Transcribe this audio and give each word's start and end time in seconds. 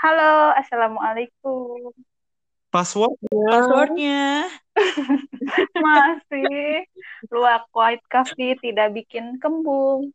Halo, 0.00 0.56
Assalamualaikum. 0.56 1.92
Passwordnya. 2.72 3.44
Passwordnya. 3.52 4.24
Masih. 5.84 6.88
Luak 7.28 7.68
white 7.76 8.00
coffee 8.08 8.56
tidak 8.64 8.96
bikin 8.96 9.36
kembung. 9.36 10.08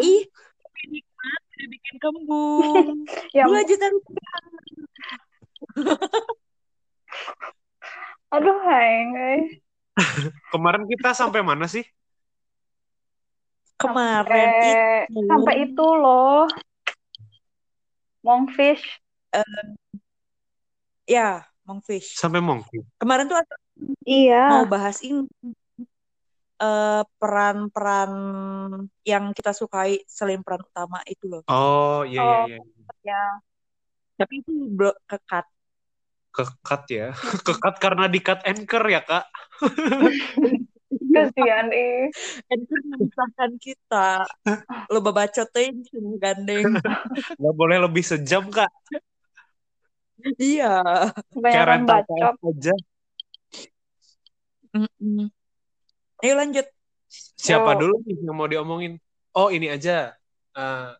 Ih. 0.00 0.24
Nikmat, 0.88 1.40
tidak 1.52 1.68
bikin 1.76 1.96
kembung. 2.00 3.04
Yang, 3.36 3.48
Dua 3.52 3.60
juta 3.68 3.86
rupiah. 3.92 4.40
aduh, 8.32 8.58
hai, 8.64 8.92
guys. 9.12 9.48
Kemarin 10.56 10.88
kita 10.88 11.12
sampai 11.12 11.44
mana 11.44 11.68
sih? 11.68 11.84
Kemarin 13.78 14.48
Eh, 14.58 15.02
itu. 15.06 15.22
sampai 15.30 15.54
itu 15.64 15.86
loh. 15.94 16.50
Monkfish. 18.26 18.82
Ya, 21.06 21.46
Mongfish. 21.64 22.18
Sampai 22.18 22.42
Monkey. 22.42 22.84
Kemarin 22.98 23.30
tuh 23.30 23.38
mau 23.38 23.46
Iya. 24.04 24.66
bahas 24.66 24.98
ini. 25.00 25.24
eh, 26.58 27.02
peran-peran 27.22 28.10
yang 29.06 29.30
kita 29.30 29.54
sukai 29.54 30.02
selain 30.10 30.42
peran 30.42 30.66
utama 30.66 30.98
itu 31.06 31.30
loh. 31.30 31.46
Oh 31.46 32.02
iya 32.02 32.18
iya 32.18 32.34
Oh. 32.34 32.42
iya. 32.50 32.58
Ya. 33.06 33.22
Tapi 34.18 34.42
itu 34.42 34.66
bro, 34.66 34.90
kekat. 35.06 35.46
Kekat 36.34 36.82
ya. 36.90 37.06
Kekat 37.46 37.78
karena 37.78 38.10
di 38.10 38.18
cut 38.18 38.42
anchor 38.42 38.82
ya 38.90 39.06
kak. 39.06 39.30
Kasihan 41.18 41.66
ih. 41.74 42.06
Kan 42.46 42.58
itu 42.62 42.74
memisahkan 42.86 43.50
kita. 43.58 44.08
Lo 44.92 44.98
disuruh 45.74 46.16
gandeng. 46.22 46.78
Gak 47.42 47.54
boleh 47.58 47.78
lebih 47.82 48.04
sejam 48.06 48.46
kak. 48.48 48.70
Iya. 50.38 50.82
Kayak 51.34 51.86
bacot. 51.86 52.34
PS 52.38 52.46
aja. 52.46 52.74
Mm-mm. 54.74 55.30
Ayo 56.22 56.32
lanjut. 56.34 56.66
Siapa 57.38 57.74
Yuk. 57.74 57.80
dulu 57.80 57.94
nih 58.04 58.16
yang 58.20 58.36
mau 58.36 58.48
diomongin? 58.50 58.92
Oh 59.32 59.48
ini 59.48 59.70
aja. 59.70 60.12
Eh, 60.58 60.90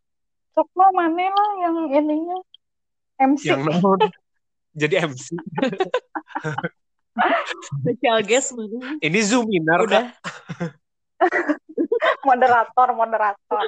Sok 0.54 0.70
lo 0.74 0.86
mana 0.94 1.26
lah 1.28 1.50
yang 1.62 1.76
ininya. 1.90 2.38
MC. 3.18 3.50
yang 3.50 3.62
non. 3.82 3.98
Jadi 4.78 4.94
MC. 5.02 5.34
Special 7.82 8.18
guest 8.24 8.54
mana? 8.54 8.98
Ini 9.02 9.18
Zoominar. 9.22 9.80
Udah. 9.84 10.04
Moderator, 12.28 12.88
moderator. 12.94 13.64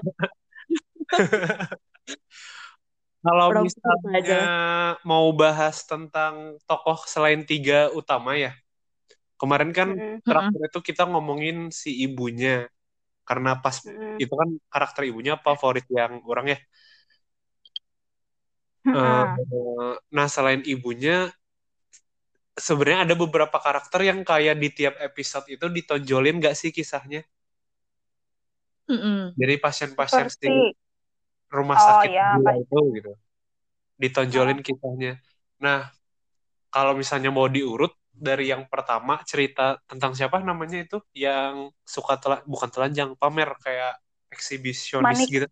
Kalau 3.21 3.53
misalnya 3.61 4.17
aja. 4.17 4.41
mau 5.05 5.29
bahas 5.37 5.85
tentang 5.85 6.57
tokoh 6.65 7.05
selain 7.05 7.45
tiga 7.45 7.93
utama 7.93 8.33
ya. 8.39 8.57
Kemarin 9.37 9.73
kan 9.77 9.93
Mm-mm. 9.93 10.25
terakhir 10.25 10.61
itu 10.73 10.81
kita 10.93 11.05
ngomongin 11.05 11.69
si 11.69 12.01
ibunya. 12.01 12.69
Karena 13.29 13.61
pas 13.61 13.85
Mm-mm. 13.85 14.17
itu 14.17 14.33
kan 14.33 14.49
karakter 14.73 15.05
ibunya 15.09 15.37
favorit 15.37 15.85
yang 15.93 16.25
orang 16.25 16.57
ya. 16.57 16.59
Eh, 18.89 19.25
nah 20.09 20.27
selain 20.27 20.65
ibunya 20.65 21.29
sebenarnya 22.61 23.09
ada 23.09 23.15
beberapa 23.17 23.57
karakter 23.57 24.05
yang 24.05 24.21
kayak 24.21 24.61
di 24.61 24.69
tiap 24.69 24.95
episode 25.01 25.49
itu 25.49 25.67
ditonjolin 25.67 26.39
gak 26.45 26.55
sih 26.55 26.71
kisahnya? 26.71 27.25
Mm-mm. 28.91 29.33
Dari 29.35 29.57
pasien-pasien 29.57 30.29
si 30.29 30.37
Seperti 30.37 30.77
rumah 31.51 31.79
Oh, 31.81 31.87
sakit 32.05 32.11
pas- 32.45 32.59
itu 32.61 32.79
gitu. 33.01 33.13
Ditonjolin 33.97 34.61
kisahnya. 34.61 35.19
Nah, 35.63 35.89
kalau 36.71 36.95
misalnya 36.95 37.33
mau 37.33 37.49
diurut 37.49 37.97
dari 38.11 38.53
yang 38.53 38.69
pertama 38.69 39.23
cerita 39.25 39.81
tentang 39.89 40.13
siapa 40.13 40.43
namanya 40.45 40.85
itu 40.85 41.01
yang 41.17 41.73
suka 41.87 42.21
tela 42.21 42.45
bukan 42.45 42.69
telanjang 42.69 43.17
pamer 43.17 43.51
kayak 43.65 43.97
eksibisionis 44.29 45.25
Manik. 45.25 45.29
gitu. 45.31 45.49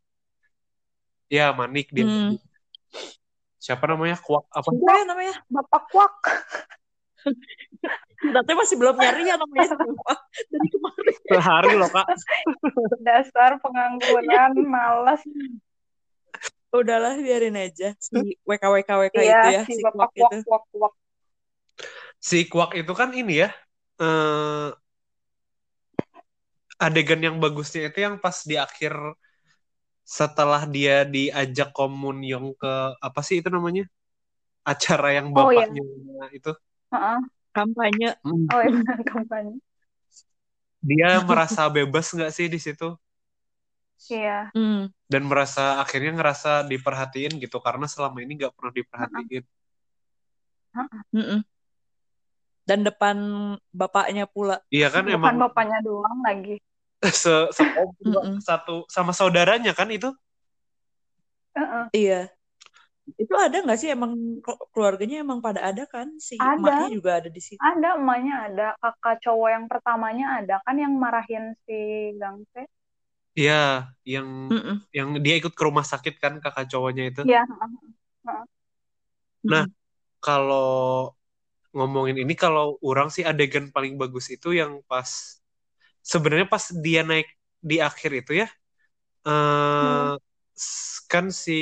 Ya, 1.29 1.53
Manik 1.53 1.89
dia. 1.93 2.05
Hmm. 2.09 2.37
Siapa 3.59 3.85
namanya? 3.85 4.17
Kuak 4.23 4.49
apa? 4.49 4.71
Siapa 4.71 4.93
ya 4.97 5.05
namanya? 5.05 5.35
Bapak 5.51 5.83
Kuak. 5.93 6.17
Tuh 8.47 8.57
masih 8.59 8.77
belum 8.79 8.99
nyari 8.99 9.31
ya 9.31 9.37
namanya. 9.39 9.79
Dari 10.51 10.69
kemarin. 10.75 11.15
Sehari 11.29 11.73
loh, 11.79 11.91
Kak. 11.91 12.07
Dasar 13.07 13.63
pengangguran, 13.63 14.53
malas. 14.67 15.23
Udahlah 16.69 17.17
biarin 17.17 17.57
aja 17.57 17.97
si 17.97 18.37
WKWKWK 18.45 19.17
itu 19.17 19.25
Iya, 19.25 19.41
ya, 19.57 19.63
si 19.65 19.81
si 19.81 19.83
Kuak 19.83 20.13
Kuak, 20.13 20.33
itu. 20.35 20.37
Kuak, 20.45 20.65
Kuak. 20.69 20.93
Si 22.21 22.39
Kuak 22.45 22.71
itu 22.77 22.93
kan 22.93 23.15
ini 23.17 23.47
ya. 23.47 23.51
eh 23.99 24.71
adegan 26.79 27.19
yang 27.19 27.43
bagusnya 27.43 27.91
itu 27.91 27.99
yang 28.07 28.23
pas 28.23 28.47
di 28.47 28.55
akhir 28.55 28.95
setelah 30.07 30.63
dia 30.71 31.03
diajak 31.03 31.75
komunyong 31.75 32.55
ke 32.55 32.73
apa 33.03 33.21
sih 33.27 33.43
itu 33.43 33.51
namanya? 33.51 33.85
Acara 34.63 35.19
yang 35.19 35.35
Oh, 35.35 35.51
iya. 35.51 35.67
bapaknya 35.67 35.83
itu. 36.31 36.53
Heeh. 36.93 37.19
Kampanye. 37.53 38.09
Hmm. 38.23 38.47
Oh 38.53 38.63
iya, 38.63 38.83
kampanye. 39.05 39.59
Dia 40.79 41.19
merasa 41.27 41.67
bebas 41.67 42.15
nggak 42.15 42.33
sih 42.33 42.47
di 42.47 42.61
situ? 42.63 42.95
Iya. 44.09 44.55
Hmm. 44.55 44.89
Dan 45.11 45.27
merasa 45.27 45.83
akhirnya 45.83 46.15
ngerasa 46.15 46.65
diperhatiin 46.71 47.43
gitu 47.43 47.59
karena 47.59 47.91
selama 47.91 48.23
ini 48.23 48.39
nggak 48.39 48.55
pernah 48.55 48.73
diperhatiin. 48.73 49.45
Dan 52.69 52.85
depan 52.85 53.17
bapaknya 53.73 54.29
pula. 54.29 54.61
Iya 54.69 54.93
kan 54.93 55.09
Bukan 55.09 55.17
emang 55.17 55.35
bapaknya 55.41 55.79
doang 55.81 56.21
lagi. 56.21 56.61
se 57.15 57.33
Mm-mm. 58.05 58.43
satu 58.43 58.85
sama 58.91 59.17
saudaranya 59.17 59.73
kan 59.73 59.89
itu? 59.89 60.13
Heeh. 61.57 61.85
Iya. 61.97 62.21
Itu 63.23 63.35
ada 63.45 63.57
nggak 63.65 63.79
sih 63.81 63.89
emang 63.97 64.13
kelu- 64.45 64.67
keluarganya 64.73 65.17
emang 65.25 65.41
pada 65.47 65.61
ada 65.71 65.83
kan? 65.95 66.09
Si 66.29 66.35
Ada. 66.53 66.59
emaknya 66.59 66.87
juga 66.97 67.11
ada 67.19 67.29
di 67.37 67.41
situ. 67.49 67.71
Ada 67.71 67.89
emaknya 68.01 68.35
ada, 68.49 68.67
kakak 68.83 69.17
cowok 69.25 69.49
yang 69.55 69.67
pertamanya 69.73 70.27
ada 70.41 70.57
kan 70.67 70.77
yang 70.85 70.95
marahin 71.05 71.47
si 71.65 71.79
Gangse. 72.21 72.63
Iya, 73.39 73.53
yang 74.13 74.29
Mm-mm. 74.51 74.87
yang 74.97 75.09
dia 75.25 75.35
ikut 75.41 75.53
ke 75.59 75.63
rumah 75.69 75.85
sakit 75.93 76.15
kan 76.23 76.33
kakak 76.45 76.65
cowoknya 76.73 77.03
itu. 77.11 77.21
Iya. 77.23 77.45
Nah, 79.51 79.65
kalau 80.25 80.69
ngomongin 81.77 82.17
ini 82.25 82.35
kalau 82.43 82.65
orang 82.89 83.09
sih 83.15 83.25
adegan 83.31 83.67
paling 83.75 83.95
bagus 84.01 84.27
itu 84.35 84.49
yang 84.61 84.73
pas 84.91 85.11
sebenarnya 86.13 86.49
pas 86.55 86.65
dia 86.85 87.01
naik 87.09 87.29
di 87.71 87.77
akhir 87.89 88.11
itu 88.21 88.33
ya. 88.43 88.47
eh 89.29 90.11
s- 90.15 90.28
kan 91.13 91.27
si 91.43 91.53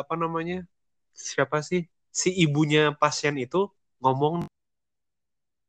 apa 0.00 0.14
namanya? 0.22 0.54
Siapa 1.30 1.58
sih? 1.68 1.80
Si 2.20 2.28
ibunya 2.44 2.80
pasien 3.00 3.34
itu 3.44 3.58
ngomong 4.02 4.34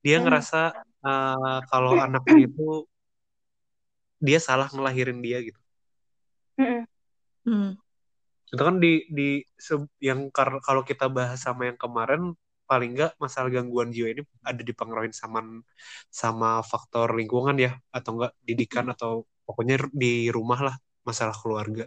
dia 0.03 0.16
Hmm. 0.18 0.24
ngerasa 0.24 0.58
eh, 1.06 1.58
kalau 1.69 1.92
anaknya 2.06 2.36
itu 2.48 2.62
dia 4.25 4.40
salah 4.48 4.68
ngelahirin 4.74 5.19
dia 5.25 5.38
gitu. 5.48 5.59
Mm-mm. 6.59 6.86
Hmm. 7.46 7.72
Itu 8.53 8.62
kan 8.68 8.75
di 8.84 8.90
di 9.18 9.24
se- 9.66 9.90
yang 10.08 10.19
kar- 10.36 10.62
kalau 10.68 10.81
kita 10.90 11.06
bahas 11.18 11.40
sama 11.46 11.62
yang 11.69 11.78
kemarin 11.84 12.22
paling 12.69 12.90
nggak 12.96 13.12
masalah 13.24 13.50
gangguan 13.56 13.90
jiwa 13.96 14.08
ini 14.14 14.22
ada 14.50 14.62
dipengaruhi 14.69 15.09
sama 15.22 15.40
sama 16.22 16.48
faktor 16.72 17.08
lingkungan 17.19 17.56
ya 17.66 17.72
atau 17.96 18.09
enggak 18.18 18.31
didikan 18.48 18.86
atau 18.94 19.12
pokoknya 19.46 19.75
di 20.02 20.30
rumah 20.36 20.59
lah 20.68 20.75
masalah 21.08 21.34
keluarga. 21.42 21.84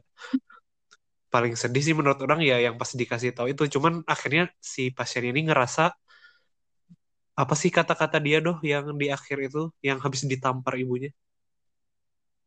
Paling 1.32 1.54
sedih 1.62 1.82
sih 1.86 1.94
menurut 1.98 2.20
orang 2.26 2.40
ya 2.50 2.56
yang 2.66 2.74
pas 2.80 2.90
dikasih 3.00 3.30
tahu 3.36 3.46
itu 3.52 3.62
cuman 3.74 3.92
akhirnya 4.14 4.42
si 4.72 4.82
pasien 4.96 5.24
ini 5.30 5.40
ngerasa 5.48 5.82
apa 7.42 7.54
sih 7.60 7.70
kata-kata 7.78 8.16
dia 8.26 8.38
doh 8.46 8.56
yang 8.72 8.84
di 9.00 9.06
akhir 9.16 9.36
itu 9.48 9.62
yang 9.88 9.98
habis 10.04 10.22
ditampar 10.32 10.74
ibunya? 10.82 11.10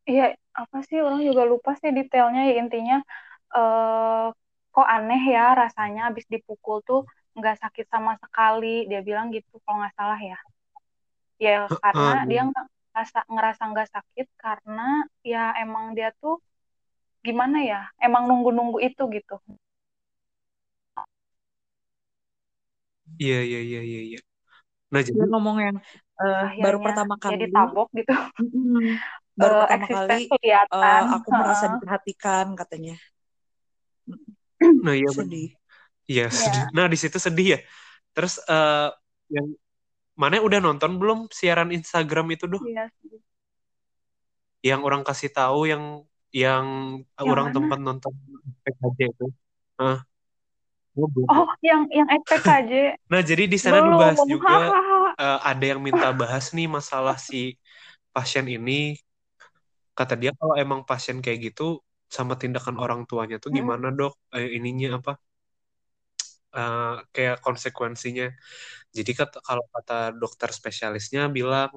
Iya, 0.09 0.23
apa 0.59 0.77
sih 0.87 0.97
orang 1.05 1.21
juga 1.29 1.43
lupa 1.51 1.69
sih 1.81 1.89
detailnya 1.97 2.41
ya 2.49 2.53
intinya 2.61 2.95
eh 3.55 4.23
kok 4.73 4.87
aneh 4.95 5.21
ya 5.35 5.41
rasanya 5.61 5.99
habis 6.07 6.25
dipukul 6.33 6.77
tuh 6.87 6.99
nggak 7.37 7.55
sakit 7.63 7.85
sama 7.93 8.11
sekali 8.23 8.67
dia 8.89 8.99
bilang 9.07 9.27
gitu 9.35 9.51
kalau 9.63 9.77
nggak 9.81 9.95
salah 9.99 10.19
ya 10.31 10.35
ya 11.45 11.51
karena 11.83 12.09
Heeh. 12.09 12.19
dia 12.29 12.39
nggak 12.49 12.65
ngerasa 12.91 13.19
ngerasa 13.33 13.61
nggak 13.71 13.89
sakit 13.95 14.27
karena 14.43 14.81
ya 15.31 15.39
emang 15.63 15.85
dia 15.97 16.09
tuh 16.21 16.33
gimana 17.25 17.57
ya 17.71 17.79
emang 18.05 18.23
nunggu-nunggu 18.29 18.77
itu 18.87 19.03
gitu 19.15 19.35
Iya 23.21 23.37
iya 23.47 23.59
iya 23.69 23.79
iya 23.89 23.99
iya. 24.09 24.19
Nah 24.91 25.01
jadi 25.05 25.15
Dia 25.17 25.27
ngomong 25.31 25.57
yang 25.61 25.77
eh, 26.21 26.45
baru 26.65 26.77
pertama 26.81 27.15
kali 27.21 27.35
ditabok 27.47 27.87
gitu 27.95 28.13
Mm-mm. 28.41 28.97
baru 29.39 29.53
eh, 29.55 29.59
pertama 29.61 29.85
kali 29.87 30.19
kelihatan. 30.31 30.83
eh, 30.83 31.03
aku 31.15 31.29
merasa 31.31 31.65
diperhatikan 31.73 32.45
katanya. 32.59 32.95
Nah 34.85 34.93
iya. 34.95 35.09
Sedih. 35.11 35.47
Iya 36.05 36.25
Iya. 36.29 36.29
sedih. 36.29 36.63
Nah 36.75 36.85
di 36.91 36.97
situ 36.97 37.17
sedih 37.21 37.47
ya. 37.55 37.59
Terus 38.15 38.33
eh 38.47 38.89
yang 39.31 39.47
mana 40.15 40.39
udah 40.39 40.59
nonton 40.63 40.95
belum 41.01 41.27
siaran 41.29 41.69
Instagram 41.75 42.25
itu 42.35 42.45
tuh? 42.47 42.61
Iya. 42.65 42.85
Yang 44.65 44.81
orang 44.87 45.01
kasih 45.05 45.29
tahu 45.29 45.69
yang 45.69 45.83
yang 46.41 46.67
Yang 47.23 47.27
orang 47.31 47.47
mana? 47.47 47.51
tempat 47.55 47.77
nonton 47.85 48.13
PKJ 48.63 48.99
itu. 49.11 49.25
Hah? 49.79 49.97
Belum. 50.95 51.29
Oh, 51.29 51.47
yang 51.65 51.81
yang 51.93 52.07
SPKJ. 52.09 52.71
Nah 53.11 53.21
jadi 53.29 53.43
di 53.53 53.57
sana 53.63 53.79
dibahas 53.87 54.21
juga 54.31 54.55
eh, 55.21 55.37
ada 55.49 55.63
yang 55.71 55.81
minta 55.87 56.07
bahas 56.21 56.45
nih 56.55 56.67
masalah 56.77 57.15
si 57.29 57.37
pasien 58.15 58.45
ini. 58.55 58.71
Kata 59.97 60.13
dia 60.21 60.31
kalau 60.39 60.55
emang 60.63 60.81
pasien 60.89 61.17
kayak 61.23 61.39
gitu 61.51 61.63
sama 62.15 62.33
tindakan 62.41 62.75
orang 62.83 63.01
tuanya 63.09 63.35
tuh 63.43 63.51
Mm-mm. 63.51 63.55
gimana 63.57 63.87
dok? 63.99 64.13
Eh, 64.35 64.47
ininya 64.57 64.87
apa? 64.99 65.11
Eh, 66.57 66.85
kayak 67.13 67.35
konsekuensinya. 67.45 68.25
Jadi 68.97 69.11
kata, 69.19 69.37
kalau 69.47 69.63
kata 69.75 69.93
dokter 70.21 70.49
spesialisnya 70.59 71.21
bilang 71.37 71.71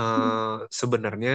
eh, 0.00 0.54
sebenarnya 0.80 1.32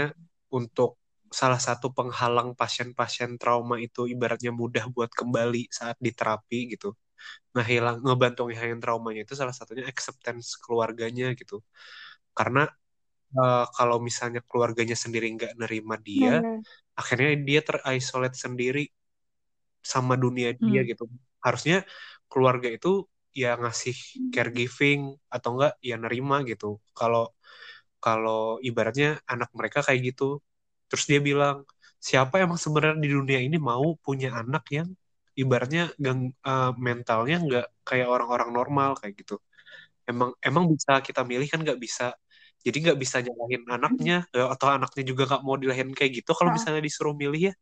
untuk 0.57 0.89
salah 1.31 1.61
satu 1.61 1.87
penghalang 1.97 2.53
pasien-pasien 2.59 3.37
trauma 3.41 3.75
itu 3.81 4.05
ibaratnya 4.09 4.51
mudah 4.53 4.85
buat 4.95 5.11
kembali 5.13 5.69
saat 5.71 5.97
diterapi 6.01 6.59
gitu. 6.75 6.93
Nah, 7.55 7.65
hilang 7.67 7.97
ngebantu 8.05 8.41
ngilangin 8.49 8.79
traumanya 8.83 9.21
itu 9.27 9.35
salah 9.39 9.55
satunya 9.57 9.85
acceptance 9.89 10.57
keluarganya 10.63 11.33
gitu. 11.39 11.61
Karena 12.37 12.61
eh, 13.39 13.65
kalau 13.77 13.97
misalnya 14.07 14.41
keluarganya 14.49 14.97
sendiri 15.03 15.27
nggak 15.35 15.53
nerima 15.61 15.95
dia, 16.09 16.43
Hmm. 16.43 16.61
akhirnya 16.99 17.29
dia 17.47 17.61
terisolate 17.67 18.37
sendiri 18.45 18.81
sama 19.91 20.13
dunia 20.23 20.49
dia 20.65 20.79
Hmm. 20.79 20.89
gitu. 20.89 21.03
Harusnya 21.45 21.75
keluarga 22.31 22.67
itu 22.75 22.89
ya 23.41 23.55
ngasih 23.61 23.95
caregiving 24.33 24.99
atau 25.33 25.49
enggak 25.55 25.73
ya 25.89 25.95
nerima 26.03 26.35
gitu. 26.49 26.65
Kalau 26.97 27.33
kalau 28.03 28.59
ibaratnya 28.69 29.07
anak 29.33 29.49
mereka 29.59 29.79
kayak 29.87 30.01
gitu. 30.15 30.25
Terus 30.89 31.05
dia 31.11 31.19
bilang, 31.29 31.57
siapa 32.07 32.35
emang 32.45 32.59
sebenarnya 32.59 32.99
di 33.05 33.09
dunia 33.17 33.39
ini 33.47 33.57
mau 33.69 33.85
punya 34.05 34.29
anak 34.41 34.63
yang 34.77 34.89
ibaratnya 35.41 35.81
gang, 36.03 36.19
eh, 36.49 36.71
mentalnya 36.85 37.35
nggak 37.45 37.65
kayak 37.87 38.07
orang-orang 38.15 38.49
normal 38.57 38.91
kayak 38.99 39.13
gitu. 39.21 39.35
Emang 40.09 40.29
emang 40.41 40.65
bisa 40.73 40.91
kita 41.07 41.21
milih 41.23 41.47
kan 41.51 41.59
nggak 41.65 41.79
bisa. 41.85 42.03
Jadi 42.65 42.77
nggak 42.83 42.99
bisa 43.03 43.17
nyalahin 43.23 43.63
anaknya 43.75 44.15
eh, 44.35 44.47
atau 44.53 44.67
anaknya 44.75 45.03
juga 45.09 45.21
nggak 45.29 45.43
mau 45.47 45.55
dilahirin 45.61 45.95
kayak 45.95 46.11
gitu 46.23 46.31
kalau 46.37 46.49
Heeh. 46.51 46.57
misalnya 46.59 46.81
disuruh 46.87 47.15
milih 47.15 47.41
ya. 47.51 47.53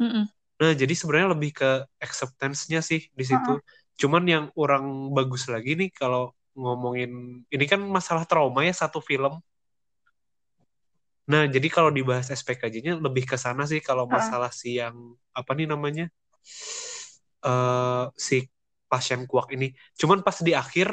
Mm-mm. 0.00 0.24
Nah, 0.60 0.72
jadi 0.76 0.92
sebenarnya 0.92 1.28
lebih 1.36 1.50
ke 1.56 1.68
acceptance-nya 2.04 2.80
sih 2.84 3.00
di 3.12 3.24
situ. 3.24 3.52
Heeh. 3.56 3.60
Cuman 4.00 4.24
yang 4.24 4.44
orang 4.56 5.12
bagus 5.16 5.44
lagi 5.52 5.76
nih 5.76 5.90
kalau 5.92 6.32
ngomongin 6.56 7.10
ini 7.52 7.64
kan 7.68 7.80
masalah 7.84 8.24
trauma 8.28 8.60
ya 8.64 8.72
satu 8.72 9.00
film. 9.00 9.40
Nah, 11.30 11.42
jadi 11.54 11.68
kalau 11.76 11.90
dibahas 11.98 12.26
SPKJ-nya 12.40 12.94
lebih 13.06 13.24
ke 13.30 13.36
sana 13.44 13.62
sih 13.70 13.80
kalau 13.88 14.04
masalah 14.16 14.50
si 14.60 14.68
yang 14.80 14.96
apa 15.38 15.50
nih 15.58 15.66
namanya? 15.72 16.04
eh 17.48 18.04
si 18.26 18.36
pasien 18.90 19.20
kuak 19.30 19.48
ini. 19.56 19.66
Cuman 20.00 20.18
pas 20.26 20.38
di 20.46 20.52
akhir 20.62 20.88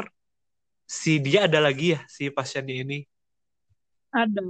si 1.00 1.12
dia 1.26 1.40
ada 1.48 1.60
lagi 1.68 1.86
ya 1.96 2.00
si 2.16 2.24
pasiennya 2.38 2.76
ini. 2.84 2.98
Ada. 4.12 4.42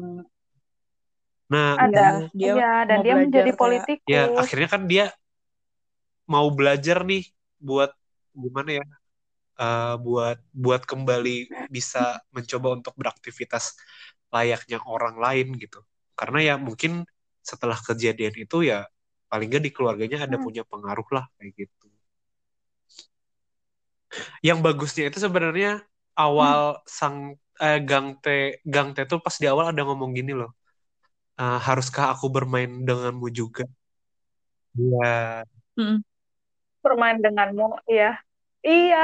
Nah, 1.51 1.79
Ada. 1.83 2.01
Dia 2.39 2.53
Iya, 2.53 2.67
dan 2.89 2.99
dia 3.05 3.15
belajar 3.15 3.47
menjadi 3.47 3.51
politikus. 3.61 4.03
ya 4.11 4.19
akhirnya 4.41 4.67
kan 4.73 4.81
dia 4.91 5.03
mau 6.33 6.47
belajar 6.57 6.97
nih 7.09 7.23
buat 7.67 7.91
gimana 8.43 8.69
ya? 8.79 8.85
eh, 9.61 9.95
buat 10.05 10.37
buat 10.63 10.83
kembali 10.91 11.31
bisa 11.75 11.99
mencoba 12.35 12.67
untuk 12.77 12.93
beraktivitas 13.01 13.65
layaknya 14.35 14.77
orang 14.93 15.15
lain 15.25 15.47
gitu. 15.63 15.79
Karena 16.19 16.39
ya 16.49 16.53
mungkin 16.67 16.91
setelah 17.49 17.77
kejadian 17.87 18.35
itu 18.43 18.57
ya 18.71 18.77
paling 19.31 19.47
nggak 19.51 19.63
di 19.67 19.71
keluarganya 19.75 20.17
ada 20.27 20.37
Hmm. 20.37 20.43
punya 20.45 20.63
pengaruh 20.71 21.07
lah 21.15 21.25
kayak 21.39 21.53
gitu. 21.61 21.85
Yang 24.47 24.57
bagusnya 24.65 25.03
itu 25.09 25.19
sebenarnya 25.25 25.69
awal 26.17 26.81
sang 26.97 27.15
eh, 27.61 27.77
Gang 27.89 28.07
T 28.23 28.25
Gang 28.73 28.89
T 28.95 28.97
tuh 29.11 29.19
pas 29.25 29.35
di 29.41 29.45
awal 29.51 29.65
ada 29.73 29.81
ngomong 29.87 30.11
gini 30.17 30.31
loh. 30.39 30.49
"Eh, 31.41 31.59
haruskah 31.67 32.05
aku 32.15 32.27
bermain 32.35 32.71
denganmu 32.87 33.27
juga? 33.39 33.63
Iya. 34.77 35.43
Mm-mm. 35.77 35.97
bermain 36.85 37.17
denganmu 37.25 37.65
iya 37.91 38.07
iya 38.69 38.97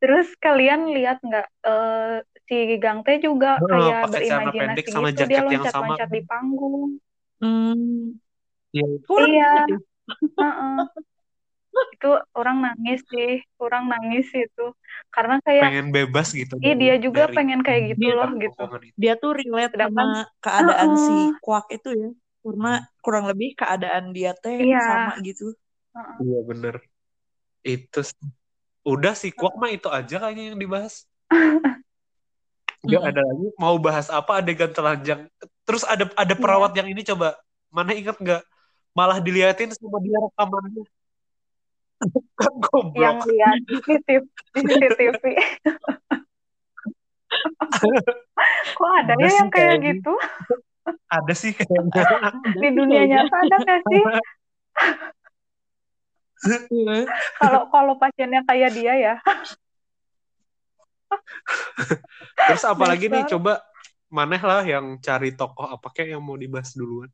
terus 0.00 0.26
kalian 0.44 0.80
lihat 0.96 1.16
nggak 1.26 1.46
eh, 1.68 2.16
si 2.46 2.56
Gang 2.78 3.02
Tae 3.02 3.18
juga 3.18 3.58
Heeh, 3.58 3.68
kayak 3.68 3.98
pakai 4.06 4.20
celana 4.22 4.38
berimajinasi 4.46 4.58
pendek 4.62 4.86
sama 4.88 5.06
gitu 5.06 5.16
dia 5.16 5.20
jaket 5.20 5.34
yang 5.52 5.64
sama. 5.64 5.84
loncat-loncat 5.84 6.08
di 6.08 6.22
panggung 6.24 6.90
Hmm. 7.36 8.16
Iya. 8.72 8.86
Kurang 9.04 9.28
Iya. 9.28 9.50
ya. 9.52 9.64
Heeh. 10.40 10.78
itu 11.92 12.08
orang 12.32 12.64
nangis 12.64 13.04
sih 13.04 13.32
orang 13.58 13.84
nangis 13.86 14.32
itu 14.32 14.66
karena 15.10 15.36
kayak 15.44 15.60
pengen 15.62 15.88
bebas 15.92 16.32
gitu 16.32 16.56
ih 16.56 16.72
dari- 16.72 16.80
dia 16.80 16.94
juga 16.96 17.28
dari 17.28 17.36
pengen 17.36 17.60
kayak 17.60 17.82
gitu 17.92 18.00
Dia 18.00 18.12
loh 18.14 18.28
kehidupan 18.30 18.80
gitu. 18.80 18.92
Dia 18.96 19.12
tuh 19.14 19.30
relate 19.34 19.72
Sedangkan- 19.74 20.08
sama 20.08 20.40
keadaan 20.40 20.88
si 20.96 21.12
Heeh. 21.12 21.28
Kwak 21.38 21.66
itu 21.68 21.90
ya. 21.92 22.10
Karena 22.40 22.72
kurang 22.98 23.24
lebih 23.26 23.48
keadaan 23.54 24.04
dia 24.10 24.32
teh 24.32 24.56
Iya. 24.56 24.80
sama 24.80 25.12
gitu. 25.20 25.52
Heeh. 25.92 26.16
Iya 26.22 26.38
bener. 26.42 26.74
Itu 27.60 28.00
udah 28.82 29.12
sih 29.12 29.28
kuak 29.30 29.54
mah 29.54 29.68
itu 29.68 29.90
aja 29.90 30.16
kayaknya 30.16 30.44
yang 30.48 30.58
dibahas. 30.58 31.04
Gak 32.86 33.02
Mm-mm. 33.02 33.10
ada 33.10 33.20
lagi. 33.26 33.46
Mau 33.58 33.76
bahas 33.78 34.06
apa 34.08 34.38
adegan 34.40 34.70
telanjang. 34.70 35.26
Terus 35.66 35.82
ada 35.82 36.06
ada 36.14 36.34
Iya. 36.34 36.38
perawat 36.38 36.72
yang 36.78 36.86
ini 36.86 37.02
coba. 37.02 37.34
Mana 37.68 37.92
ingat 37.92 38.16
nggak? 38.16 38.42
Malah 38.94 39.18
diliatin 39.20 39.74
sama 39.74 39.98
dia 40.00 40.16
rekamannya. 40.16 40.84
kan 42.36 42.52
yang 42.92 43.16
lihat 43.24 43.56
di 43.64 43.80
CCTV, 43.80 44.52
di 44.52 44.76
kok 48.76 48.90
ada 49.00 49.16
Ada 49.16 49.24
ya 49.24 49.30
yang 49.42 49.48
kayak 49.48 49.80
kayaknya. 49.80 49.88
gitu 49.96 50.12
Ada 51.08 51.32
sih 51.34 51.52
kayaknya. 51.56 52.04
di 52.62 52.68
dunia 52.72 53.02
nyata 53.08 53.36
ada 53.42 53.56
nggak 53.58 53.80
sih 53.88 54.02
kalau 57.40 57.62
kalau 57.72 57.94
pasiennya 57.96 58.44
kayak 58.44 58.70
dia 58.76 58.92
ya 58.94 59.14
Terus 62.46 62.64
apalagi 62.64 63.06
nih? 63.10 63.26
coba 63.26 63.62
maneh 64.06 64.38
lah 64.38 64.62
yang 64.62 65.02
cari 65.02 65.34
tokoh 65.34 65.66
apa 65.66 65.90
kayak 65.90 66.16
yang 66.16 66.22
mau 66.22 66.38
dibahas 66.38 66.72
duluan. 66.78 67.10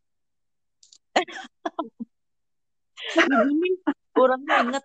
Ini 3.17 3.69
orangnya 4.17 4.57
inget 4.65 4.85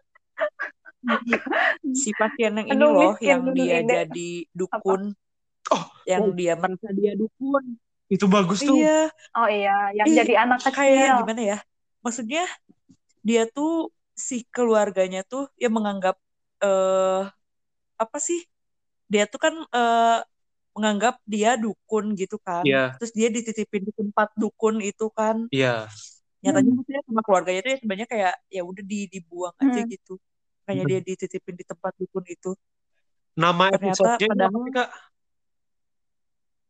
si 1.95 2.11
pasien 2.15 2.51
yang 2.57 2.67
ini 2.67 2.75
Aduh, 2.75 2.91
loh 2.91 3.01
miskin 3.15 3.27
yang 3.27 3.43
dia 3.55 3.75
ide. 3.83 3.93
jadi 4.03 4.31
dukun. 4.51 5.01
Oh, 5.67 5.83
yang 6.07 6.31
oh. 6.31 6.35
dia 6.35 6.53
merasa 6.55 6.89
dia 6.95 7.13
dukun. 7.15 7.65
Itu 8.07 8.25
bagus 8.31 8.63
tuh. 8.63 8.79
iya. 8.79 9.11
Oh 9.35 9.47
iya 9.47 9.91
yang 9.91 10.07
Ih, 10.07 10.15
jadi 10.23 10.33
anak 10.47 10.63
kayak 10.63 10.75
kecil 10.75 11.15
gimana 11.23 11.43
ya? 11.43 11.57
Maksudnya 12.03 12.43
dia 13.23 13.43
tuh 13.51 13.91
si 14.15 14.47
keluarganya 14.47 15.27
tuh 15.27 15.51
ya 15.59 15.67
menganggap 15.67 16.15
eh 16.63 17.23
apa 17.99 18.17
sih? 18.19 18.47
Dia 19.11 19.27
tuh 19.27 19.39
kan 19.39 19.55
eh 19.59 20.19
menganggap 20.77 21.17
dia 21.25 21.57
dukun 21.57 22.13
gitu 22.13 22.37
kan 22.37 22.61
Iya. 22.61 22.93
terus 22.95 23.09
dia 23.11 23.27
dititipin 23.27 23.81
di 23.81 23.91
tempat 23.91 24.29
dukun 24.33 24.77
itu 24.79 25.09
kan 25.09 25.49
Iya. 25.49 25.89
nyatanya 26.39 26.69
Hmm. 26.69 26.77
maksudnya 26.77 27.01
sama 27.03 27.21
keluarganya 27.21 27.59
tuh 27.59 27.71
ya 27.73 27.77
sebenarnya 27.81 28.07
kayak 28.07 28.33
ya 28.47 28.61
udah 28.61 28.83
di 28.85 28.99
dibuang 29.09 29.55
aja 29.57 29.81
Hmm. 29.81 29.89
gitu 29.89 30.13
makanya 30.61 30.83
dia 30.85 30.99
dititipin 31.01 31.55
di 31.55 31.65
tempat 31.65 31.93
dukun 31.97 32.25
itu 32.25 32.51
Nama 33.33 33.69
Ternyata 33.69 33.85
episodenya 33.85 34.29
padahal- 34.33 34.53
apa 34.55 34.69
Kak? 34.71 34.89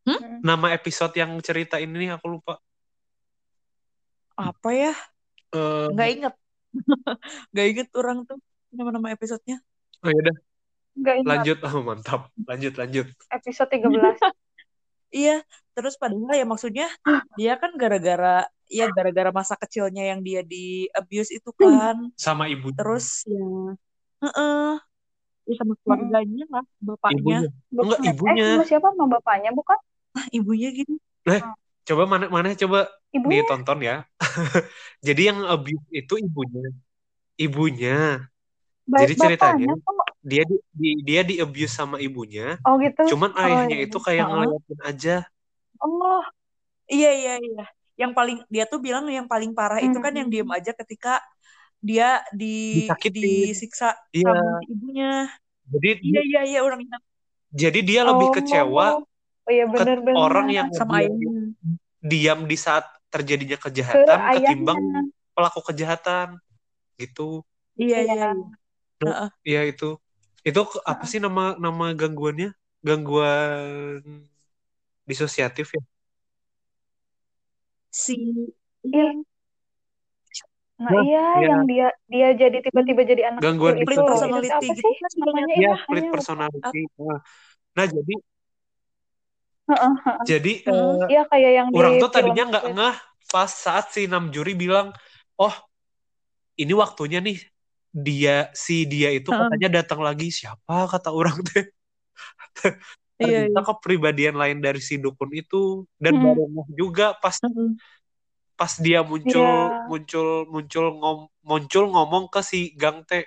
Hmm. 0.04 0.40
Nama 0.40 0.68
episode 0.72 1.14
yang 1.16 1.32
cerita 1.40 1.76
ini 1.78 2.08
aku 2.08 2.28
lupa. 2.30 2.56
apa 4.36 4.70
ya 4.70 4.94
Eh, 5.50 5.88
nggak 5.90 6.10
inget 6.14 6.34
nggak 7.52 7.68
inget 7.68 7.88
orang 7.96 8.22
tuh 8.22 8.38
nama-nama 8.70 9.10
episodenya 9.10 9.58
oh 10.00 10.12
ya 10.12 10.22
ingat 10.98 11.24
lanjut. 11.26 11.58
Oh, 11.64 11.82
mantap. 11.86 12.22
Lanjut, 12.44 12.74
lanjut. 12.76 13.08
episode 13.30 13.70
13 13.70 14.18
Iya, 15.08 15.40
terus 15.72 15.96
padahal 15.96 16.36
ya 16.36 16.44
maksudnya 16.44 16.88
dia 17.40 17.56
kan 17.56 17.72
gara-gara 17.80 18.44
ya 18.68 18.92
gara-gara 18.92 19.32
masa 19.32 19.56
kecilnya 19.56 20.04
yang 20.04 20.20
dia 20.20 20.44
di 20.44 20.92
abuse 20.92 21.32
itu 21.32 21.48
kan. 21.56 22.12
Sama 22.20 22.52
ibu. 22.52 22.76
Terus 22.76 23.24
ya 23.24 23.48
heeh. 24.28 24.72
Ya 25.48 25.54
sama 25.64 25.80
keluarganya 25.80 26.44
lah, 26.52 26.66
bapaknya. 26.84 27.16
ibunya. 27.24 27.50
Enggak, 27.72 28.00
Bukan. 28.04 28.12
ibunya. 28.12 28.44
eh 28.44 28.52
sama 28.60 28.66
siapa 28.68 28.88
sama 28.92 29.06
bapaknya 29.08 29.50
bukan 29.56 29.80
Ah, 30.18 30.26
ibunya 30.34 30.70
gitu. 30.76 30.98
coba 31.88 32.04
mana 32.10 32.26
mana 32.28 32.52
coba 32.58 32.92
Ibunya 33.16 33.48
ditonton 33.48 33.80
ya. 33.80 33.96
Jadi 35.08 35.22
yang 35.32 35.40
abuse 35.48 35.88
itu 35.96 36.14
ibunya. 36.20 36.68
Ibunya. 37.40 38.28
baik 38.84 39.08
Jadi 39.08 39.14
ceritanya 39.24 39.72
bapaknya 39.72 39.88
kok. 39.88 40.07
Dia 40.28 40.44
di, 40.44 40.56
di- 40.76 41.00
dia 41.08 41.22
di 41.24 41.36
abuse 41.40 41.72
sama 41.72 41.98
ibunya, 42.04 42.60
Oh 42.68 42.76
gitu. 42.84 43.02
cuman 43.16 43.32
Oh 43.32 43.42
ayahnya 43.42 43.78
iya. 43.80 43.86
itu 43.88 43.98
kayak 43.98 44.26
Heeh. 44.28 44.32
ngeliatin 44.44 44.80
aja. 44.84 45.16
Oh. 45.80 46.22
Iya 46.88 47.10
iya 47.20 47.34
iya. 47.40 47.66
Yang 47.96 48.12
paling 48.18 48.38
dia 48.52 48.64
tuh 48.68 48.80
bilang 48.84 49.08
yang 49.08 49.28
paling 49.28 49.52
parah 49.56 49.80
itu 49.80 49.98
kan 50.00 50.14
yang 50.16 50.28
diem 50.32 50.48
Hmm. 50.48 50.58
aja 50.60 50.72
ketika 50.76 51.20
dia 51.80 52.24
di 52.36 52.84
Disakitin. 52.88 53.24
disiksa 53.24 53.96
Iya. 54.12 54.32
sama 54.36 54.60
ibunya. 54.68 55.12
Jadi 55.68 55.90
Iya 56.04 56.22
iya 56.24 56.42
iya 56.56 56.60
orang 56.64 56.80
jadi 57.48 57.80
dia 57.80 58.02
lebih 58.04 58.28
kecewa 58.36 59.00
Oh 59.48 59.52
iya 59.52 59.64
ke 59.64 59.72
benar-benar. 59.72 60.20
orang 60.20 60.48
yang 60.52 60.68
sama 60.76 61.00
diam, 61.00 61.16
ayahnya. 61.16 61.32
diam 62.04 62.40
di 62.44 62.58
saat 62.60 62.84
terjadinya 63.08 63.56
ke 63.56 63.72
kejahatan 63.72 64.04
ayahnya. 64.20 64.52
ketimbang 64.52 64.80
pelaku 65.32 65.60
kejahatan 65.72 66.28
gitu. 67.00 67.44
Iya 67.80 67.98
iya. 68.04 68.14
Iya. 68.16 68.30
iya. 69.04 69.28
Iya 69.48 69.62
itu. 69.72 69.90
Itu 70.48 70.62
apa 70.92 71.04
sih 71.12 71.20
nama 71.26 71.42
nama 71.66 71.86
gangguannya? 72.00 72.48
Gangguan 72.88 74.02
disosiatif 75.10 75.68
ya? 75.76 75.82
Si 78.02 78.14
Iya. 78.88 79.08
Nah, 80.84 80.94
Nah, 80.94 81.06
iya 81.06 81.20
iya. 81.38 81.50
yang 81.50 81.62
dia 81.70 81.86
dia 82.14 82.28
jadi 82.42 82.58
tiba-tiba 82.66 83.02
jadi 83.12 83.24
anak 83.34 83.44
Gangguan 83.44 83.78
split 83.78 83.82
itu. 83.84 84.02
Itu 84.38 84.52
personality 84.52 84.58
apa 84.60 84.72
gitu 84.78 84.82
sih 84.82 84.94
kan 85.02 85.12
namanya 85.22 85.56
Iya, 85.58 85.68
ya? 85.68 85.74
split 85.84 86.06
personality. 86.14 86.78
Nah, 87.02 87.20
Nah, 87.78 87.88
jadi 87.96 88.14
Heeh, 89.70 89.94
heeh. 90.06 90.28
jadi 90.30 90.52
Hmm. 90.66 90.92
eh, 90.94 91.06
Iya 91.12 91.22
kayak 91.32 91.52
yang 91.58 91.70
orang 91.78 91.96
tuh 92.02 92.10
tadinya 92.16 92.44
nggak 92.50 92.66
Split. 92.66 92.78
ngeh 92.78 92.96
pas 93.32 93.52
saat 93.66 93.86
si 93.94 94.02
enam 94.10 94.26
juri 94.36 94.54
bilang, 94.64 94.88
"Oh, 95.42 95.54
ini 96.62 96.74
waktunya 96.82 97.20
nih 97.26 97.38
dia 97.98 98.54
si 98.54 98.86
dia 98.86 99.10
itu 99.10 99.34
Heeh. 99.34 99.42
katanya 99.42 99.82
datang 99.82 100.06
lagi 100.06 100.30
siapa 100.30 100.86
kata 100.86 101.10
orang 101.10 101.42
teh 101.42 101.66
Iya 103.18 103.50
ternyata 103.50 103.60
iya. 103.66 103.66
kepribadian 103.74 104.38
lain 104.38 104.62
dari 104.62 104.78
si 104.78 105.02
dukun 105.02 105.34
itu 105.34 105.90
dan 105.98 106.22
Hmm. 106.22 106.38
baru 106.38 106.46
juga 106.78 107.18
pas 107.18 107.42
Heeh. 107.42 107.74
pas 108.54 108.74
dia 108.78 109.02
muncul 109.02 109.74
Iya. 109.74 109.90
muncul 109.90 110.28
muncul 110.54 110.86
ngom, 110.94 111.18
muncul 111.42 111.84
ngomong 111.90 112.30
ke 112.30 112.46
si 112.46 112.78
Gang 112.78 113.02
T 113.10 113.26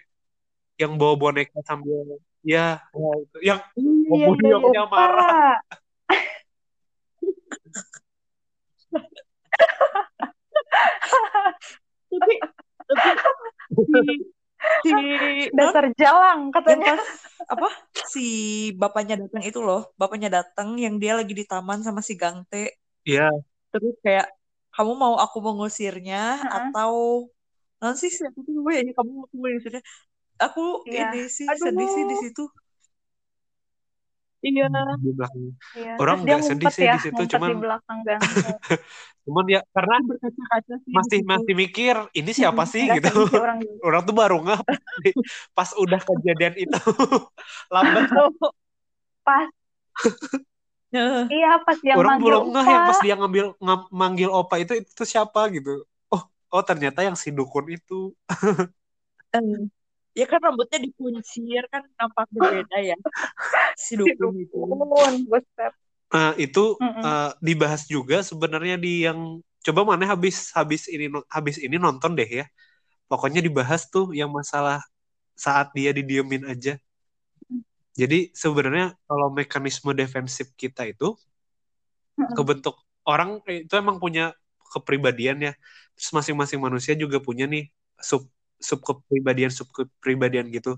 yang 0.79 0.95
bawa 0.95 1.19
boneka 1.19 1.59
sambil 1.67 2.23
ya, 2.47 2.79
ya 2.79 3.11
itu 3.19 3.39
yang 3.43 3.61
Iya 4.11 4.31
iya 4.31 4.83
marah. 4.87 5.59
Tapi 12.11 12.35
si 14.85 14.91
Dasar 15.57 15.85
jalang 15.97 16.41
yang 16.49 16.55
katanya. 16.55 16.95
pas 16.97 17.05
apa 17.51 17.69
si 18.09 18.27
bapaknya 18.77 19.17
datang 19.21 19.43
itu 19.45 19.61
loh 19.65 19.91
bapaknya 19.97 20.29
datang 20.43 20.77
yang 20.77 21.01
dia 21.01 21.17
lagi 21.17 21.33
di 21.33 21.45
taman 21.49 21.81
sama 21.81 22.01
si 22.05 22.15
Gangte 22.21 22.77
ya 23.05 23.33
terus 23.73 23.97
kayak 24.05 24.29
kamu 24.77 24.93
mau 24.95 25.15
aku 25.19 25.39
mengusirnya 25.43 26.39
Heeh. 26.41 26.53
atau 26.71 27.27
nanti 27.81 28.13
sih 28.13 28.25
aku 28.29 28.45
tuh 28.45 28.61
ya 28.71 28.83
kamu 28.93 29.11
mau 29.25 29.27
mengusirnya 29.33 29.83
aku 30.41 30.85
Iya. 30.89 31.13
ini 31.13 31.21
sih 31.29 31.47
sedih 31.49 31.89
sih 31.89 32.05
di 32.09 32.17
Aduh. 32.17 32.23
situ 32.25 32.45
iya. 34.41 34.67
Di 34.97 35.13
belakang. 35.13 35.43
Iya. 35.77 35.95
orang 36.01 36.17
nggak 36.25 36.41
sedih 36.45 36.73
sih 36.73 36.87
ya, 36.89 36.97
di 36.97 37.01
situ 37.05 37.23
cuman 37.37 37.49
di 37.53 37.57
belakang 37.61 37.99
cuman 39.29 39.45
ya 39.53 39.61
karena 39.77 39.97
berkaca-kaca 40.01 40.75
sih 40.81 40.93
di 40.97 41.21
masih 41.29 41.55
mikir 41.55 41.97
ini 42.17 42.31
siapa 42.33 42.65
sih? 42.65 42.89
Nggak 42.89 43.13
gitu. 43.13 43.21
sih 43.29 43.37
orang 43.37 43.59
juga. 43.61 43.81
orang 43.89 44.03
tuh 44.09 44.15
baru 44.17 44.37
nggak 44.41 44.61
pas, 44.65 44.79
pas 45.57 45.71
udah 45.77 46.01
kejadian 46.01 46.55
itu. 46.57 46.81
Lambat. 47.69 48.09
Pas 49.21 49.49
iya 51.31 51.63
pas 51.63 51.79
yang 51.87 52.03
orang 52.03 52.19
manggil 52.19 52.27
belum 52.27 52.43
nggak 52.51 52.67
yang 52.67 52.83
pas 52.83 52.99
dia 52.99 53.15
ngambil 53.15 53.45
ngam, 53.63 53.81
manggil 53.95 54.31
opa 54.33 54.59
itu 54.59 54.73
itu 54.83 55.03
siapa 55.07 55.47
gitu. 55.55 55.85
Oh 56.11 56.23
oh 56.51 56.63
ternyata 56.65 57.05
yang 57.05 57.15
si 57.15 57.31
dukun 57.31 57.69
itu 57.71 58.11
ya 60.15 60.27
kan 60.27 60.43
rambutnya 60.43 60.79
dikuncir 60.83 61.63
kan 61.71 61.87
nampak 61.95 62.27
berbeda 62.35 62.79
ya 62.83 62.97
si 63.83 63.95
dukun 63.95 64.43
itu. 64.43 64.59
Nah, 66.11 66.35
itu 66.35 66.75
Mm-mm. 66.83 67.03
eh, 67.07 67.31
dibahas 67.39 67.87
juga 67.87 68.19
sebenarnya 68.27 68.75
di 68.75 69.07
yang 69.07 69.39
coba 69.63 69.95
mana 69.95 70.11
habis 70.11 70.51
habis 70.57 70.91
ini 70.91 71.07
habis 71.31 71.57
ini 71.63 71.79
nonton 71.79 72.19
deh 72.19 72.27
ya. 72.27 72.47
Pokoknya 73.07 73.43
dibahas 73.43 73.91
tuh 73.91 74.11
yang 74.15 74.31
masalah 74.31 74.83
saat 75.39 75.71
dia 75.75 75.95
didiemin 75.95 76.47
aja. 76.47 76.79
Jadi 77.95 78.31
sebenarnya 78.35 78.95
kalau 79.07 79.31
mekanisme 79.35 79.91
defensif 79.95 80.51
kita 80.55 80.87
itu 80.87 81.15
kebentuk 82.35 82.79
orang 83.07 83.43
eh, 83.47 83.67
itu 83.67 83.75
emang 83.79 84.03
punya 84.03 84.35
kepribadian 84.75 85.39
ya. 85.43 85.53
Terus 85.95 86.11
masing-masing 86.11 86.59
manusia 86.59 86.95
juga 86.99 87.23
punya 87.23 87.47
nih 87.47 87.71
sub 88.03 88.27
sub 88.69 88.81
kepribadian 88.89 89.51
sub 89.59 89.69
kepribadian 89.77 90.47
gitu. 90.57 90.71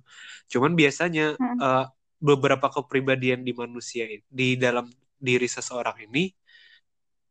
Cuman 0.53 0.73
biasanya 0.81 1.23
Mm-mm. 1.41 1.63
eh, 1.63 1.85
beberapa 2.29 2.67
kepribadian 2.75 3.41
di 3.47 3.53
manusia 3.63 4.05
di 4.39 4.45
dalam 4.65 4.87
diri 5.27 5.47
seseorang 5.51 5.97
ini 6.07 6.21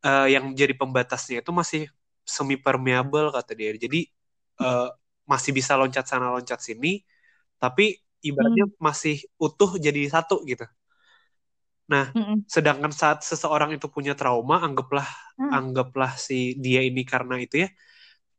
eh, 0.06 0.24
yang 0.34 0.44
jadi 0.60 0.74
pembatasnya 0.80 1.36
itu 1.42 1.50
masih 1.60 1.82
semi 2.34 2.54
permeable 2.64 3.26
kata 3.36 3.52
dia. 3.58 3.70
Jadi 3.84 3.98
eh, 4.62 4.86
masih 5.30 5.50
bisa 5.58 5.72
loncat 5.80 6.04
sana 6.10 6.26
loncat 6.34 6.60
sini, 6.68 6.88
tapi 7.62 7.82
ibaratnya 8.28 8.64
Hmm. 8.64 8.72
masih 8.86 9.14
utuh 9.44 9.70
jadi 9.86 10.00
satu 10.14 10.34
gitu. 10.50 10.64
Nah, 11.92 12.06
Mm-mm. 12.14 12.44
sedangkan 12.54 12.92
saat 13.00 13.18
seseorang 13.30 13.70
itu 13.76 13.86
punya 13.94 14.12
trauma, 14.18 14.56
anggaplah 14.66 15.06
Hmm. 15.38 15.56
anggaplah 15.56 16.12
si 16.26 16.34
dia 16.64 16.80
ini 16.88 17.00
karena 17.12 17.34
itu 17.44 17.54
ya 17.64 17.68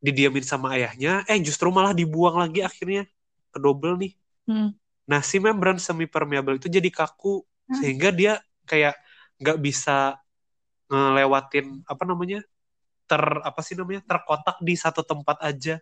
didiamin 0.04 0.44
sama 0.44 0.76
ayahnya, 0.76 1.24
eh 1.24 1.40
justru 1.40 1.72
malah 1.72 1.96
dibuang 1.96 2.36
lagi 2.36 2.60
akhirnya 2.60 3.08
kedobel 3.48 3.96
nih. 3.96 4.12
Hmm. 4.44 4.76
Nah, 5.08 5.20
si 5.24 5.40
membran 5.40 5.80
semi 5.80 6.04
permeable 6.04 6.60
itu 6.60 6.68
jadi 6.68 6.88
kaku 6.92 7.40
Hmm. 7.64 7.76
sehingga 7.80 8.12
dia 8.12 8.32
kayak 8.68 8.92
nggak 9.40 9.58
bisa 9.64 10.20
ngelewatin 10.92 11.80
apa 11.88 12.02
namanya 12.04 12.44
ter 13.08 13.22
apa 13.40 13.60
sih 13.64 13.72
namanya 13.72 14.04
terkotak 14.04 14.60
di 14.60 14.76
satu 14.76 15.00
tempat 15.00 15.40
aja. 15.40 15.80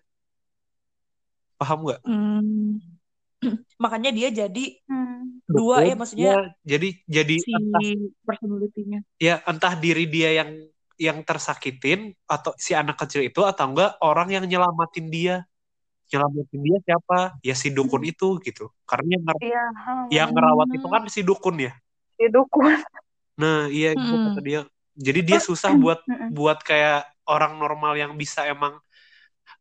Paham 1.59 1.79
nggak? 1.87 2.01
Hmm. 2.07 2.79
makanya 3.83 4.11
dia 4.15 4.31
jadi 4.31 4.65
Hmm. 4.87 5.43
dua 5.51 5.83
ya 5.83 5.95
Betul. 5.95 5.99
maksudnya 5.99 6.31
Ya, 6.31 6.43
jadi 6.63 6.89
jadi 7.11 7.35
si 7.43 7.51
entah 7.51 7.83
ya 9.19 9.35
entah 9.47 9.75
diri 9.79 10.05
dia 10.07 10.31
yang 10.43 10.51
yang 11.01 11.19
tersakitin 11.29 12.13
atau 12.29 12.53
si 12.59 12.73
anak 12.77 12.97
kecil 13.03 13.23
itu 13.29 13.41
atau 13.51 13.65
enggak 13.71 13.91
orang 14.05 14.29
yang 14.35 14.45
nyelamatin 14.51 15.07
dia. 15.15 15.35
Nyelamatin 16.13 16.61
dia 16.67 16.79
siapa? 16.87 17.17
Ya 17.47 17.55
si 17.63 17.69
dukun 17.77 18.03
itu 18.07 18.27
gitu. 18.47 18.71
Karena 18.91 19.09
yang, 19.19 19.25
nger- 19.29 19.45
Iya, 19.45 19.63
hmm. 19.75 20.09
yang 20.13 20.29
ngerawat 20.35 20.69
itu 20.77 20.87
kan 20.95 21.03
si 21.15 21.21
dukun 21.29 21.57
ya. 21.67 21.73
si 22.17 22.25
dukun. 22.33 22.73
Nah, 23.41 23.57
iya 23.77 23.87
itu 23.97 24.05
Mm-mm. 24.05 24.25
kata 24.25 24.41
dia. 24.49 24.61
Jadi 25.07 25.21
dia 25.29 25.39
susah 25.49 25.73
buat 25.83 26.01
buat 26.37 26.59
kayak 26.69 27.09
orang 27.29 27.53
normal 27.63 27.93
yang 28.03 28.13
bisa 28.23 28.45
emang 28.53 28.75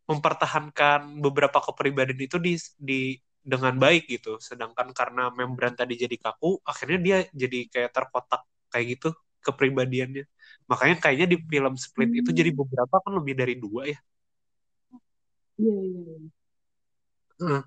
mempertahankan 0.10 1.22
beberapa 1.24 1.60
kepribadian 1.64 2.20
itu 2.28 2.38
di 2.42 2.54
di 2.78 3.00
dengan 3.42 3.74
baik 3.84 4.04
gitu. 4.12 4.38
Sedangkan 4.42 4.94
karena 4.94 5.32
membran 5.34 5.74
tadi 5.74 5.94
jadi 5.98 6.16
kaku, 6.20 6.62
akhirnya 6.68 7.00
dia 7.06 7.18
jadi 7.34 7.60
kayak 7.74 7.92
terkotak 7.96 8.42
kayak 8.72 8.86
gitu 9.00 9.10
kepribadiannya. 9.46 10.24
Makanya 10.72 10.96
kayaknya 11.04 11.28
di 11.34 11.38
film 11.52 11.74
Split 11.76 12.10
itu 12.24 12.30
jadi 12.32 12.52
beberapa 12.56 12.96
kan 13.04 13.12
lebih 13.20 13.34
dari 13.42 13.56
dua 13.60 13.82
ya. 13.92 14.00
iya 15.62 15.76
iya 15.84 16.02
iya. 16.18 16.30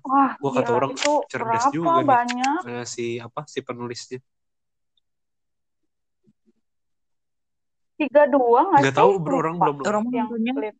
Wah, 0.07 0.31
Gua 0.41 0.51
kata 0.55 0.71
orang 0.71 0.91
cerdas 1.31 1.63
juga 1.75 1.89
nih. 2.01 2.07
banyak? 2.07 2.59
Eh, 2.65 2.85
si 2.87 3.05
apa 3.19 3.39
si 3.53 3.59
penulisnya. 3.61 4.19
Tiga 7.99 8.23
dua 8.27 8.59
nggak 8.67 8.81
Nggak 8.83 8.95
sih? 8.95 8.99
tahu 8.99 9.11
bro, 9.23 9.35
orang 9.39 9.55
belum 9.61 9.77
orang 9.87 10.03
Yang 10.11 10.29
split. 10.35 10.75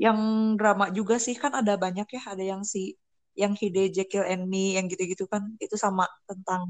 yang 0.00 0.18
drama 0.56 0.84
juga 0.96 1.16
sih 1.20 1.36
kan 1.36 1.52
ada 1.60 1.76
banyak 1.76 2.08
ya 2.08 2.22
ada 2.32 2.40
yang 2.40 2.62
si 2.64 2.96
yang 3.36 3.52
Hide 3.52 3.92
Jekyll 3.92 4.24
and 4.24 4.48
Me 4.48 4.76
yang 4.76 4.88
gitu-gitu 4.88 5.28
kan 5.28 5.42
itu 5.60 5.76
sama 5.76 6.08
tentang 6.24 6.62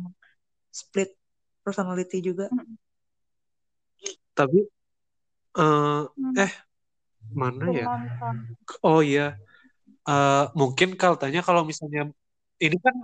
split 0.70 1.14
personality 1.62 2.18
juga 2.22 2.50
Mm. 2.50 2.74
Tapi 4.34 4.58
eh 5.58 6.00
Hmm, 6.16 6.34
eh 6.38 6.52
mana 7.34 7.64
ya? 7.70 7.86
Oh 8.82 9.00
iya, 9.02 9.38
Eh, 10.10 10.44
mungkin 10.56 10.96
kalau 10.96 11.14
tanya 11.20 11.40
kalau 11.44 11.62
misalnya 11.62 12.08
ini 12.58 12.76
kan 12.80 12.94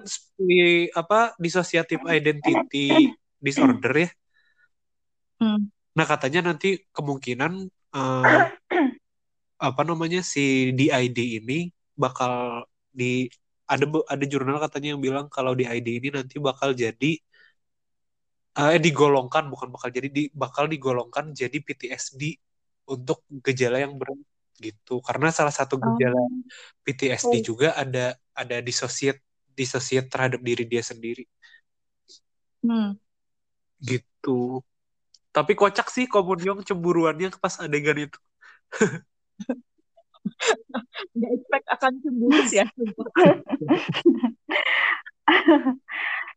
di 0.40 0.88
apa 0.90 1.36
dissociative 1.36 2.02
identity 2.08 3.14
disorder 3.38 3.92
ya. 3.94 4.08
Hmm. 5.38 5.68
Nah 5.96 6.06
katanya 6.08 6.52
nanti 6.52 6.82
kemungkinan 6.96 7.52
eh, 7.94 8.40
apa 9.56 9.82
namanya 9.84 10.20
si 10.24 10.72
DID 10.72 11.18
ini 11.40 11.70
bakal 11.96 12.64
di 12.92 13.28
ada 13.68 13.84
ada 14.08 14.24
jurnal 14.24 14.58
katanya 14.60 14.96
yang 14.96 15.02
bilang 15.04 15.26
kalau 15.28 15.52
DID 15.52 16.00
ini 16.00 16.08
nanti 16.10 16.36
bakal 16.40 16.72
jadi 16.72 17.20
eh 18.56 18.80
digolongkan 18.80 19.52
bukan 19.52 19.68
bakal 19.68 19.92
jadi 19.92 20.08
di 20.08 20.32
bakal 20.32 20.64
digolongkan 20.64 21.36
jadi 21.36 21.60
PTSD 21.60 22.40
untuk 22.88 23.20
gejala 23.44 23.84
yang 23.84 24.00
berat 24.00 24.16
gitu 24.56 25.04
karena 25.04 25.28
salah 25.28 25.52
satu 25.52 25.76
gejala 25.76 26.16
PTSD 26.80 27.44
Oh. 27.44 27.52
juga 27.52 27.76
ada 27.76 28.16
ada 28.32 28.56
disosiat 28.64 29.20
disosiat 29.52 30.08
terhadap 30.08 30.40
diri 30.40 30.64
dia 30.64 30.80
sendiri 30.80 31.28
Hmm. 32.64 32.96
gitu 33.78 34.64
tapi 35.30 35.52
kocak 35.52 35.92
sih 35.92 36.08
Komunyong 36.08 36.64
cemburuannya 36.64 37.36
pas 37.36 37.60
adegan 37.60 38.08
itu 38.08 38.18
Nggak 41.16 41.32
expect 41.38 41.66
akan 41.70 41.92
cemburu 42.02 42.40
sih 42.50 42.58
ya. 42.60 42.66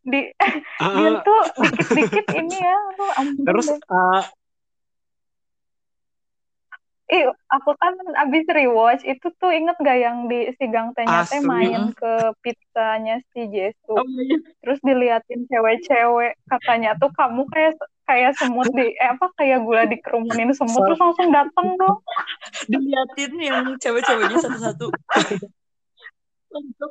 di 0.00 0.20
Ah, 0.80 0.92
dia 0.96 1.10
tuh 1.20 1.40
dikit-dikit 1.60 2.26
ini 2.32 2.56
ya 2.56 2.76
aduh, 2.76 3.10
ampun 3.20 3.44
terus 3.44 3.66
deh. 3.68 3.78
ah, 3.92 4.24
Ih, 7.10 7.26
aku 7.50 7.74
kan 7.74 7.98
abis 8.22 8.46
rewatch 8.46 9.02
itu 9.02 9.34
tuh 9.34 9.50
inget 9.50 9.74
gak 9.82 9.98
yang 9.98 10.30
di 10.30 10.46
si 10.54 10.70
Gang 10.70 10.94
Tenya 10.94 11.26
teh 11.26 11.42
main 11.42 11.90
ke 11.90 12.30
pizzanya 12.38 13.18
si 13.34 13.50
Jesu 13.50 13.98
Oh 13.98 14.06
iya. 14.06 14.38
terus 14.62 14.78
diliatin 14.86 15.42
cewek-cewek 15.50 16.38
katanya 16.46 16.94
tuh 17.02 17.10
kamu 17.10 17.50
kayak 17.50 17.74
kayak 18.06 18.38
semut 18.38 18.70
di 18.70 18.94
eh 18.94 19.10
apa 19.10 19.26
kayak 19.34 19.58
gula 19.66 19.90
dikerumunin 19.90 20.54
semut 20.54 20.86
terus 20.86 21.02
langsung 21.02 21.34
dateng 21.34 21.74
dong 21.74 21.98
Diliatin 22.70 23.32
yang 23.42 23.58
cewek-ceweknya 23.82 24.38
satu-satu. 24.38 24.86
Untuk 26.54 26.90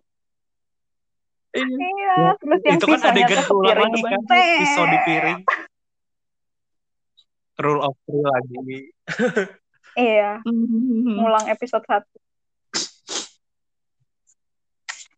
Iya. 1.49 1.65
iya 1.65 2.15
terus 2.37 2.61
yang 2.61 2.77
itu 2.77 2.85
kan 2.85 3.01
adegan 3.09 3.39
berulang 3.49 3.89
kepiring 3.89 3.89
lagi 3.89 4.01
kan. 4.05 4.21
Pisau 4.61 4.85
di 4.85 4.99
piring. 5.05 5.39
Rule 7.59 7.81
of 7.83 7.95
three 8.05 8.23
lagi. 8.23 8.79
Iya. 9.97 10.31
Hmm. 10.45 11.17
ngulang 11.17 11.49
episode 11.49 11.83
satu. 11.89 12.17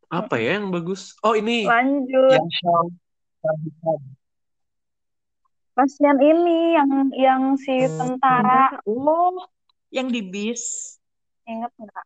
Apa 0.07 0.39
ya 0.39 0.59
yang 0.59 0.71
bagus? 0.71 1.15
Oh 1.21 1.35
ini. 1.35 1.67
Lanjut. 1.67 2.39
Yang 2.39 2.49
Shawn 2.63 2.87
pasien 5.71 6.17
ini 6.21 6.77
yang 6.77 6.91
yang 7.15 7.41
si 7.57 7.73
tentara. 7.97 8.77
Oh, 8.85 9.49
yang 9.89 10.13
di 10.13 10.21
bis. 10.21 10.95
inget 11.49 11.73
nggak? 11.73 12.05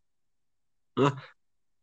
Hah? 0.96 1.14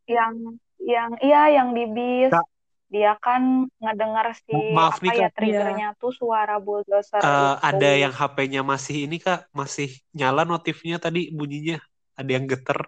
yang 0.08 0.58
yang 0.94 1.10
iya 1.24 1.38
yang 1.56 1.68
di 1.76 1.82
bis. 1.96 2.30
Kak. 2.32 2.44
dia 2.92 3.12
kan 3.24 3.42
ngedengar 3.82 4.26
si 4.44 4.52
Maaf 4.76 4.94
apa 4.96 5.00
nih, 5.04 5.12
ya 5.22 5.28
Kak. 5.32 5.34
triggernya 5.36 5.86
tuh 6.00 6.12
suara 6.20 6.54
bulldozer 6.64 7.24
Eh, 7.26 7.54
itu. 7.56 7.64
ada 7.68 7.88
yang 8.02 8.12
HP-nya 8.18 8.60
masih 8.72 8.96
ini 9.06 9.16
kak. 9.24 9.38
Masih 9.60 9.88
nyala 10.18 10.42
notifnya 10.52 10.96
tadi 11.04 11.18
bunyinya. 11.38 11.76
Ada 12.18 12.30
yang 12.36 12.44
geter. 12.52 12.78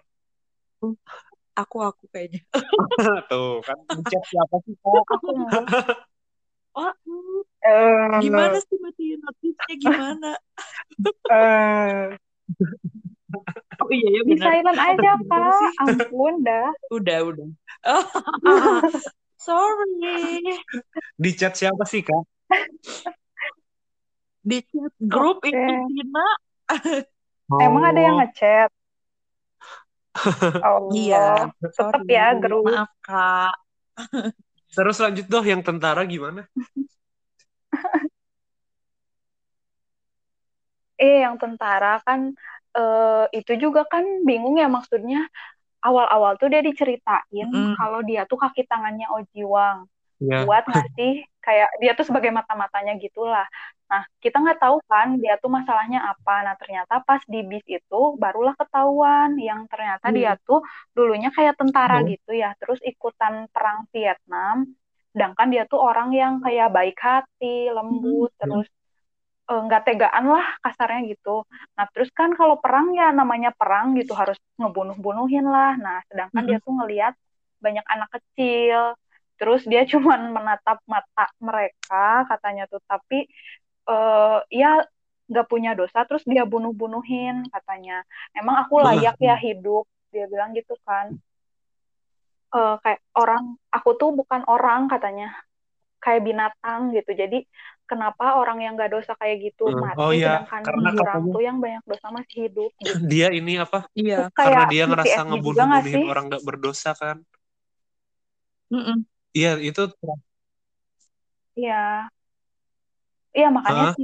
Aku 1.61 1.77
aku 1.87 2.03
kayaknya. 2.13 2.39
tuh 3.31 3.63
kan 3.67 3.77
pencet 3.87 4.21
siapa 4.31 4.55
sih 4.65 4.75
kak? 4.83 5.03
Aku 5.15 5.27
Oh, 6.75 6.91
Eh, 7.65 8.19
gimana 8.21 8.57
sih 8.67 8.77
matiin 8.83 9.19
notifnya 9.25 9.73
gimana? 9.83 10.27
Oh 13.81 13.89
iya 13.91 14.07
ya 14.15 14.21
di 14.23 14.35
benar. 14.37 14.45
silent 14.45 14.79
aja 14.79 15.11
pak 15.29 15.59
ampun 15.83 16.33
dah 16.47 16.69
Udah, 16.93 17.17
udah. 17.27 17.47
Oh, 17.85 18.05
sorry. 19.45 20.41
di 21.23 21.29
chat 21.39 21.53
siapa 21.59 21.83
sih 21.91 22.01
kak 22.07 22.23
Di 24.49 24.57
chat 24.69 24.93
grup 25.13 25.37
Oke. 25.43 25.49
itu 25.49 25.71
Tina. 25.89 26.25
emang 27.65 27.83
ada 27.89 27.99
yang 28.07 28.15
Oh, 28.15 28.21
ngechat 28.21 28.69
Allah 30.69 30.95
Iya, 30.95 31.17
tetep 31.77 32.03
sorry. 32.03 32.13
ya 32.15 32.25
grup 32.41 32.65
Maaf, 32.65 32.89
Kak. 33.05 33.53
terus 34.75 34.97
lanjut 35.03 35.25
doh 35.33 35.43
yang 35.51 35.61
tentara 35.67 36.01
gimana 36.13 36.41
eh 41.03 41.15
yang 41.23 41.35
tentara 41.41 41.87
kan 42.05 42.21
eh, 42.75 43.25
itu 43.33 43.53
juga 43.57 43.81
kan 43.87 44.03
bingung 44.27 44.59
ya 44.59 44.67
maksudnya 44.67 45.25
awal-awal 45.81 46.35
tuh 46.41 46.49
dia 46.49 46.61
diceritain 46.65 47.47
Mm. 47.49 47.75
kalau 47.77 48.01
dia 48.01 48.25
tuh 48.25 48.41
kaki 48.41 48.65
tangannya 48.65 49.05
Ojiwang 49.13 49.85
ya 50.17 50.47
buat 50.47 50.63
ngasih 50.65 51.27
kayak 51.43 51.69
dia 51.77 51.91
tuh 51.93 52.07
sebagai 52.07 52.31
mata-matanya 52.33 52.95
gitulah. 52.97 53.45
Nah, 53.85 54.01
kita 54.17 54.41
nggak 54.41 54.57
tahu 54.57 54.81
kan 54.89 55.21
dia 55.21 55.37
tuh 55.37 55.51
masalahnya 55.53 56.01
apa. 56.09 56.41
Nah, 56.41 56.55
ternyata 56.57 57.03
pas 57.05 57.21
di 57.29 57.45
bis 57.45 57.61
itu 57.69 58.01
barulah 58.17 58.57
ketahuan 58.57 59.37
yang 59.37 59.69
ternyata 59.69 60.09
Iya. 60.09 60.15
dia 60.15 60.31
tuh 60.41 60.65
dulunya 60.97 61.29
kayak 61.29 61.53
tentara 61.59 62.01
Oh. 62.01 62.07
gitu 62.09 62.33
ya, 62.33 62.57
terus 62.57 62.81
ikutan 62.81 63.45
perang 63.53 63.85
Vietnam. 63.93 64.65
Sedangkan 65.13 65.47
dia 65.53 65.69
tuh 65.69 65.77
orang 65.83 66.09
yang 66.17 66.41
kayak 66.41 66.73
baik 66.73 66.97
hati, 66.97 67.69
lembut, 67.69 68.33
Hmm. 68.33 68.41
terus 68.41 68.67
eh, 69.45 69.61
nggak 69.65 69.83
tegaan 69.85 70.25
lah 70.25 70.45
kasarnya 70.63 71.01
gitu. 71.13 71.45
Nah, 71.77 71.85
terus 71.93 72.09
kan 72.11 72.33
kalau 72.33 72.57
perang 72.57 72.93
ya 72.97 73.13
namanya 73.13 73.53
perang 73.53 73.93
gitu 73.99 74.13
harus 74.17 74.37
ngebunuh-bunuhin 74.57 75.45
lah. 75.45 75.77
Nah, 75.77 75.97
sedangkan 76.09 76.43
dia 76.49 76.57
tuh 76.61 76.73
ngelihat 76.81 77.13
banyak 77.61 77.85
anak 77.85 78.09
kecil, 78.13 78.97
terus 79.37 79.61
dia 79.67 79.85
cuman 79.91 80.33
menatap 80.33 80.81
mata 80.89 81.25
mereka 81.41 82.25
katanya 82.29 82.65
tuh, 82.69 82.81
tapi 82.89 83.29
eh 83.85 84.39
ya 84.49 84.81
nggak 85.25 85.47
punya 85.49 85.73
dosa, 85.73 86.05
terus 86.05 86.21
dia 86.25 86.45
bunuh-bunuhin 86.45 87.49
katanya. 87.49 88.05
Emang 88.37 88.61
aku 88.61 88.81
layak 88.81 89.17
ya 89.17 89.33
hidup, 89.37 89.85
dia 90.13 90.29
bilang 90.29 90.53
gitu 90.53 90.77
kan. 90.85 91.17
Eh, 92.55 92.75
kayak 92.83 93.01
orang, 93.17 93.57
aku 93.73 93.89
tuh 93.99 94.13
bukan 94.15 94.45
orang 94.47 94.87
katanya, 94.87 95.33
kayak 95.99 96.21
binatang 96.23 96.93
gitu. 96.93 97.11
Jadi 97.17 97.43
kenapa 97.89 98.25
orang 98.41 98.57
yang 98.63 98.73
nggak 98.77 98.91
dosa 98.95 99.11
kayak 99.21 99.37
gitu 99.45 99.63
Hmm. 99.65 99.83
mati, 99.83 100.05
Oh 100.05 100.11
iya, 100.13 100.29
sedangkan 100.49 100.63
karena 100.65 100.89
tuh 101.33 101.41
yang 101.47 101.57
banyak 101.63 101.83
dosa 101.91 102.07
masih 102.17 102.35
hidup 102.45 102.71
gitu. 102.83 103.05
dia 103.11 103.27
ini 103.39 103.53
apa 103.65 103.79
Iya. 103.99 104.17
karena 104.37 104.63
dia 104.71 104.83
ngerasa 104.89 105.19
ngebunuh-bunuhin 105.27 105.85
sih? 105.91 106.05
orang 106.09 106.23
nggak 106.29 106.43
berdosa 106.47 106.91
kan 107.01 107.17
Mm-mm. 108.71 109.05
iya 109.37 109.49
itu 109.67 109.81
Iya. 111.55 112.09
Iya, 113.37 113.47
makanya 113.57 113.83
Hah? 113.83 113.95
si 113.95 114.01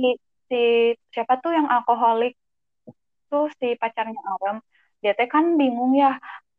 si 0.49 0.55
siapa 1.13 1.33
tuh 1.43 1.51
yang 1.57 1.67
alkoholik 1.75 2.31
tuh 3.31 3.43
si 3.59 3.65
pacarnya 3.81 4.19
Aram, 4.31 4.55
dia 5.01 5.11
teh 5.17 5.27
kan 5.33 5.45
bingung 5.59 5.91
ya, 6.03 6.07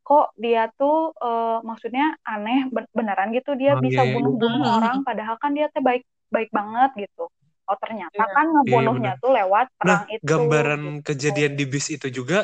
kok 0.07 0.25
dia 0.45 0.61
tuh 0.79 0.95
eh, 1.25 1.47
maksudnya 1.69 2.05
aneh 2.31 2.59
ben- 2.75 2.91
beneran 2.99 3.29
gitu 3.37 3.51
dia 3.61 3.73
Oh, 3.73 3.81
bisa 3.85 4.01
iya, 4.01 4.03
iya. 4.05 4.13
bunuh-bunuh 4.13 4.63
orang 4.77 4.97
padahal 5.07 5.37
kan 5.43 5.51
dia 5.57 5.67
teh 5.75 5.83
baik 5.89 6.03
baik 6.33 6.51
banget 6.51 6.91
gitu. 7.07 7.29
Oh, 7.69 7.77
ternyata 7.79 8.17
Iya. 8.17 8.35
kan 8.35 8.47
ngebunuhnya 8.51 9.13
tuh 9.23 9.31
lewat 9.31 9.67
Nah, 9.71 9.79
perang 9.79 10.05
itu 10.11 10.25
gambaran 10.27 10.81
gitu. 10.83 10.99
kejadian 11.07 11.53
di 11.55 11.65
bis 11.69 11.87
itu 11.93 12.09
juga 12.11 12.43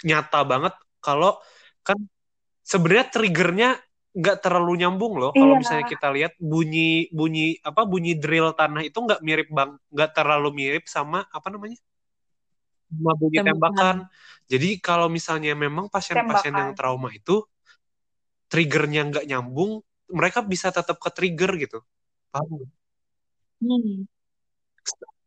nyata 0.00 0.40
banget 0.48 0.74
kalau 1.04 1.36
kan 1.84 1.96
sebenarnya 2.64 3.06
triggernya 3.12 3.70
nggak 4.10 4.42
terlalu 4.42 4.84
nyambung 4.84 5.20
loh 5.22 5.30
kalau 5.30 5.54
Iya. 5.54 5.60
misalnya 5.60 5.86
kita 5.86 6.08
lihat 6.10 6.32
bunyi 6.40 7.06
bunyi 7.14 7.56
apa 7.62 7.86
bunyi 7.86 8.18
drill 8.18 8.50
tanah 8.56 8.82
itu 8.82 8.98
nggak 8.98 9.20
mirip 9.22 9.48
bang 9.52 9.70
nggak 9.92 10.10
terlalu 10.16 10.48
mirip 10.50 10.84
sama 10.90 11.24
apa 11.30 11.46
namanya 11.52 11.78
sama 12.90 13.12
bunyi 13.14 13.38
Tembakan. 13.38 13.54
tembakan 13.54 13.96
jadi 14.50 14.68
kalau 14.82 15.06
misalnya 15.06 15.54
memang 15.54 15.86
pasien-pasien 15.86 16.54
yang 16.58 16.72
trauma 16.74 17.14
itu 17.14 17.44
triggernya 18.50 19.06
nggak 19.14 19.26
nyambung 19.30 19.78
mereka 20.10 20.42
bisa 20.42 20.74
tetap 20.74 20.98
ke 20.98 21.10
trigger 21.14 21.54
gitu 21.54 21.78
nggak? 22.38 22.70
Hmm. 23.60 24.08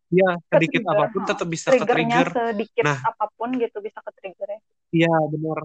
ya 0.10 0.30
Ke 0.50 0.58
sedikit 0.58 0.82
trigger, 0.82 0.98
apa 0.98 1.06
pun 1.10 1.22
ha. 1.22 1.28
tetap 1.30 1.48
bisa 1.50 1.68
ke 1.70 1.86
trigger 1.86 2.28
sedikit 2.32 2.84
Nah. 2.86 3.00
apa 3.04 3.26
pun 3.34 3.50
gitu 3.58 3.78
bisa 3.80 4.00
ke 4.02 4.12
triggernya. 4.18 4.60
iya 4.90 5.14
benar 5.30 5.60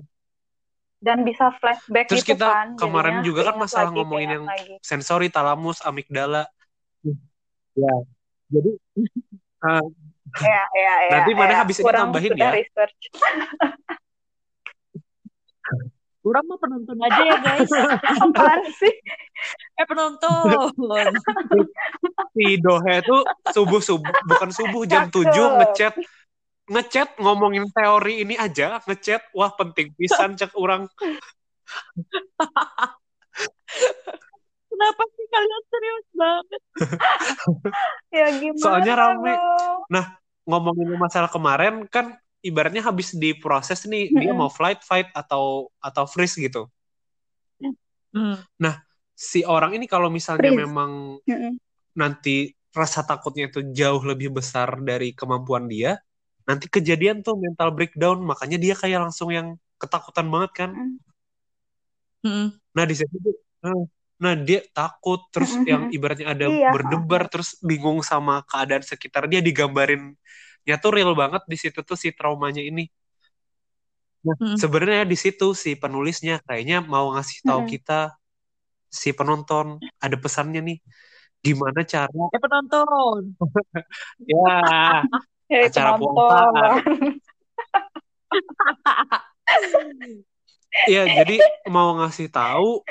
Dan 0.98 1.22
bisa 1.22 1.54
flashback 1.62 2.10
Terus 2.10 2.26
gitu 2.26 2.34
kita 2.34 2.46
kan. 2.50 2.68
kemarin 2.74 3.22
juga 3.22 3.46
kan 3.46 3.54
masalah 3.54 3.86
lagi, 3.88 3.96
ngomongin 4.02 4.28
yang 4.34 4.44
lagi. 4.50 4.74
sensori, 4.82 5.30
talamus, 5.30 5.78
amigdala. 5.86 6.50
Ya. 7.78 7.94
Jadi 8.50 8.70
eh, 9.70 9.84
Ya, 10.42 10.62
ya, 10.76 10.94
ya. 11.08 11.10
Nanti 11.22 11.32
mana 11.38 11.54
ya. 11.54 11.58
habis 11.62 11.76
ini 11.78 11.84
Kurang 11.86 12.10
tambahin 12.10 12.34
ya. 12.34 12.50
research. 12.52 12.98
Kurang 16.28 16.44
mah 16.44 16.60
penonton 16.60 17.00
aja 17.00 17.22
ya 17.24 17.36
guys. 17.40 17.72
Apaan 18.28 18.60
sih? 18.76 18.92
eh 19.80 19.86
penonton. 19.88 20.68
si 22.36 22.60
Dohe 22.60 23.00
itu 23.00 23.16
subuh 23.56 23.80
subuh 23.80 24.12
bukan 24.28 24.50
subuh 24.52 24.84
jam. 24.84 25.08
7 25.08 25.24
ngechat 25.24 25.96
ngechat 26.68 27.08
ngomongin 27.16 27.64
teori 27.72 28.28
ini 28.28 28.36
aja 28.36 28.76
ngechat 28.84 29.24
wah 29.32 29.48
penting 29.56 29.88
pisan 29.96 30.36
cek 30.36 30.52
orang 30.52 30.84
Kenapa 34.68 35.02
sih 35.16 35.26
kalian 35.32 35.62
serius 35.72 36.06
banget? 36.12 36.62
ya 38.12 38.26
gimana 38.36 38.60
Soalnya 38.60 38.94
rame. 39.00 39.32
dong? 39.32 39.80
ngomongin 40.48 40.96
masalah 41.00 41.32
kemarin 41.32 41.88
kan 41.88 42.20
ibaratnya 42.44 42.82
habis 42.86 43.14
diproses 43.14 43.82
nih 43.90 44.10
dia 44.14 44.30
Mm-mm. 44.30 44.38
mau 44.40 44.50
flight 44.50 44.80
fight 44.86 45.08
atau 45.14 45.68
atau 45.82 46.04
freeze 46.06 46.38
gitu 46.38 46.68
Hmm. 48.08 48.40
si 49.12 49.44
orang 49.44 49.76
ini 49.76 49.84
kalau 49.84 50.08
misalnya 50.08 50.48
Freeze. 50.48 50.64
memang 50.64 50.90
Mm-mm. 51.28 51.52
nanti 51.92 52.56
rasa 52.72 53.04
takutnya 53.04 53.52
itu 53.52 53.60
jauh 53.76 54.00
lebih 54.00 54.32
besar 54.32 54.80
dari 54.80 55.12
kemampuan 55.12 55.68
dia 55.68 56.00
nanti 56.48 56.72
kejadian 56.72 57.20
tuh 57.20 57.36
mental 57.36 57.68
breakdown 57.76 58.24
makanya 58.24 58.56
dia 58.56 58.72
kayak 58.72 59.04
langsung 59.04 59.28
yang 59.28 59.60
ketakutan 59.76 60.24
banget 60.32 60.50
kan 60.56 60.70
Mm. 60.72 60.96
Hmm. 62.24 62.46
nah 62.74 62.84
di 62.88 62.94
situ 62.98 63.14
tuh 63.20 63.36
nah, 63.62 63.76
nah 64.18 64.34
dia 64.34 64.64
takut 64.74 65.20
terus 65.30 65.52
Mm-mm. 65.54 65.68
yang 65.70 65.82
ibaratnya 65.92 66.26
ada 66.32 66.46
Iya. 66.48 66.68
berdebar 66.74 67.22
terus 67.30 67.60
bingung 67.60 68.00
sama 68.00 68.40
keadaan 68.48 68.82
sekitar 68.82 69.28
dia 69.30 69.44
digambarin 69.44 70.16
ya 70.68 70.74
tuh 70.82 70.90
real 70.96 71.12
banget 71.22 71.42
di 71.52 71.56
situ 71.62 71.80
tuh 71.88 71.96
si 72.02 72.08
traumanya 72.12 72.60
ini 72.70 72.84
nah 74.26 74.34
Mm. 74.42 74.56
sebenarnya 74.62 75.02
di 75.12 75.16
situ 75.24 75.46
si 75.62 75.70
penulisnya 75.82 76.34
kayaknya 76.46 76.76
mau 76.82 77.06
ngasih 77.14 77.38
tahu 77.48 77.60
Mm-mm. 77.64 77.72
kita 77.74 77.98
si 79.00 79.08
penonton 79.18 79.66
ada 80.04 80.16
pesannya 80.18 80.60
nih 80.68 80.78
gimana 81.46 81.80
cara 81.86 82.10
Eh 82.34 82.40
penonton. 82.44 83.20
ya 84.32 84.58
Hei, 85.48 85.64
Acara 85.70 85.96
penonton. 85.96 86.12
puasa. 86.12 86.64
Iya, 90.90 91.08
jadi 91.08 91.40
mau 91.72 91.96
ngasih 91.96 92.28
tahu 92.28 92.84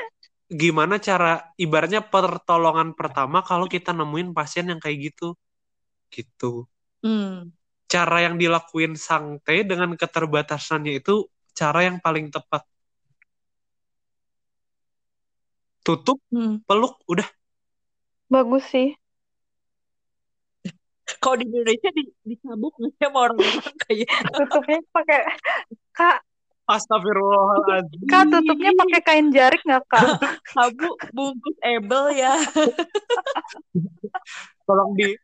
gimana 0.50 0.98
cara 0.98 1.46
ibaratnya 1.62 2.02
pertolongan 2.02 2.98
pertama 2.98 3.46
kalau 3.46 3.70
kita 3.70 3.94
nemuin 3.94 4.34
pasien 4.34 4.66
yang 4.72 4.82
kayak 4.82 5.14
gitu. 5.14 5.38
Gitu. 6.10 6.66
Hmm. 7.06 7.54
Cara 7.88 8.28
yang 8.28 8.36
dilakuin 8.36 9.00
Sang 9.00 9.40
T 9.42 9.64
dengan 9.64 9.96
keterbatasannya 9.96 11.00
itu 11.00 11.24
cara 11.56 11.88
yang 11.88 12.04
paling 12.04 12.28
tepat. 12.28 12.68
Tutup, 15.88 16.20
Hmm. 16.28 16.60
peluk, 16.68 17.00
udah. 17.08 17.24
Bagus 18.28 18.68
sih. 18.68 18.92
Kalau 21.24 21.40
di 21.40 21.48
Indonesia 21.48 21.90
di, 21.96 22.04
dicabuk 22.28 22.76
nggak 22.76 22.92
sih 22.92 23.00
sama 23.08 23.18
orang-orang 23.32 23.64
kayak 23.88 24.08
Tutupnya 24.36 24.80
pakai 24.92 25.20
Kak, 25.96 26.18
Astagfirullahaladzim. 26.68 28.04
Kak 28.12 28.24
tutupnya 28.28 28.72
pakai 28.76 29.02
kain 29.08 29.32
jarik 29.32 29.64
nggak 29.64 29.88
Kak? 29.88 30.20
kamu 30.52 30.92
bungkus 31.16 31.58
ebel 31.64 32.12
ya. 32.12 32.36
Tolong 34.68 34.92
di 35.00 35.16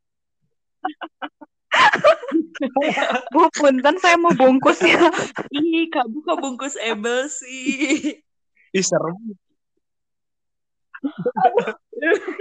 Bu, 3.33 3.49
punten 3.51 3.95
saya 3.99 4.15
mau 4.15 4.31
bungkus 4.33 4.79
ya. 4.81 5.09
Ih, 5.51 5.89
kamu 5.91 6.23
kok 6.23 6.37
bungkus 6.39 6.75
ebel 6.79 7.27
sih? 7.27 8.21
Ih, 8.71 8.83
serem. 8.85 9.17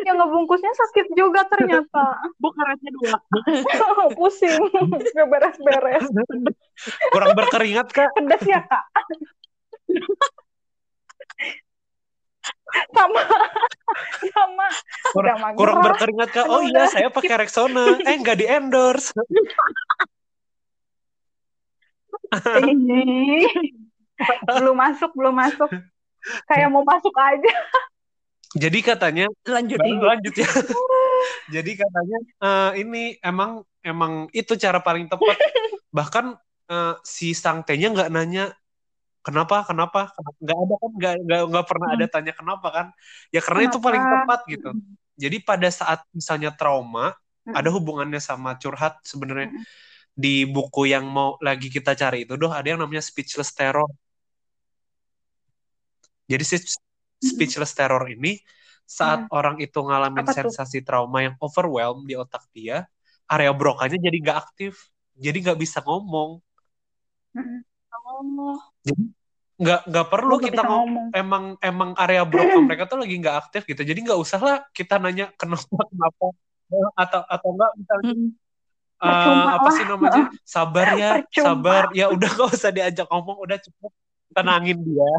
Yang 0.06 0.16
ngebungkusnya 0.22 0.70
sakit 0.70 1.06
juga 1.18 1.42
ternyata. 1.50 2.18
Bukan 2.38 2.62
rasanya 2.62 2.92
dua. 2.94 3.16
Pusing, 4.14 4.58
nggak 4.70 5.26
beres-beres. 5.26 6.06
Kurang 7.10 7.34
berkeringat, 7.34 7.90
Kak. 7.90 8.14
Pedas 8.14 8.42
ya 8.46 8.62
Kak? 8.62 8.84
Sama, 12.92 13.22
sama. 14.34 14.66
Kurang, 15.12 15.38
kurang 15.56 15.78
berkeringat, 15.84 16.28
Kak. 16.32 16.46
Oh 16.48 16.64
iya, 16.64 16.88
saya 16.88 17.08
pakai 17.12 17.44
Rexona. 17.44 18.00
Eh, 18.00 18.16
nggak 18.20 18.36
di-endorse. 18.40 19.12
Ih, 22.32 23.48
belum 24.48 24.76
masuk, 24.76 25.10
belum 25.12 25.34
masuk. 25.36 25.70
Kayak 26.48 26.68
mau 26.70 26.86
masuk 26.86 27.12
aja. 27.18 27.52
Jadi 28.52 28.84
katanya 28.84 29.26
Lanjut, 29.48 29.80
lanjut. 29.80 30.06
lanjut 30.12 30.34
ya. 30.36 30.50
Jadi 31.48 31.72
katanya 31.76 32.18
eh, 32.20 32.70
ini 32.84 33.16
emang 33.24 33.64
emang 33.80 34.28
itu 34.36 34.54
cara 34.60 34.78
paling 34.80 35.08
tepat. 35.08 35.36
Bahkan 35.88 36.36
eh, 36.68 36.94
si 37.04 37.32
sang 37.32 37.64
T-nya 37.64 37.92
nggak 37.92 38.12
nanya 38.12 38.52
kenapa? 39.26 39.54
Kenapa? 39.68 39.98
Nggak 40.42 40.56
ada 40.62 40.74
kan? 40.82 40.90
Nggak 40.98 41.40
nggak 41.50 41.64
pernah 41.70 41.88
ada 41.94 42.06
tanya 42.12 42.32
kenapa 42.38 42.66
kan? 42.76 42.86
Ya 43.34 43.40
karena 43.46 43.62
itu 43.68 43.78
Kenapa? 43.78 43.86
paling 43.86 44.04
tepat 44.12 44.38
gitu. 44.52 44.68
Jadi 45.22 45.36
pada 45.48 45.68
saat 45.70 46.00
misalnya 46.18 46.50
trauma 46.58 47.14
Mm-mm. 47.46 47.56
ada 47.56 47.68
hubungannya 47.74 48.20
sama 48.22 48.50
curhat 48.62 48.94
sebenarnya. 49.06 49.50
Mm-mm. 49.50 49.64
di 50.24 50.44
buku 50.54 50.80
yang 50.92 51.04
mau 51.16 51.40
lagi 51.46 51.68
kita 51.76 51.92
cari 52.02 52.28
itu 52.28 52.34
doh 52.42 52.52
ada 52.52 52.68
yang 52.72 52.80
namanya 52.84 53.04
speechless 53.04 53.50
terror. 53.58 53.88
Jadi 56.30 56.44
si 56.50 56.56
speechless 57.22 57.72
terror 57.78 58.04
ini 58.10 58.40
saat 58.98 59.20
orang 59.32 59.56
itu 59.64 59.78
ngalamin 59.78 60.26
Apa 60.26 60.32
tuh? 60.40 60.54
sensasi 60.56 60.82
trauma 60.86 61.18
yang 61.26 61.34
overwhelm 61.40 62.04
di 62.08 62.14
otak 62.18 62.42
dia 62.56 62.84
area 63.32 63.52
brokanya 63.54 63.96
jadi 64.06 64.16
nggak 64.24 64.38
aktif. 64.44 64.72
Jadi 65.16 65.36
nggak 65.44 65.58
bisa 65.62 65.78
ngomong. 65.86 66.30
Mm-mm. 67.36 67.64
Oh, 67.92 68.71
nggak 69.62 69.80
nggak 69.86 70.06
perlu 70.10 70.34
kita 70.42 70.62
ngomong 70.66 70.90
ngomong. 70.90 71.06
emang 71.14 71.44
emang 71.62 71.90
area 71.94 72.26
broka 72.26 72.58
mereka 72.66 72.90
tuh 72.90 72.98
lagi 72.98 73.14
nggak 73.14 73.36
aktif 73.46 73.62
gitu 73.68 73.86
jadi 73.86 73.98
nggak 74.00 74.18
usah 74.18 74.40
lah 74.42 74.56
kita 74.74 74.98
nanya 74.98 75.30
kenapa 75.38 75.70
kenapa 75.70 76.26
atau 76.98 77.20
atau 77.28 77.48
enggak 77.52 77.70
misalnya 77.78 78.12
hmm. 78.16 78.30
Percuma 79.02 79.58
apa 79.58 79.68
sih 79.74 79.84
namanya 79.90 80.22
sabar 80.54 80.86
ya 80.94 81.10
Percuma. 81.18 81.42
sabar 81.42 81.82
ya 81.90 82.06
udah 82.14 82.30
nggak 82.38 82.50
usah 82.54 82.70
diajak 82.70 83.06
ngomong 83.10 83.34
udah 83.42 83.58
cukup 83.58 83.90
tenangin 84.30 84.78
dia. 84.78 85.10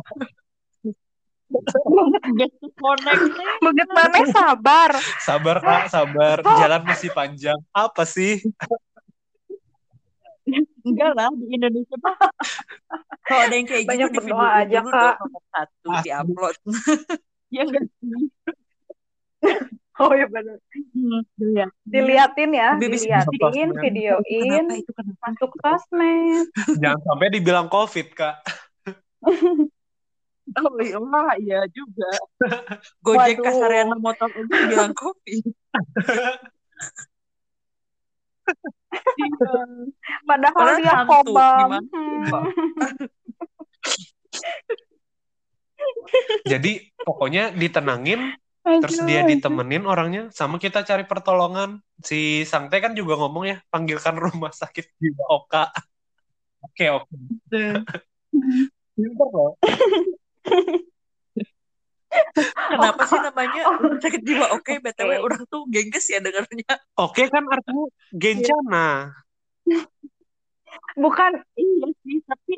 Begitu 3.60 3.91
mana 3.91 4.19
sabar. 4.32 4.91
sabar 5.19 5.56
kak 5.60 5.84
sabar 5.91 6.38
jalan 6.41 6.82
masih 6.88 7.12
panjang 7.12 7.60
apa 7.76 8.08
sih 8.08 8.39
Enggak 10.84 11.12
lah, 11.15 11.32
di 11.39 11.45
Indonesia 11.56 11.95
mah 12.03 12.15
kalau 13.27 13.41
ada 13.47 13.56
yang 13.56 13.67
kayak 13.67 13.88
Banyak 13.88 14.08
gitu 14.12 14.13
di 14.13 14.19
berdoa 14.27 14.47
aja, 14.60 14.77
dulu 14.84 14.91
Kak. 14.91 15.15
nomor 15.23 15.43
satu 15.56 15.89
di 16.03 16.10
upload. 16.12 16.56
ya 17.53 17.62
enggak 17.63 17.84
sih? 17.88 18.27
Oh 19.93 20.10
iya 20.10 20.25
benar. 20.25 20.58
Hmm, 20.73 21.21
iya. 21.38 21.69
Diliatin 21.86 22.49
ya, 22.49 22.73
Lebih 22.82 22.97
bisa 22.97 23.29
diliatin, 23.29 23.69
videoin, 23.77 24.65
Kenapa 24.65 24.73
itu 24.82 24.91
kenapa? 24.97 25.21
masuk 25.29 25.51
sosmed. 25.62 26.49
jangan 26.82 26.99
sampai 27.06 27.27
dibilang 27.29 27.67
covid 27.69 28.08
kak 28.17 28.41
Oh 30.58 30.75
iya, 30.82 30.99
iya 31.39 31.60
juga. 31.71 32.10
Gojek 33.06 33.38
Waduh. 33.38 33.45
kasarian 33.47 33.89
motor 34.01 34.27
aja 34.34 34.56
bilang 34.67 34.91
kopi. 34.97 35.39
Iya. 38.93 39.62
Padahal 40.29 40.53
Padahal 40.56 40.77
dia 40.79 40.93
hantu, 40.93 41.12
kobam. 41.12 41.69
Hmm. 41.89 42.25
jadi 46.51 46.71
pokoknya 47.03 47.51
ditenangin 47.51 48.34
terus 48.63 49.03
Aduh, 49.03 49.08
dia 49.12 49.27
aduh. 49.27 49.29
ditemenin 49.36 49.84
orangnya 49.84 50.32
sama 50.32 50.56
kita 50.56 50.88
cari 50.88 51.03
pertolongan 51.03 51.84
si 51.99 52.47
sang 52.47 52.71
T 52.71 52.79
kan 52.79 52.95
juga 52.95 53.19
ngomong 53.19 53.43
ya 53.43 53.58
panggilkan 53.67 54.15
rumah 54.15 54.56
sakit 54.56 54.88
jiwa 55.03 55.25
Oka 55.43 55.67
oke 56.65 56.86
oke 57.03 57.15
pinter 58.95 59.27
loh 59.36 59.60
Kenapa 62.65 63.02
sih 63.04 63.17
namanya 63.17 63.62
rumah 63.71 63.99
sakit 63.99 64.21
jiwa? 64.21 64.45
Oke, 64.54 64.78
BTW 64.78 65.12
Oke. 65.12 65.21
orang 65.21 65.41
tuh 65.45 65.62
gengges 65.67 66.06
ya 66.08 66.17
dengarnya. 66.17 66.76
oke 66.95 67.23
kan 67.26 67.43
artinya 67.45 67.86
gencana 68.12 68.88
Bukan 70.95 71.32
Iya 71.54 71.88
sih, 71.99 72.17
tapi 72.23 72.54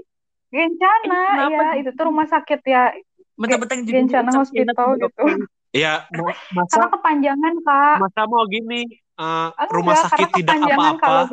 Gencana, 0.47 1.19
Eh, 1.19 1.27
kenapa 1.27 1.63
ya 1.67 1.71
itu 1.77 1.89
tuh 1.91 2.05
rumah 2.07 2.23
sakit 2.25 2.59
ya. 2.63 2.95
mentang-mentang 3.35 3.83
Gencana 3.83 4.31
Hospital 4.33 4.87
gitu. 4.95 5.11
oke. 5.19 5.43
ya 5.75 6.07
ma- 6.09 6.31
Karena 6.31 6.55
masa 6.55 6.87
kepanjangan 6.87 7.53
kak. 7.59 7.95
masa 7.99 8.21
mau 8.23 8.47
gini 8.47 8.87
eh, 8.87 9.47
Enggak, 9.51 9.67
rumah 9.67 9.95
sakit 9.97 10.27
tidak 10.33 10.55
apa-apa 10.63 11.27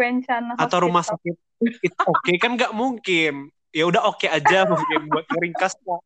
atau 0.59 0.79
rumah 0.81 1.05
sakit 1.05 1.35
it 1.79 1.95
oke 2.01 2.33
kan 2.37 2.51
nggak 2.53 2.75
mungkin 2.75 3.47
ya 3.71 3.87
udah 3.87 4.03
oke 4.05 4.27
aja 4.27 4.67
mungkin 4.67 5.07
buat 5.07 5.27
ringkas 5.33 5.79
Kak. 5.79 6.03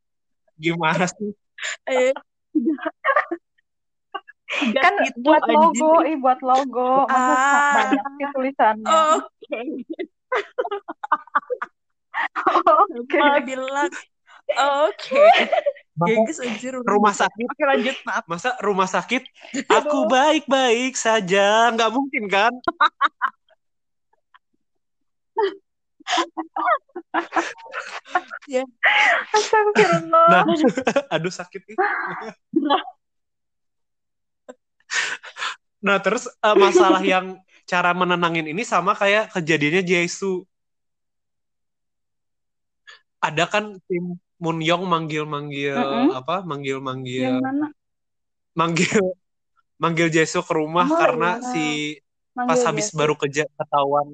gimana 0.54 1.08
sih 1.08 1.32
Eh, 1.86 2.12
Kan 4.72 4.94
itu, 5.02 5.20
buat 5.20 5.42
anjing. 5.42 5.52
logo, 5.52 5.92
ih 6.02 6.16
buat 6.16 6.40
logo. 6.40 7.04
Masa 7.04 7.34
Ah. 7.34 7.72
banyak 7.76 8.04
sih 8.16 8.26
tulisannya. 8.32 8.88
Oke. 8.88 9.60
Oke. 12.94 13.18
Ma 13.18 13.40
bilang 13.40 13.90
oke. 14.86 15.26
Masa 15.92 16.06
Gengs 16.06 16.38
anjir. 16.38 16.72
rumah 16.78 17.10
bisa. 17.10 17.24
sakit 17.24 17.46
Oke 17.46 17.62
lanjut 17.64 17.96
maaf. 18.04 18.24
masa 18.26 18.50
rumah 18.60 18.86
sakit 18.86 19.22
aku 19.72 20.06
baik-baik 20.06 20.94
saja 20.94 21.72
nggak 21.72 21.90
mungkin 21.90 22.26
kan 22.26 22.52
Astagfirullah. 29.34 30.28
nah 30.30 30.42
aduh 31.14 31.32
sakit 31.32 31.62
nih 31.66 31.76
nah 35.82 35.98
terus 36.02 36.26
eh, 36.30 36.56
masalah 36.56 37.02
yang 37.02 37.38
cara 37.66 37.90
menenangin 37.92 38.46
ini 38.50 38.62
sama 38.62 38.94
kayak 38.94 39.34
kejadiannya 39.34 39.82
Jaisu 39.82 40.46
ada 43.18 43.44
kan 43.50 43.78
tim 43.90 44.14
Moon 44.38 44.58
Young 44.62 44.86
manggil-manggil 44.86 45.74
Mm-mm. 45.74 46.08
apa 46.14 46.42
Yang 46.42 46.48
manggil-manggil 46.48 47.32
mana? 47.42 47.66
manggil 48.54 49.02
manggil 49.76 50.08
Jaisu 50.08 50.40
ke 50.46 50.52
rumah 50.54 50.86
Oh, 50.86 50.96
karena 50.96 51.40
iya. 51.40 51.48
si 51.50 51.64
Manggil 52.36 52.48
pas 52.48 52.60
habis 52.62 52.86
sih. 52.92 52.96
baru 52.96 53.14
keja 53.16 53.44
ketahuan 53.58 54.08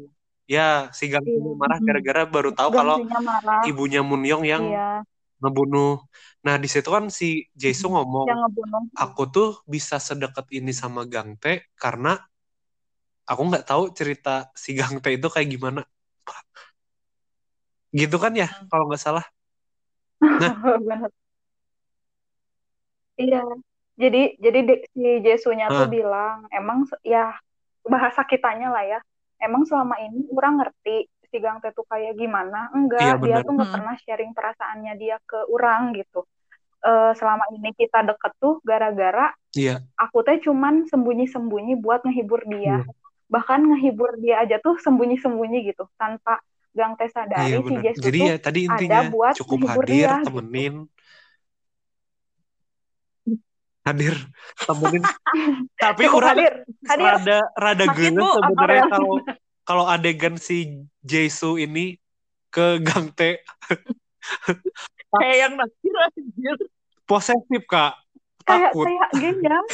ya 0.50 0.90
si 0.92 1.08
Gang 1.08 1.24
Iya. 1.24 1.54
marah 1.56 1.78
gara-gara 1.80 2.22
baru 2.26 2.50
tahu 2.52 2.70
kalau 2.74 2.96
marah. 3.06 3.62
ibunya 3.66 4.00
Moon 4.02 4.22
Young 4.26 4.44
yang 4.44 4.64
Iya, 4.68 4.88
ngebunuh. 5.42 6.02
Nah 6.42 6.54
di 6.58 6.68
situ 6.70 6.88
kan 6.90 7.06
si 7.10 7.46
Jaisu 7.54 7.90
ngomong, 7.90 8.26
yang 8.28 8.40
ngebunuh. 8.46 8.82
aku 8.98 9.22
tuh 9.30 9.48
bisa 9.66 9.96
sedekat 10.02 10.46
ini 10.50 10.74
sama 10.74 11.06
Gang 11.06 11.38
Tae 11.38 11.66
karena 11.78 12.18
aku 13.22 13.42
nggak 13.48 13.64
tahu 13.66 13.94
cerita 13.94 14.50
si 14.58 14.74
Gang 14.74 14.98
Tae 14.98 15.16
itu 15.18 15.28
kayak 15.30 15.48
gimana. 15.50 15.80
Gitu 17.94 18.16
kan 18.16 18.32
ya 18.34 18.48
kalau 18.72 18.88
nggak 18.88 19.02
salah. 19.02 19.24
Nah. 20.22 20.52
Iya. 23.20 23.44
Jadi 24.00 24.40
jadi 24.40 24.58
si 24.96 25.10
Jesunya 25.20 25.68
tuh 25.68 25.84
Hah. 25.86 25.90
bilang, 25.92 26.48
emang 26.48 26.88
ya 27.04 27.36
bahasa 27.84 28.24
kitanya 28.24 28.72
lah 28.72 28.82
ya. 28.88 28.98
Emang 29.42 29.66
selama 29.66 29.98
ini 29.98 30.22
orang 30.30 30.62
ngerti 30.62 31.10
si 31.26 31.36
Gang 31.42 31.58
Tae 31.58 31.74
tuh 31.74 31.82
kayak 31.90 32.14
gimana? 32.14 32.70
Enggak, 32.70 33.18
Iya, 33.18 33.24
dia 33.26 33.36
tuh 33.42 33.52
nggak 33.58 33.68
Hmm. 33.68 33.76
pernah 33.82 33.94
sharing 33.98 34.32
perasaannya 34.32 34.92
dia 34.94 35.16
ke 35.26 35.38
orang 35.50 35.98
gitu. 35.98 36.22
Eh, 36.82 37.12
selama 37.18 37.46
ini 37.50 37.74
kita 37.74 38.06
deket 38.06 38.32
tuh 38.38 38.62
gara-gara 38.62 39.34
Iya, 39.54 39.82
aku 39.98 40.22
teh 40.24 40.38
cuman 40.42 40.86
sembunyi-sembunyi 40.86 41.74
buat 41.78 42.02
ngehibur 42.06 42.42
dia. 42.46 42.82
Iya. 42.82 42.90
Bahkan 43.30 43.60
ngehibur 43.64 44.18
dia 44.22 44.42
aja 44.42 44.56
tuh 44.62 44.78
sembunyi-sembunyi 44.78 45.74
gitu, 45.74 45.90
tanpa 45.98 46.38
Gang 46.72 46.96
Tae 46.96 47.08
sadari 47.12 47.52
iya 47.52 47.58
si. 47.60 47.74
Jesu 47.84 48.00
Jadi 48.00 48.18
tuh 48.18 48.28
ya 48.28 48.36
tadi 48.40 48.60
ada 48.64 48.72
intinya 48.72 49.00
buat 49.12 49.34
cukup 49.36 49.58
hadir, 49.68 49.84
dia 49.88 50.10
gitu. 50.24 50.72
Hadir, 53.82 54.14
temenin. 54.58 55.02
Tapi 55.82 56.02
Cukup 56.06 56.18
orang 56.18 56.30
hadir, 56.34 56.52
hadir. 56.86 57.06
rada 57.08 57.38
rada 57.54 57.84
apa 57.84 57.98
sebenarnya 57.98 58.78
yang- 58.78 58.90
kalau 58.90 59.12
kalau 59.62 59.84
adegan 59.86 60.34
si 60.36 60.58
Jaisu 61.00 61.56
ini 61.56 61.98
ke 62.48 62.78
Gang 62.78 63.10
Tae 63.10 63.42
Kayak 65.12 65.36
yang 65.38 65.52
nakir 65.56 65.94
anjir. 65.98 66.56
posesif 67.04 67.62
kak 67.66 67.98
Kayak 68.42 68.70
takut 68.70 68.86
kayak 68.86 69.10
genjam. 69.14 69.64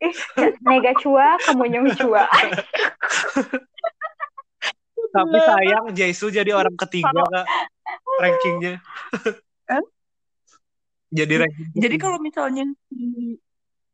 Ih, 0.00 0.14
nega 0.62 0.92
cua, 0.96 1.34
kamu 1.40 1.64
nyung 1.68 1.88
cua. 1.94 2.26
tapi 5.10 5.38
sayang 5.38 5.90
Jaisu 5.90 6.26
jadi 6.28 6.50
orang 6.50 6.74
ketiga 6.76 7.10
kak 7.24 7.46
rankingnya 8.16 8.82
Eh? 9.70 9.84
jadi 11.14 11.46
Jadi 11.78 11.96
kalau 11.96 12.18
misalnya 12.18 12.66
si, 12.90 13.38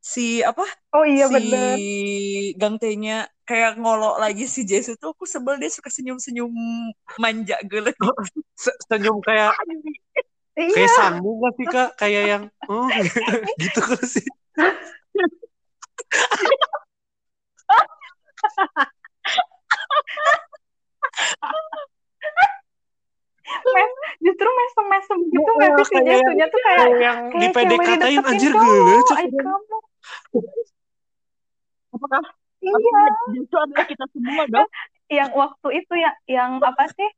si 0.01 0.25
apa? 0.41 0.65
Oh 0.97 1.05
iya 1.05 1.29
si 1.29 1.33
bener. 1.37 1.77
Gang 2.57 2.75
kayak 3.45 3.77
ngolok 3.77 4.17
lagi 4.17 4.47
si 4.47 4.63
Jesu 4.63 4.95
tuh 4.97 5.13
aku 5.13 5.27
sebel 5.27 5.59
dia 5.59 5.69
suka 5.69 5.91
senyum-senyum 5.91 6.49
manja 7.19 7.59
gelet 7.67 7.93
Se- 8.55 8.79
senyum 8.89 9.21
kayak 9.21 9.53
Iya, 10.51 10.75
kayak 10.75 10.91
sanggup 10.99 11.35
gak 11.47 11.53
sih 11.55 11.67
kak? 11.71 11.89
Kayak 11.95 12.23
yang 12.27 12.43
oh, 12.67 12.91
gitu 13.63 13.79
kan 13.79 14.03
sih 14.03 14.27
gitu 25.51 25.61
Iya, 25.61 25.69
nggak 25.75 25.87
sih 25.87 25.97
si 25.99 26.07
Jesunya 26.07 26.45
tuh 26.47 26.61
kayak 26.63 26.87
yang 27.01 27.19
di 27.31 27.47
kayak 27.51 27.51
cewek 27.51 27.55
PDKT-in 27.55 28.23
anjir 28.29 28.51
gelet 28.55 29.07
ay 29.17 29.25
kamu. 29.31 29.77
apakah 31.91 32.23
Iya, 32.61 33.03
Jesu 33.33 33.55
adalah 33.57 33.85
kita 33.89 34.05
semua 34.13 34.43
dong 34.45 34.69
yang 35.17 35.29
waktu 35.33 35.67
itu 35.81 35.93
ya, 35.97 36.11
yang 36.29 36.61
apa 36.61 36.85
sih? 36.93 37.09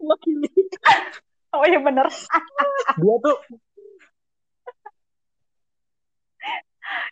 wakili 0.00 0.48
Oh 1.54 1.66
iya 1.66 1.78
bener. 1.82 2.06
dia 3.02 3.14
tuh 3.20 3.36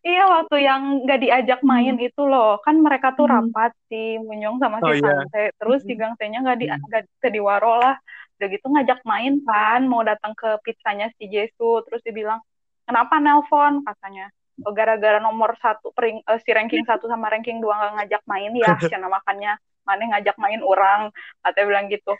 Iya 0.02 0.22
waktu 0.30 0.56
yang 0.62 0.82
nggak 1.06 1.20
diajak 1.22 1.60
main 1.62 1.98
itu 2.02 2.22
loh, 2.26 2.58
kan 2.64 2.78
mereka 2.82 3.14
tuh 3.14 3.26
Hmm. 3.26 3.50
rapat 3.50 3.70
si 3.90 4.18
Munyong 4.18 4.58
sama 4.58 4.78
Oh, 4.82 4.90
si 4.90 4.98
iya. 4.98 5.06
Tante, 5.06 5.44
terus 5.58 5.80
si 5.86 5.92
Hmm. 5.94 6.00
Gang 6.00 6.14
Tae-nya 6.18 6.38
nggak 6.42 6.58
di 6.58 6.66
Hmm. 6.66 6.82
nggak 6.88 7.02
ke 7.22 7.28
diwaro 7.30 7.78
lah, 7.78 7.94
udah 8.38 8.48
gitu 8.55 8.66
ngajak 8.70 9.03
main 9.03 9.42
kan, 9.42 9.83
mau 9.90 10.07
datang 10.07 10.31
ke 10.38 10.62
pizzanya 10.62 11.11
si 11.18 11.27
Jesu, 11.27 11.83
terus 11.90 11.98
dibilang 12.07 12.38
kenapa 12.87 13.18
nelpon? 13.18 13.83
katanya, 13.83 14.31
"Oh, 14.62 14.70
gara-gara 14.70 15.18
nomor 15.18 15.59
satu 15.59 15.90
pering- 15.90 16.22
eh, 16.22 16.38
si 16.46 16.55
ranking 16.55 16.87
satu 16.87 17.11
sama 17.11 17.35
ranking 17.35 17.59
dua 17.59 17.74
nggak 17.74 17.92
ngajak 17.98 18.22
main 18.31 18.55
ya, 18.55 18.79
cina 18.94 19.11
makanya 19.11 19.59
mana 19.83 20.07
ngajak 20.14 20.38
main 20.38 20.62
orang, 20.62 21.11
katanya 21.42 21.66
bilang 21.66 21.87
gitu. 21.90 22.14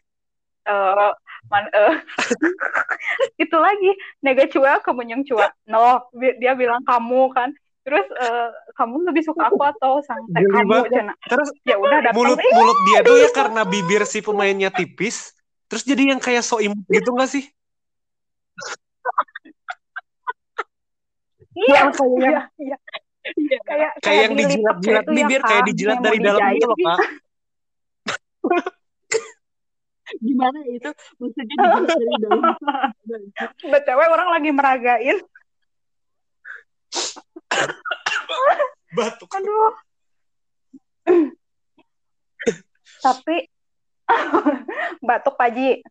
Eh, 0.67 1.11
man- 1.49 1.71
eh, 1.73 1.95
itu 3.47 3.57
lagi 3.57 3.91
nega 4.21 4.45
cua 4.51 4.83
ke 4.83 4.91
Munyong 4.91 5.23
cua. 5.23 5.55
No 5.71 6.03
bi- 6.11 6.35
dia 6.43 6.59
bilang 6.59 6.83
kamu 6.83 7.31
kan. 7.31 7.55
Terus 7.87 8.05
eh, 8.05 8.49
kamu 8.75 9.07
lebih 9.09 9.23
suka 9.25 9.49
aku 9.49 9.63
atau 9.65 10.03
sang 10.05 10.29
kamu 10.29 10.93
cina. 10.93 11.15
Terus 11.25 11.49
ya 11.65 11.79
udah 11.79 12.05
datang 12.05 12.21
mulut 12.21 12.43
mulut 12.43 12.79
dia 12.85 13.01
tuh 13.07 13.17
ya 13.17 13.31
karena 13.33 13.63
bibir 13.65 14.03
si 14.05 14.19
pemainnya 14.21 14.69
tipis 14.69 15.38
terus 15.69 15.85
jadi 15.85 16.17
yang 16.17 16.21
kayak 16.21 16.43
so 16.43 16.59
imut 16.59 16.85
gitu 16.89 17.13
gak 17.15 17.31
sih? 17.31 17.45
Iya 21.59 21.91
kayak 21.91 22.13
yang 22.17 22.23
iya. 22.23 22.43
Iya 22.59 22.77
Iya. 23.29 23.59
kayak 23.67 23.91
kayak 24.01 24.21
yang 24.25 24.35
dilipat 24.41 24.77
dijilat-jilat 24.81 25.05
itu 25.05 25.13
ya, 25.13 25.17
bibir 25.21 25.41
kayak 25.45 25.63
dijilat 25.69 25.97
yang 25.99 26.05
dari 26.07 26.19
dalam 26.23 26.41
gitu 26.55 26.67
loh 26.67 26.79
kak. 26.79 26.99
Gimana 30.25 30.59
itu? 30.65 30.91
Maksudnya 31.21 31.45
dijelas 31.45 31.85
dari 31.85 32.15
dalam 32.25 32.43
btw 33.69 34.01
orang 34.09 34.29
lagi 34.33 34.51
meragain. 34.57 35.19
Batuk. 38.97 39.29
Aduh. 39.37 39.73
Tapi 43.05 43.37
batuk 45.07 45.37
paji 45.37 45.85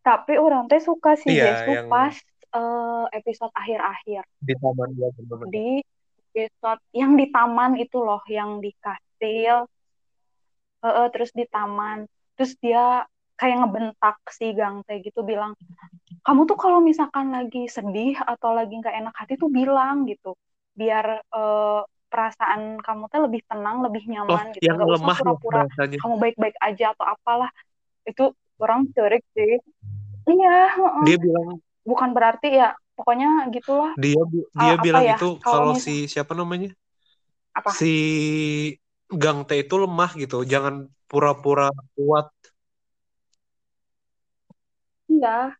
tapi 0.00 0.40
orang 0.40 0.64
teh 0.72 0.80
suka 0.80 1.20
si 1.20 1.36
Iya, 1.36 1.44
Jesu 1.52 1.70
yang- 1.76 1.90
pas 1.92 2.16
eh, 2.48 3.04
episode 3.12 3.52
akhir-akhir. 3.52 4.24
Di 4.40 4.54
taman 4.56 4.88
dia 4.96 5.08
bener-bener. 5.12 5.52
di 5.52 5.68
episode 6.32 6.80
yang 6.96 7.12
di 7.12 7.28
taman 7.28 7.76
itu 7.76 8.00
loh 8.00 8.24
yang 8.24 8.64
di 8.64 8.72
kastil. 8.80 9.68
Eh, 10.80 10.88
eh, 10.88 11.08
terus 11.12 11.28
di 11.36 11.44
taman. 11.44 12.08
Terus 12.40 12.56
dia 12.56 13.04
kayak 13.36 13.68
ngebentak 13.68 14.16
si 14.32 14.56
Gang 14.56 14.80
Tae 14.88 14.98
gitu 14.98 15.22
bilang 15.22 15.54
kamu 16.26 16.48
tuh 16.48 16.58
kalau 16.58 16.82
misalkan 16.82 17.30
lagi 17.30 17.70
sedih 17.70 18.18
atau 18.18 18.50
lagi 18.50 18.74
nggak 18.74 18.96
enak 18.96 19.14
hati 19.14 19.36
tuh 19.36 19.52
bilang 19.52 20.08
gitu. 20.08 20.32
Biar 20.72 21.20
eh, 21.20 21.80
perasaan 22.08 22.80
kamu 22.80 23.04
tuh 23.12 23.20
lebih 23.28 23.40
tenang 23.44 23.84
lebih 23.84 24.02
oh 24.08 24.12
nyaman 24.16 24.50
gitu. 24.56 24.64
yang 24.64 24.80
nggak 24.80 24.88
usah 24.88 24.96
lemah 24.98 25.16
ya 25.16 25.22
pura-pura 25.38 25.62
kamu 25.76 26.14
baik-baik 26.18 26.56
aja 26.60 26.84
atau 26.96 27.06
apalah. 27.06 27.50
Itu 28.08 28.32
orang 28.58 28.88
cerik 28.96 29.24
sih. 29.36 29.60
Iya 30.28 30.76
dia 31.08 31.16
bilang 31.16 31.60
bukan 31.88 32.12
berarti 32.12 32.48
ya 32.60 32.76
pokoknya 32.98 33.48
gitulah. 33.54 33.92
Dia 33.96 34.20
dia 34.56 34.74
apa 34.76 34.84
bilang 34.84 35.04
ya, 35.04 35.16
itu 35.16 35.28
kalau 35.40 35.72
si 35.78 36.10
siapa 36.10 36.36
namanya? 36.36 36.72
Apa? 37.56 37.72
Si 37.72 37.92
Gang 39.08 39.48
Tae 39.48 39.64
itu 39.64 39.74
lemah 39.80 40.12
gitu 40.20 40.44
jangan 40.44 40.90
pura-pura 41.08 41.72
kuat. 41.96 42.28
Iya. 45.08 45.56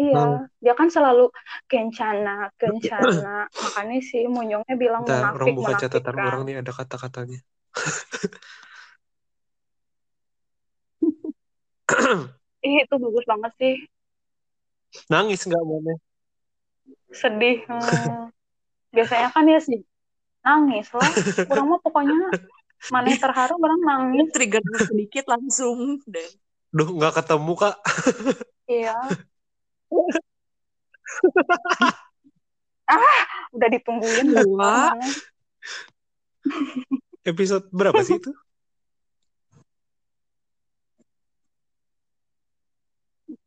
Iya, 0.00 0.16
Hmm. 0.16 0.48
dia 0.64 0.72
kan 0.80 0.88
selalu 0.88 1.28
kencana, 1.68 2.48
kencana. 2.56 3.52
makanya 3.64 4.00
si 4.00 4.24
Munyongnya 4.24 4.74
bilang 4.80 5.04
Bentar, 5.04 5.36
orang 5.36 5.52
munafik 5.52 5.60
buka 5.60 5.72
munafik 5.76 5.84
catatan 5.92 6.16
kan 6.16 6.24
orang 6.24 6.40
nih 6.48 6.56
ada 6.64 6.72
kata-katanya. 6.72 7.38
ih 12.66 12.76
itu 12.84 12.94
bagus 13.04 13.24
banget 13.28 13.52
sih 13.60 13.74
Nangis 15.12 15.40
nggak 15.48 15.64
mana? 15.64 15.92
sedih 17.10 17.66
Hmm. 17.68 18.30
biasanya 18.94 19.28
kan 19.34 19.44
ya 19.46 19.60
sih 19.62 19.80
nangis 20.40 20.88
lah 20.96 21.10
kurang 21.46 21.66
mah 21.70 21.80
pokoknya 21.84 22.16
mana 22.88 23.06
yang 23.12 23.22
terharu 23.22 23.54
orang 23.60 23.80
nangis 23.84 24.28
trigger 24.32 24.64
sedikit 24.88 25.24
langsung 25.28 26.00
dan 26.08 26.26
Duh, 26.70 26.86
nggak 26.86 27.18
ketemu 27.18 27.52
kak. 27.58 27.76
iya 28.70 28.94
ah 32.90 33.22
udah 33.54 33.68
ditungguin 33.74 34.26
Wah. 34.54 34.94
mana 34.94 35.08
Episode 37.30 37.68
berapa 37.68 38.00
sih 38.00 38.16
itu? 38.16 38.32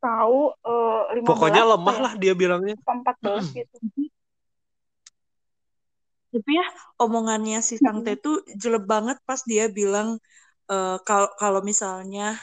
tahu 0.03 0.51
eh, 0.67 1.23
15 1.23 1.27
Pokoknya 1.27 1.63
lemah 1.63 1.95
ya? 1.95 2.03
lah 2.03 2.13
dia 2.19 2.33
bilangnya. 2.35 2.75
Apa 2.83 3.15
14 3.15 3.55
gitu 3.55 3.75
tapi 6.33 6.57
ya 6.57 6.65
omongannya 6.97 7.61
si 7.61 7.77
Sang 7.77 8.01
Teh 8.01 8.17
tuh 8.17 8.41
jelek 8.57 8.89
banget 8.89 9.21
pas 9.21 9.37
dia 9.45 9.69
bilang 9.69 10.17
eh, 10.65 10.97
kalau 11.05 11.29
kalau 11.37 11.61
misalnya 11.61 12.33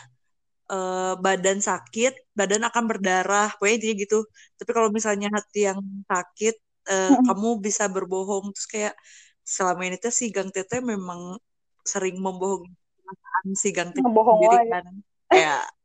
eh, 0.71 1.15
badan 1.19 1.59
sakit 1.59 2.13
badan 2.39 2.63
akan 2.69 2.85
berdarah 2.87 3.51
pokoknya 3.59 3.79
dia 3.83 3.93
gitu. 3.99 4.19
Tapi 4.57 4.71
kalau 4.71 4.89
misalnya 4.95 5.29
hati 5.35 5.67
yang 5.69 5.81
sakit 6.07 6.55
eh, 6.91 7.11
Mm-mm. 7.11 7.27
kamu 7.27 7.49
bisa 7.61 7.85
berbohong. 7.91 8.55
Terus 8.55 8.69
kayak 8.71 8.95
selama 9.43 9.83
ini 9.91 9.97
tuh 9.99 10.15
si 10.15 10.31
Gang 10.31 10.55
Tete 10.55 10.79
memang 10.79 11.37
sering 11.83 12.23
membohongi 12.23 12.71
perasaan 13.03 13.47
si 13.59 13.69
Gang 13.75 13.91
Tete 13.91 14.05
ngebohong 14.07 14.39
sendiri 14.47 14.67
kan. 14.71 14.85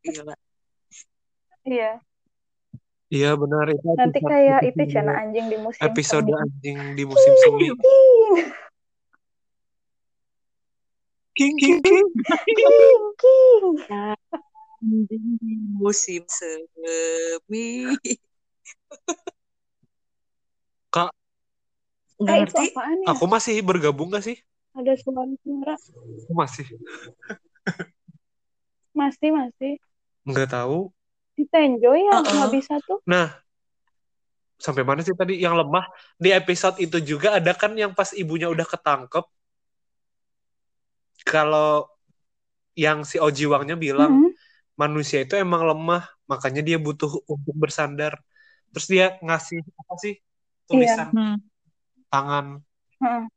Gila. 0.06 0.36
Iya. 1.66 1.92
Iya 3.10 3.32
benar. 3.38 3.66
Itu 3.70 3.90
nanti 3.94 4.20
kayak 4.22 4.60
itu 4.66 4.82
cina 4.90 5.14
anjing 5.18 5.46
di 5.50 5.58
musim 5.62 5.82
episode 5.82 6.26
semi. 6.26 6.42
anjing 6.42 6.78
di 6.98 7.04
musim 7.06 7.34
semi. 7.42 7.68
king 11.36 11.54
King 11.60 11.60
king 11.60 11.78
king. 11.84 12.08
king 12.48 13.04
king. 13.20 13.64
Di 13.86 14.25
musim 15.76 16.24
semi 16.30 17.90
Kak, 20.94 21.12
nggak 22.16 22.32
eh 22.32 22.40
itu 22.48 22.56
ngerti 22.56 22.66
ya 22.72 23.12
aku 23.12 23.26
masih 23.28 23.60
bergabung 23.60 24.08
gak 24.10 24.24
sih? 24.24 24.40
ada 24.76 24.92
suara-suara 24.96 25.76
Aku 26.24 26.32
masih. 26.32 26.68
masih 29.00 29.30
masih 29.32 29.74
Nggak 30.24 30.50
tahu. 30.52 30.92
di 31.36 31.44
Tenjo 31.52 31.92
ya 31.92 32.16
Uh-uh. 32.16 32.32
nggak 32.32 32.52
bisa 32.56 32.80
tuh 32.80 33.04
Nah, 33.04 33.28
sampai 34.56 34.88
mana 34.88 35.04
sih 35.04 35.12
tadi 35.12 35.36
yang 35.36 35.60
lemah? 35.60 35.84
Di 36.16 36.32
episode 36.32 36.80
itu 36.80 36.96
juga 37.04 37.36
ada 37.36 37.52
kan 37.52 37.76
yang 37.76 37.92
pas 37.92 38.16
ibunya 38.16 38.48
udah 38.48 38.64
ketangkep. 38.64 39.26
Kalau 41.28 41.92
yang 42.76 43.04
si 43.04 43.20
Oji 43.20 43.48
Wangnya 43.48 43.76
bilang 43.76 44.24
Mhm. 44.24 44.32
Manusia 44.82 45.18
itu 45.24 45.34
emang 45.46 45.62
lemah, 45.70 46.02
makanya 46.32 46.62
dia 46.68 46.78
butuh 46.86 47.12
untuk 47.34 47.56
bersandar. 47.64 48.14
Terus 48.72 48.88
dia 48.94 49.06
ngasih 49.26 49.60
apa 49.82 49.94
sih 50.04 50.14
tulisan 50.70 51.10
Hmm. 51.14 51.36
tangan. 52.12 52.46
Heeh. 53.02 53.28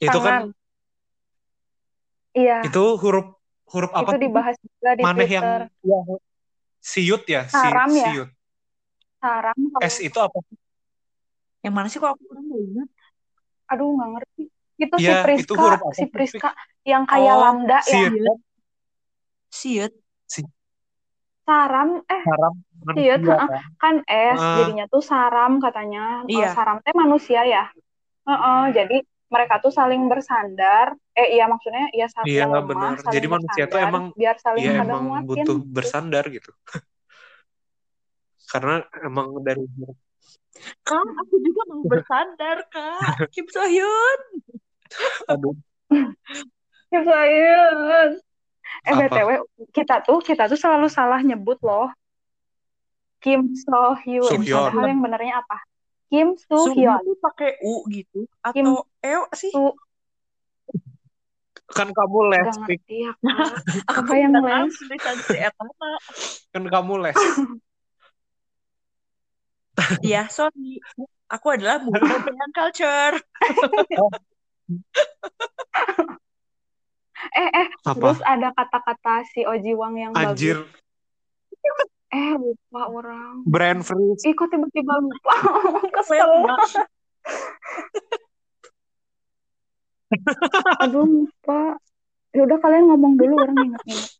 Itu 0.00 0.18
kan 0.24 0.34
Tangan. 0.34 0.52
iya 2.36 2.56
itu 2.66 2.80
huruf 3.02 3.26
huruf 3.72 3.92
apa 4.00 4.10
itu 4.10 4.14
dibahas 4.22 4.56
juga 4.64 4.90
di 4.98 5.04
Maneh 5.04 5.28
yang 5.36 5.48
ya, 5.90 5.98
siut 6.90 7.22
ya, 7.34 7.42
si, 7.48 7.70
Saram 7.70 7.92
ya? 7.96 8.12
siut. 8.12 8.28
saram 9.20 9.58
kalau 9.72 9.90
S 9.90 9.96
itu 10.06 10.18
apa 10.26 10.38
sih? 10.48 10.56
yang 11.64 11.74
mana 11.76 11.86
sih 11.90 11.98
kok 12.02 12.10
aku 12.16 12.22
kurang 12.30 12.46
ingat 12.56 12.88
aduh 13.72 13.88
nggak 13.96 14.10
ngerti 14.14 14.42
itu 14.84 14.96
si 15.06 15.12
Iya, 15.12 15.14
itu 15.40 15.52
Priska 15.54 15.62
huruf 15.62 15.80
apa 15.90 15.98
si 15.98 16.04
sih? 16.08 16.08
Priska 16.12 16.48
yang 16.90 17.04
kayak 17.10 17.34
Oh, 17.34 17.42
lambda 17.42 17.78
ya 17.92 18.02
Siut 19.58 19.92
siut 20.32 20.50
saram 21.46 21.88
eh 22.16 22.24
Saram 22.26 22.54
siut 22.94 23.20
kan? 23.26 23.48
kan 23.82 23.96
S 24.06 24.40
Ah. 24.40 24.56
jadinya 24.58 24.84
tuh 24.92 25.02
saram 25.10 25.52
katanya 25.64 26.00
Iya. 26.30 26.48
saram 26.56 26.76
teh 26.84 26.94
manusia 27.02 27.40
ya 27.54 27.64
Heeh, 28.28 28.62
jadi 28.76 28.96
mereka 29.34 29.54
tuh 29.64 29.72
saling 29.78 30.02
bersandar 30.12 30.86
eh 31.18 31.28
iya 31.34 31.44
maksudnya 31.52 31.84
ya 32.00 32.06
saat 32.14 32.28
Iya, 32.30 32.40
yang 32.42 32.52
lemah 32.56 32.70
benar. 32.70 32.90
saling 33.00 33.14
Jadi 33.14 33.26
manusia 33.34 33.64
tuh 33.72 33.78
emang 33.86 34.04
biar 34.20 34.36
saling 34.44 34.64
ya 34.66 34.72
pada 34.80 34.92
emang 34.94 35.02
nguatin 35.06 35.26
butuh 35.28 35.56
gitu. 35.58 35.74
bersandar 35.76 36.24
gitu. 36.36 36.50
Karena 38.52 38.74
emang 39.06 39.28
dari 39.46 39.62
kak 40.86 41.06
aku 41.22 41.34
juga 41.46 41.62
mau 41.70 41.82
bersandar 41.86 42.56
kak 42.74 43.14
Kim 43.34 43.46
So 43.54 43.62
Hyun 43.64 44.20
aduh 45.30 45.54
Ya 46.92 47.00
sayang. 47.06 48.12
Eh 48.86 48.94
Apa? 48.94 49.06
BTW 49.10 49.30
kita 49.74 50.00
tuh 50.06 50.18
kita 50.24 50.46
tuh 50.48 50.58
selalu 50.58 50.86
salah 50.88 51.20
nyebut 51.20 51.58
loh. 51.60 51.90
Kim 53.20 53.52
So 53.52 53.98
Hyun. 54.00 54.40
Padahal 54.48 54.88
yang 54.88 55.00
benernya 55.04 55.44
apa? 55.44 55.58
Kim 56.08 56.34
So 56.40 56.72
Suhu 56.72 56.74
Hyun. 56.74 57.00
tuh 57.06 57.16
pakai 57.20 57.60
U 57.62 57.84
gitu 57.86 58.24
Kim 58.50 58.66
atau 58.66 58.88
Eo 59.04 59.28
sih 59.36 59.52
Su 59.52 59.76
kan 61.70 61.86
kamu 61.86 62.34
les, 62.34 62.50
gak 62.50 62.66
Pik. 62.66 62.82
ngerti 62.82 62.96
ya 63.06 63.12
Apa 64.02 64.12
yang 64.18 64.34
les? 64.42 64.74
kan 66.50 66.64
kamu 66.66 66.94
les. 67.06 67.14
Iya, 70.04 70.28
sorry. 70.28 70.76
Aku 71.30 71.46
adalah 71.56 71.80
yang 72.42 72.52
culture. 72.52 73.16
Eh 77.30 77.48
eh 77.52 77.66
Apa? 77.84 77.94
terus 77.96 78.20
ada 78.24 78.48
kata-kata 78.56 79.24
si 79.30 79.44
Oji 79.44 79.72
Wang 79.76 79.94
yang 79.96 80.12
Anjir, 80.16 80.64
bagus. 80.64 80.80
Eh 82.10 82.32
lupa 82.34 82.82
orang. 82.90 83.44
brand 83.46 83.80
freeze. 83.86 84.24
Ih 84.26 84.34
kok 84.34 84.50
tiba-tiba 84.50 84.98
lupa. 84.98 85.34
Kesel. 85.94 86.30
Aduh 90.82 91.06
lupa. 91.06 91.78
Ya 92.30 92.46
udah 92.46 92.58
kalian 92.62 92.86
ngomong 92.90 93.14
dulu 93.18 93.34
orang 93.42 93.58
ingat-ingat. 93.58 94.10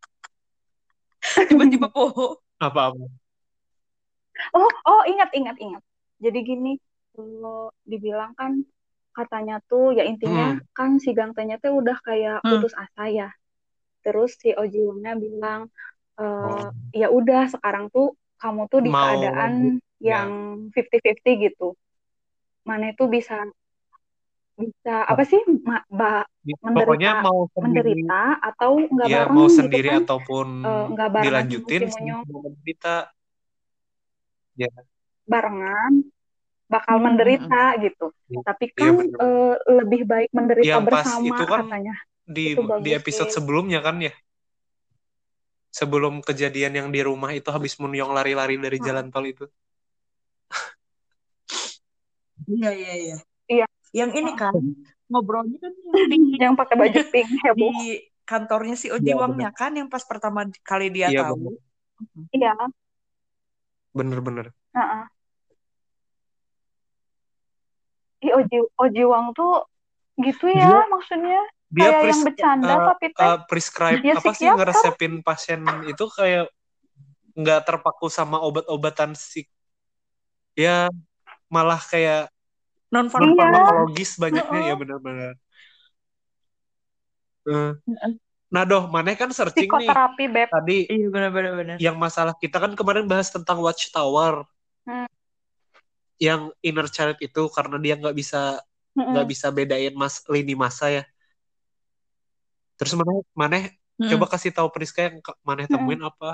tiba-tiba 1.51 1.87
poho. 1.91 2.39
Apa-apa? 2.59 3.07
Oh, 4.53 4.71
oh 4.87 5.03
ingat 5.07 5.31
ingat 5.37 5.57
ingat. 5.61 5.83
Jadi 6.21 6.39
gini, 6.43 6.73
kalau 7.15 7.71
dibilang 7.85 8.35
kan 8.37 8.61
katanya 9.11 9.59
tuh 9.67 9.93
ya 9.93 10.07
intinya 10.07 10.55
Hmm. 10.55 10.63
kan 10.73 10.91
si 11.03 11.11
Gangtenya 11.13 11.59
tuh 11.59 11.83
udah 11.83 11.99
kayak 12.03 12.41
Hmm. 12.43 12.51
putus 12.57 12.73
asa 12.75 13.05
ya. 13.11 13.29
Terus 14.01 14.39
si 14.39 14.55
Oji 14.55 14.81
Wangnya 14.87 15.13
bilang 15.15 15.61
e, 16.17 16.25
Oh. 16.25 16.71
ya 16.93 17.09
udah 17.09 17.49
sekarang 17.51 17.91
tuh 17.91 18.15
kamu 18.41 18.69
tuh 18.69 18.81
di 18.81 18.89
Mau 18.89 19.01
keadaan 19.03 19.53
ya. 20.01 20.17
yang 20.17 20.31
50-50 20.73 21.33
gitu. 21.45 21.69
Mana 22.65 22.93
itu 22.93 23.05
bisa 23.05 23.45
bisa 24.57 25.09
apa 25.09 25.25
sih 25.25 25.41
ma- 25.65 25.85
ba- 25.89 26.29
Pokoknya 26.41 27.21
menderita 27.21 27.25
mau 27.25 27.49
sendiri, 27.49 28.05
menderita 28.05 28.23
atau 28.41 28.71
nggak 28.77 29.09
ya 29.09 29.17
bareng 29.25 29.33
mau 29.33 29.47
gitu 29.49 29.57
sendiri 29.57 29.89
kan? 29.89 30.01
ataupun 30.05 30.47
Eh, 30.61 30.85
nggak 30.93 31.09
barengan 31.09 31.25
sama 31.25 31.25
dilanjutin 31.25 31.83
menderita. 32.29 32.95
Ya, 34.53 34.69
barengan 35.25 35.93
bakal 36.71 36.97
Hmm. 36.97 37.05
menderita 37.07 37.63
gitu. 37.85 38.07
Iya. 38.31 38.41
Tapi 38.47 38.65
Iya, 38.71 38.79
kan 38.79 38.95
bener. 38.99 39.19
eh, 39.21 39.55
lebih 39.83 40.01
baik 40.07 40.31
menderita 40.33 40.67
Yang 40.71 40.83
pas 40.87 41.07
bersama 41.07 41.35
itu 41.35 41.45
kan 41.51 41.59
katanya. 41.67 41.95
di 42.31 42.45
Itu 42.55 42.63
di 42.85 42.91
episode 42.95 43.29
sih. 43.31 43.37
sebelumnya 43.37 43.79
kan 43.87 43.97
ya. 44.07 44.13
Sebelum 45.79 46.15
kejadian 46.29 46.73
yang 46.79 46.89
di 46.95 47.01
rumah 47.09 47.31
itu 47.35 47.49
habis 47.55 47.75
Munyong 47.83 48.11
lari-lari 48.17 48.55
dari 48.59 48.79
Hmm. 48.79 48.87
jalan 48.87 49.07
tol 49.15 49.27
itu. 49.27 49.45
Iya, 52.51 52.69
iya, 52.81 52.93
iya. 53.03 53.17
Iya. 53.53 53.67
Yang 53.99 54.11
ini 54.23 54.31
kan 54.39 54.55
ngobrolnya 55.11 55.59
kan 55.65 55.73
yang 55.75 55.93
di, 56.13 56.17
Yang 56.43 56.55
pakai 56.61 56.77
baju 56.81 57.01
pink 57.13 57.29
di 57.35 57.43
heboh. 57.45 57.73
kantornya 58.31 58.75
si 58.79 58.87
Oji 58.95 59.11
Wangnya 59.19 59.51
kan 59.51 59.75
yang 59.75 59.89
pas 59.91 60.05
pertama 60.07 60.47
kali 60.63 60.87
dia 60.95 61.11
Iya, 61.11 61.21
tahu. 61.27 61.51
Iya, 62.31 62.51
Bener-bener. 63.95 64.53
heeh. 64.75 65.20
Ih, 68.21 68.33
Oji 68.37 68.59
Oji 68.77 69.03
Wang 69.09 69.33
tuh 69.33 69.65
gitu 70.21 70.47
ya 70.49 70.69
Dia- 70.69 70.89
maksudnya 70.89 71.41
Dia 71.71 71.83
kayak 71.87 72.03
yang 72.03 72.05
pres- 72.05 72.27
bercanda 72.27 72.75
eh, 72.75 72.81
tapi 72.85 73.07
teh 73.15 73.25
eh, 73.25 73.39
prescribe 73.49 74.01
dia 74.03 74.15
apa 74.19 74.31
sih 74.35 74.49
ngeresepin 74.51 75.15
pasien 75.23 75.61
itu 75.87 76.05
kayak 76.11 76.51
nggak 77.31 77.61
terpaku 77.63 78.11
sama 78.11 78.43
obat-obatan 78.43 79.15
sih. 79.15 79.47
Ya 80.53 80.91
malah 81.47 81.79
kayak 81.79 82.29
non 82.91 83.07
Iya. 83.07 83.13
farmakologis 83.15 84.19
banyaknya 84.19 84.51
Heeh. 84.61 84.69
ya 84.69 84.75
benar-benar. 84.77 85.33
Eh, 87.47 87.73
Nah, 88.51 88.67
doh, 88.67 88.91
mana 88.91 89.15
kan 89.15 89.31
searching 89.31 89.71
nih 89.71 89.87
beb 90.27 90.51
tadi 90.51 90.83
Iya 90.91 91.07
benar-benar 91.07 91.53
benar. 91.55 91.77
yang 91.79 91.95
masalah 91.95 92.35
kita 92.35 92.59
kan 92.59 92.75
kemarin 92.75 93.07
bahas 93.07 93.31
tentang 93.31 93.63
Watchtower 93.63 94.43
Hmm. 94.83 95.07
Yang 96.27 96.43
inner 96.69 96.87
child 96.95 97.17
itu 97.27 97.41
karena 97.57 97.77
dia 97.85 97.95
nggak 98.01 98.17
bisa 98.21 98.39
nggak 99.11 99.27
bisa 99.33 99.47
bedain 99.57 99.95
mas 100.03 100.15
lini 100.33 100.55
masa 100.65 100.87
ya. 100.97 101.03
Terus 102.79 102.93
mana 102.99 103.13
mana 103.41 103.57
Mm-mm. 104.01 104.11
coba 104.11 104.25
kasih 104.33 104.51
tahu 104.57 104.69
Priska 104.75 105.01
yang 105.07 105.17
mana 105.49 105.63
temuin 105.73 106.01
apa? 106.11 106.27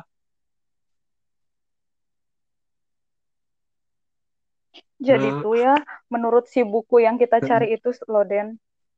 Jadi 5.08 5.26
Nah. 5.26 5.42
tuh 5.42 5.54
ya, 5.60 5.76
menurut 6.12 6.48
si 6.48 6.60
buku 6.64 7.04
yang 7.04 7.16
kita 7.20 7.38
Hmm. 7.40 7.48
cari 7.48 7.76
itu, 7.76 7.92
Loden, 8.08 8.56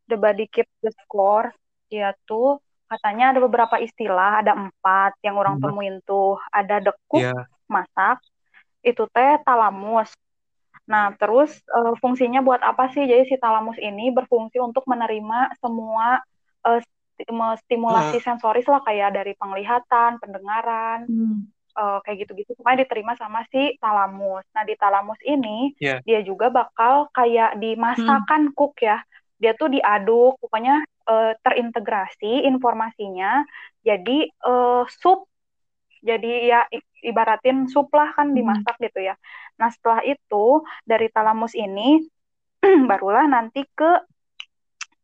The 0.09 0.17
Body 0.17 0.47
Keeps 0.51 0.75
the 0.85 0.91
Score, 1.05 1.51
dia 1.91 2.15
tuh 2.29 2.63
katanya 2.89 3.35
ada 3.35 3.41
beberapa 3.45 3.77
istilah, 3.83 4.41
ada 4.41 4.53
empat 4.57 5.19
yang 5.27 5.37
orang 5.37 5.59
Hmm. 5.61 5.63
temuin 5.63 5.99
tuh. 6.07 6.39
Ada 6.55 6.81
dekuk, 6.87 7.25
Ya, 7.25 7.49
masak, 7.69 8.23
itu 8.87 9.05
teh 9.15 9.33
talamus. 9.47 10.11
Nah, 10.93 11.05
terus 11.21 11.51
eh, 11.77 11.93
fungsinya 12.03 12.41
buat 12.47 12.61
apa 12.71 12.85
sih? 12.95 13.05
Jadi 13.11 13.23
si 13.31 13.37
talamus 13.45 13.79
ini 13.89 14.09
berfungsi 14.17 14.57
untuk 14.69 14.85
menerima 14.89 15.39
semua 15.63 16.21
me- 17.39 17.59
stimulasi 17.65 18.19
sensoris 18.23 18.67
lah, 18.73 18.81
kayak 18.87 19.11
dari 19.17 19.33
penglihatan, 19.41 20.11
pendengaran, 20.23 21.09
Hmm. 21.09 21.51
eh, 21.81 21.99
kayak 22.05 22.17
gitu-gitu 22.27 22.51
pokoknya 22.59 22.85
diterima 22.87 23.13
sama 23.21 23.41
si 23.53 23.77
talamus. 23.83 24.45
Nah 24.55 24.65
di 24.69 24.75
talamus 24.79 25.21
ini 25.27 25.73
Ya. 25.81 26.01
dia 26.07 26.21
juga 26.27 26.47
bakal 26.51 27.09
kayak 27.17 27.59
dimasakkan 27.63 28.53
cook 28.57 28.75
ya. 28.83 28.99
Dia 29.43 29.53
tuh 29.61 29.69
diaduk, 29.75 30.39
pokoknya 30.43 30.83
eh, 31.11 31.33
terintegrasi 31.45 32.47
informasinya. 32.51 33.43
Jadi 33.87 34.29
eh, 34.31 34.83
sup, 35.03 35.27
jadi 36.09 36.31
ya 36.53 36.61
i- 36.77 36.91
ibaratin 37.11 37.67
sup 37.73 37.91
lah 37.99 38.09
kan 38.17 38.31
Hmm. 38.31 38.39
dimasak 38.39 38.75
gitu 38.85 39.01
ya. 39.09 39.15
Nah 39.59 39.69
setelah 39.75 40.01
itu 40.07 40.63
dari 40.87 41.11
talamus 41.11 41.53
ini 41.59 42.03
barulah 42.91 43.27
nanti 43.27 43.67
ke 43.75 43.91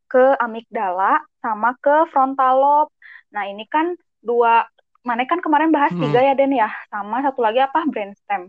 ke 0.09 0.38
amigdala 0.38 1.18
sama 1.42 1.74
ke 1.82 2.07
frontal 2.14 2.55
lobe. 2.57 2.92
Nah 3.34 3.50
ini 3.50 3.66
kan 3.66 3.98
dua 4.22 4.64
Mana 5.05 5.28
kan 5.28 5.36
kemarin 5.44 5.68
bahas 5.68 5.92
Hmm. 5.92 6.00
tiga 6.00 6.24
ya 6.24 6.32
Den 6.32 6.57
ya, 6.57 6.72
sama 6.88 7.20
satu 7.20 7.44
lagi 7.44 7.61
apa 7.61 7.84
brainstem, 7.84 8.48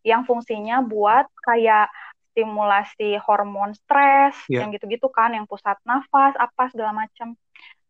yang 0.00 0.24
fungsinya 0.24 0.80
buat 0.80 1.28
kayak 1.44 1.92
stimulasi 2.32 3.20
hormon 3.20 3.76
stres, 3.76 4.32
Ya. 4.48 4.64
yang 4.64 4.72
gitu-gitu 4.72 5.12
kan, 5.12 5.36
yang 5.36 5.44
pusat 5.44 5.76
nafas, 5.84 6.32
apa 6.40 6.72
segala 6.72 6.96
macam. 6.96 7.36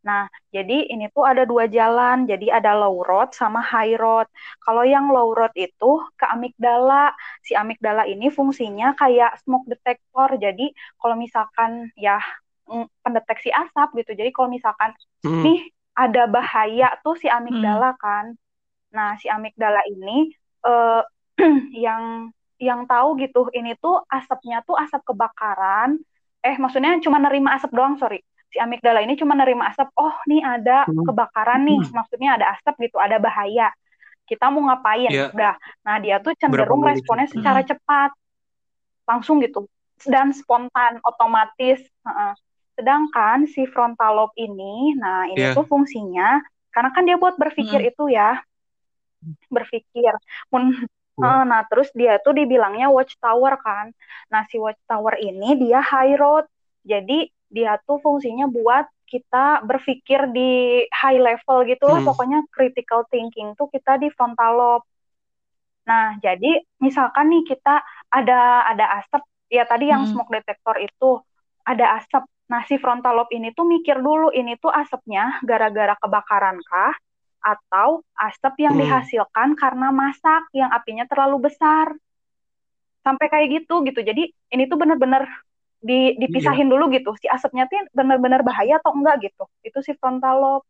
Nah, 0.03 0.27
jadi 0.55 0.91
ini 0.93 1.05
tuh 1.15 1.25
ada 1.31 1.43
dua 1.47 1.65
jalan, 1.71 2.27
jadi 2.31 2.59
ada 2.59 2.75
low 2.81 3.07
road 3.07 3.29
sama 3.39 3.61
high 3.63 3.95
road. 3.95 4.27
Kalau 4.65 4.83
yang 4.83 5.07
low 5.15 5.31
road 5.39 5.55
itu 5.55 5.87
ke 6.19 6.27
amigdala, 6.35 7.15
si 7.47 7.53
amigdala 7.55 8.03
ini 8.11 8.27
fungsinya 8.39 8.99
kayak 8.99 9.39
smoke 9.47 9.67
detector, 9.71 10.29
jadi 10.45 10.65
kalau 10.99 11.15
misalkan 11.15 11.71
ya 11.95 12.19
mm, 12.67 12.87
pendeteksi 13.05 13.49
asap 13.55 13.89
gitu, 14.03 14.11
jadi 14.19 14.31
kalau 14.35 14.49
misalkan 14.51 14.91
Hmm. 15.25 15.43
nih 15.47 15.59
ada 15.95 16.27
bahaya 16.27 16.87
tuh 17.05 17.15
si 17.23 17.29
amigdala 17.31 17.95
kan. 18.03 18.35
Nah, 18.97 19.17
si 19.21 19.27
amigdala 19.29 19.81
ini 19.93 20.33
eh, 20.67 21.01
yang 21.85 22.31
yang 22.63 22.81
tahu 22.91 23.09
gitu, 23.23 23.51
ini 23.59 23.75
tuh 23.83 23.95
asapnya 24.07 24.63
tuh 24.69 24.77
asap 24.79 25.03
kebakaran. 25.11 25.99
Eh, 26.47 26.57
maksudnya 26.63 26.99
cuma 27.05 27.19
nerima 27.23 27.55
asap 27.59 27.71
doang, 27.75 27.95
sorry. 27.99 28.23
Si 28.53 28.61
amigdala 28.61 29.01
ini 29.01 29.17
cuma 29.17 29.33
nerima 29.33 29.73
asap. 29.73 29.89
Oh, 29.97 30.13
nih 30.29 30.45
ada 30.45 30.85
Hmm. 30.85 31.09
kebakaran 31.09 31.65
nih, 31.65 31.81
maksudnya 31.89 32.37
ada 32.37 32.53
asap 32.53 32.85
gitu, 32.85 33.01
ada 33.01 33.17
bahaya. 33.17 33.73
Kita 34.29 34.53
mau 34.53 34.69
ngapain? 34.69 35.09
Iya. 35.09 35.33
Udah. 35.33 35.57
Nah, 35.83 35.97
dia 35.99 36.21
tuh 36.21 36.37
cenderung 36.37 36.85
Berapa 36.85 36.93
responnya 36.93 37.27
secara 37.33 37.65
cepat, 37.65 38.13
langsung 39.09 39.41
gitu, 39.41 39.65
dan 40.05 40.37
spontan, 40.37 41.01
otomatis. 41.01 41.81
Heeh. 42.05 42.33
Sedangkan 42.77 43.45
si 43.49 43.65
frontal 43.69 44.17
lobe 44.17 44.37
ini, 44.37 44.97
nah 44.97 45.29
ini 45.29 45.37
Iya. 45.37 45.57
tuh 45.57 45.69
fungsinya, 45.69 46.41
karena 46.73 46.89
kan 46.93 47.05
dia 47.05 47.17
buat 47.21 47.37
berpikir 47.37 47.89
itu 47.89 48.09
ya, 48.13 48.41
berpikir. 49.49 50.13
Mun- 50.53 50.89
Iya. 51.21 51.45
nah 51.45 51.61
terus 51.69 51.93
dia 51.93 52.17
tuh 52.25 52.33
dibilangnya 52.33 52.89
watchtower 52.89 53.61
kan. 53.61 53.93
Nah 54.33 54.49
si 54.49 54.57
watchtower 54.57 55.21
ini 55.21 55.61
dia 55.61 55.85
high 55.85 56.17
road, 56.17 56.49
jadi 56.81 57.29
dia 57.53 57.77
tuh 57.85 58.01
fungsinya 58.01 58.49
buat 58.49 58.89
kita 59.07 59.61
berpikir 59.69 60.33
di 60.33 60.83
high 60.89 61.21
level 61.21 61.69
gitu 61.69 61.85
lah, 61.85 62.01
Hmm. 62.01 62.09
pokoknya 62.09 62.39
critical 62.49 63.05
thinking 63.13 63.53
tuh 63.61 63.69
kita 63.69 64.01
di 64.01 64.09
frontal 64.17 64.53
lobe. 64.57 64.87
Nah, 65.85 66.17
jadi 66.25 66.63
misalkan 66.81 67.29
nih 67.29 67.45
kita 67.45 67.83
ada 68.09 68.65
ada 68.71 68.87
asap, 69.03 69.23
ya 69.53 69.69
tadi 69.69 69.93
yang 69.93 70.09
Hmm. 70.09 70.11
smoke 70.17 70.33
detector 70.33 70.81
itu 70.81 71.21
ada 71.69 72.01
asap. 72.01 72.25
Nah, 72.49 72.63
si 72.65 72.81
frontal 72.81 73.21
lobe 73.21 73.37
ini 73.37 73.53
tuh 73.53 73.69
mikir 73.69 74.01
dulu 74.01 74.33
ini 74.33 74.57
tuh 74.57 74.73
asapnya 74.73 75.43
gara-gara 75.45 75.93
kebakaran 76.01 76.57
kah 76.65 76.95
atau 77.43 78.01
asap 78.17 78.55
yang 78.65 78.75
Hmm. 78.79 78.83
dihasilkan 78.87 79.59
karena 79.59 79.91
masak 79.93 80.47
yang 80.57 80.71
apinya 80.73 81.05
terlalu 81.11 81.51
besar. 81.53 81.93
Sampai 83.03 83.27
kayak 83.29 83.49
gitu 83.67 83.83
gitu. 83.83 84.01
Jadi 84.01 84.31
ini 84.55 84.65
tuh 84.71 84.79
bener-bener 84.79 85.27
di, 85.83 86.15
dipisahin 86.17 86.71
dulu 86.71 86.89
gitu. 86.95 87.11
Si 87.19 87.27
asapnya 87.27 87.67
tuh 87.67 87.83
bener-bener 87.91 88.41
bahaya 88.47 88.79
atau 88.79 88.95
enggak 88.95 89.27
gitu. 89.29 89.45
Itu 89.67 89.83
si 89.83 89.93
frontal 89.99 90.37
lobe. 90.39 90.67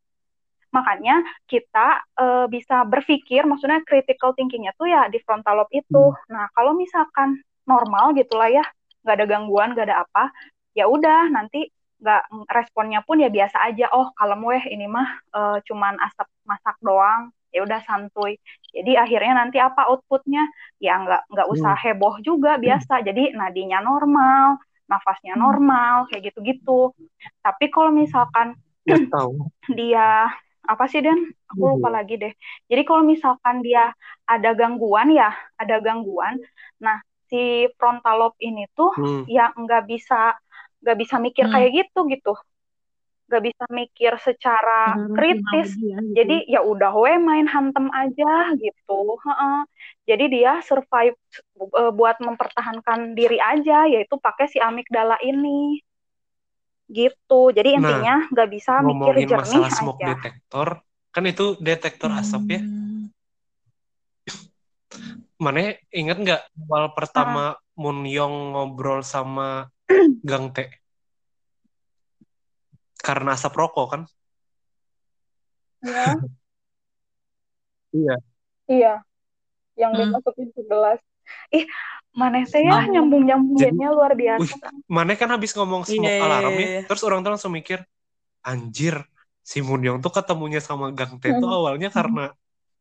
Makanya 0.73 1.21
kita 1.45 2.01
eh, 2.17 2.47
bisa 2.49 2.89
berpikir, 2.89 3.45
maksudnya 3.45 3.85
critical 3.85 4.33
thinkingnya 4.33 4.73
tuh 4.81 4.89
ya 4.89 5.05
di 5.13 5.21
frontal 5.21 5.63
lobe 5.63 5.73
itu. 5.77 6.17
Nah, 6.33 6.49
kalau 6.57 6.73
misalkan 6.73 7.45
normal 7.69 8.17
gitulah 8.17 8.49
ya, 8.49 8.65
nggak 9.05 9.15
ada 9.21 9.27
gangguan, 9.29 9.77
nggak 9.77 9.87
ada 9.93 10.03
apa, 10.09 10.33
ya 10.73 10.89
udah 10.89 11.29
nanti 11.29 11.69
nggak 12.03 12.23
responnya 12.51 13.05
pun 13.05 13.21
ya 13.21 13.29
biasa 13.29 13.69
aja. 13.69 13.93
Oh, 13.93 14.11
kalem 14.17 14.41
weh 14.49 14.65
ini 14.73 14.89
mah 14.89 15.09
eh, 15.37 15.59
cuman 15.69 15.95
asap 16.09 16.29
masak 16.49 16.77
doang. 16.81 17.29
Ya 17.53 17.61
udah 17.69 17.85
santuy. 17.85 18.41
Jadi 18.73 18.97
akhirnya 18.97 19.45
nanti 19.45 19.61
apa 19.61 19.85
outputnya? 19.93 20.49
Ya 20.81 20.97
nggak 21.05 21.29
nggak 21.29 21.49
usah 21.53 21.77
heboh 21.85 22.17
juga 22.25 22.57
biasa. 22.57 23.05
Jadi 23.05 23.37
nadinya 23.37 23.85
normal, 23.85 24.57
nafasnya 24.93 25.35
Hmm. 25.35 25.43
normal, 25.45 25.95
kayak 26.13 26.23
gitu-gitu. 26.33 26.93
Tapi 27.45 27.65
kalau 27.75 27.91
misalkan 27.95 28.55
tahu. 29.11 29.51
dia 29.79 30.29
apa 30.73 30.85
sih 30.91 31.01
Den? 31.05 31.19
Aku 31.53 31.77
lupa 31.77 31.89
Hmm. 31.89 31.97
lagi 31.99 32.15
deh. 32.23 32.33
Jadi 32.71 32.83
kalau 32.89 33.03
misalkan 33.05 33.61
dia 33.67 33.91
ada 34.29 34.51
gangguan 34.59 35.09
ya, 35.13 35.31
ada 35.61 35.77
gangguan. 35.85 36.39
Nah, 36.85 36.99
si 37.31 37.67
frontal 37.79 38.15
lobe 38.21 38.39
ini 38.45 38.65
tuh 38.77 38.93
Hmm. 38.97 39.25
ya 39.29 39.51
nggak 39.57 39.83
bisa 39.91 40.37
nggak 40.83 40.97
bisa 41.03 41.17
mikir 41.23 41.45
Hmm. 41.47 41.53
kayak 41.55 41.71
gitu 41.79 42.01
gitu. 42.13 42.33
Nggak 43.33 43.45
bisa 43.49 43.65
mikir 43.73 44.13
secara 44.21 44.93
Benar-benar 44.93 45.17
kritis. 45.17 45.69
ya, 45.81 45.97
gitu. 46.05 46.13
Jadi 46.21 46.37
ya 46.53 46.61
udah 46.61 46.93
we 46.93 47.17
main 47.17 47.49
hantem 47.49 47.89
aja 47.89 48.53
gitu. 48.61 49.17
Heeh. 49.25 49.59
Jadi 50.05 50.25
dia 50.37 50.61
survive 50.61 51.17
eh, 51.57 51.93
buat 51.97 52.21
mempertahankan 52.21 53.17
diri 53.17 53.41
aja, 53.41 53.89
yaitu 53.89 54.21
pakai 54.21 54.53
si 54.53 54.61
amigdala 54.61 55.17
ini. 55.25 55.81
Gitu. 56.93 57.41
Jadi 57.57 57.73
Nah, 57.73 57.79
intinya 57.81 58.15
nggak 58.29 58.49
bisa 58.53 58.85
mikir 58.85 59.15
jernih 59.25 59.65
masalah 59.65 59.73
smoke 59.73 59.97
aja. 60.05 60.09
detector, 60.13 60.69
kan 61.09 61.25
itu 61.25 61.57
detektor 61.57 62.13
asap 62.13 62.61
ya. 62.61 62.61
Hmm. 62.61 63.09
Mana 65.41 65.73
inget 65.89 66.21
nggak 66.21 66.43
awal 66.69 66.93
pertama 66.93 67.57
Moon 67.81 68.05
Young 68.05 68.53
ngobrol 68.53 69.01
sama 69.01 69.73
Gang 70.29 70.53
T? 70.53 70.82
Karena 73.03 73.35
asap 73.37 73.53
rokok 73.59 73.87
kan? 73.93 74.03
Ya, 75.83 76.07
Iya. 77.93 78.15
iya. 78.71 78.93
Yang 79.77 79.91
Hmm. 79.93 80.01
dimasukin 80.15 80.49
ke 80.55 80.63
gelas. 80.65 81.01
Ih, 81.53 81.65
mana 82.17 82.41
teh 82.47 82.63
ya 82.63 82.73
Oh. 82.73 82.81
Jadi, 82.81 82.93
nyambung-nyambunginnya 82.95 83.89
luar 83.93 84.13
wih, 84.15 84.49
biasa. 84.49 84.69
mana 84.89 85.13
kan 85.17 85.29
habis 85.35 85.53
ngomong 85.57 85.83
Iya, 85.85 85.97
smoke 85.97 86.17
iya, 86.17 86.25
alarm 86.25 86.53
iya, 86.57 86.65
ya, 86.65 86.69
iya. 86.73 86.81
terus 86.89 87.03
orang 87.07 87.21
tuh 87.25 87.31
langsung 87.37 87.53
mikir, 87.53 87.79
anjir, 88.45 88.95
si 89.45 89.59
Moon 89.65 89.83
Young 89.83 89.99
tuh 90.05 90.13
ketemunya 90.13 90.61
sama 90.63 90.89
Gang 90.95 91.19
T 91.21 91.25
tuh 91.41 91.49
Hmm. 91.51 91.57
awalnya 91.59 91.89
karena 91.93 92.25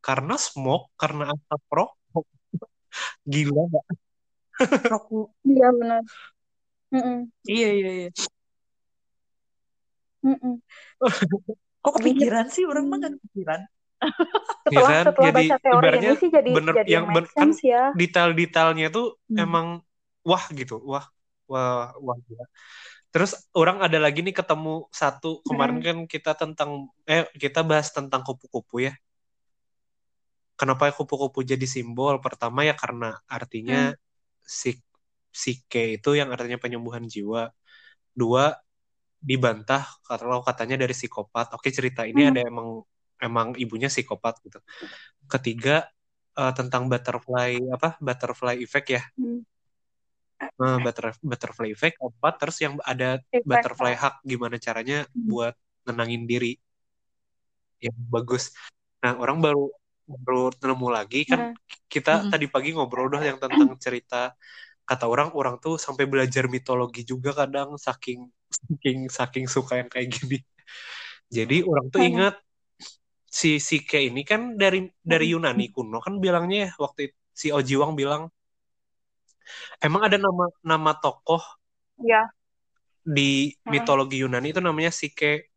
karena 0.02 0.34
smoke, 0.36 0.90
karena 1.00 1.22
asap 1.32 1.62
rokok. 1.72 2.26
Gila? 3.32 3.62
Rokok. 4.92 5.26
Iya 5.48 5.66
benar. 5.78 6.02
Mm-mm. 6.92 7.18
Iya, 7.48 7.68
iya, 7.78 7.90
iya. 7.98 8.08
Mm-mm. 10.24 10.54
Kok 11.84 11.94
kepikiran 11.98 12.46
sih? 12.54 12.64
Orang 12.70 12.84
mah 12.90 12.96
gak 13.02 13.12
kepikiran. 13.18 13.60
Ya 14.74 14.80
Setelah 14.82 14.90
kan? 14.90 15.04
setelah 15.04 15.14
Jadi 15.24 15.42
baca 15.42 15.56
teori 15.64 15.88
ini 15.98 16.10
sih 16.20 16.30
jadi 16.36 16.52
bener 16.54 16.76
jadi 16.76 16.92
yang 16.94 17.04
make 17.08 17.10
ben- 17.14 17.30
kan 17.36 17.48
sense 17.48 17.60
ya. 17.72 17.82
detail-detailnya 17.98 18.86
tuh 18.96 19.04
Hmm. 19.28 19.38
emang 19.42 19.66
wah 20.28 20.44
gitu, 20.58 20.74
wah, 20.90 21.04
wah 21.50 21.92
wah 22.04 22.16
gila. 22.26 22.44
Terus 23.12 23.32
orang 23.60 23.78
ada 23.86 23.98
lagi 24.04 24.20
nih 24.26 24.34
ketemu 24.40 24.70
satu 25.00 25.28
kemarin 25.48 25.78
Hmm. 25.78 25.86
kan 25.86 25.98
kita 26.14 26.30
tentang 26.40 26.70
eh 27.12 27.24
kita 27.42 27.60
bahas 27.70 27.88
tentang 27.96 28.22
kupu-kupu 28.28 28.76
ya. 28.88 28.92
Kenapa 30.58 30.84
kupu-kupu 30.98 31.40
jadi 31.50 31.66
simbol? 31.74 32.14
Pertama 32.24 32.60
ya 32.68 32.74
karena 32.82 33.18
artinya 33.36 33.78
si 34.60 34.70
psike 35.34 35.82
itu 35.98 36.08
yang 36.20 36.28
artinya 36.34 36.58
penyembuhan 36.62 37.04
jiwa. 37.14 37.42
Dua 38.20 38.44
dibantah 39.22 39.86
kalau 40.02 40.42
katanya 40.42 40.82
dari 40.82 40.94
psikopat. 40.98 41.54
Oke 41.54 41.70
cerita 41.70 42.02
ini 42.02 42.26
Hmm. 42.26 42.30
ada 42.34 42.40
emang 42.42 42.68
emang 43.22 43.48
ibunya 43.54 43.86
psikopat 43.86 44.42
gitu. 44.42 44.58
Ketiga 45.30 45.86
eh, 46.34 46.52
tentang 46.58 46.90
butterfly 46.90 47.62
apa 47.70 47.96
butterfly 48.02 48.58
effect 48.58 48.88
ya. 48.90 49.02
Hmm. 49.14 49.46
Nah, 50.62 50.78
butter, 50.78 51.16
butterfly 51.22 51.70
effect 51.74 51.98
keempat 51.98 52.34
terus 52.38 52.56
yang 52.62 52.74
ada 52.86 53.18
Effect, 53.30 53.46
butterfly 53.46 53.94
hack 53.98 54.14
gimana 54.22 54.58
caranya 54.62 55.06
Hmm. 55.10 55.26
buat 55.30 55.54
nenangin 55.88 56.22
diri 56.28 56.54
yang 57.82 57.96
bagus. 58.10 58.54
Nah 59.02 59.18
orang 59.18 59.42
baru 59.42 59.70
baru 60.06 60.54
nemu 60.54 60.88
lagi 60.92 61.26
kan 61.26 61.50
Hmm. 61.50 61.54
kita 61.90 62.12
Mm-mm. 62.26 62.30
tadi 62.30 62.46
pagi 62.50 62.70
ngobrol 62.74 63.06
udah 63.10 63.22
yang 63.22 63.38
tentang 63.42 63.74
cerita 63.78 64.34
kata 64.92 65.04
orang 65.12 65.28
orang 65.38 65.56
tuh 65.64 65.74
sampai 65.84 66.04
belajar 66.12 66.44
mitologi 66.54 67.02
juga 67.12 67.30
kadang 67.40 67.68
saking 67.86 68.20
saking 68.52 68.98
saking 69.18 69.46
suka 69.54 69.72
yang 69.80 69.88
kayak 69.92 70.08
gini. 70.16 70.38
Jadi 71.36 71.56
orang 71.70 71.86
tuh 71.92 72.00
Hmm. 72.02 72.08
ingat 72.12 72.34
si 73.40 73.56
Sike 73.68 73.98
ini 74.12 74.22
kan 74.30 74.40
dari 74.60 74.78
dari 75.12 75.26
Hmm. 75.32 75.34
Yunani 75.40 75.64
kuno 75.74 75.98
kan 76.04 76.14
bilangnya 76.24 76.56
ya 76.68 76.70
waktu 76.84 77.00
itu, 77.08 77.16
si 77.40 77.46
Ojiwang 77.56 77.92
bilang 78.00 78.22
emang 79.86 80.02
ada 80.06 80.16
nama 80.20 80.44
nama 80.62 80.92
tokoh 81.02 81.42
Ya. 82.02 82.28
di 83.16 83.22
Heeh. 83.66 83.72
mitologi 83.72 84.16
Yunani 84.22 84.52
itu 84.52 84.60
namanya 84.62 84.92
Sike. 85.00 85.48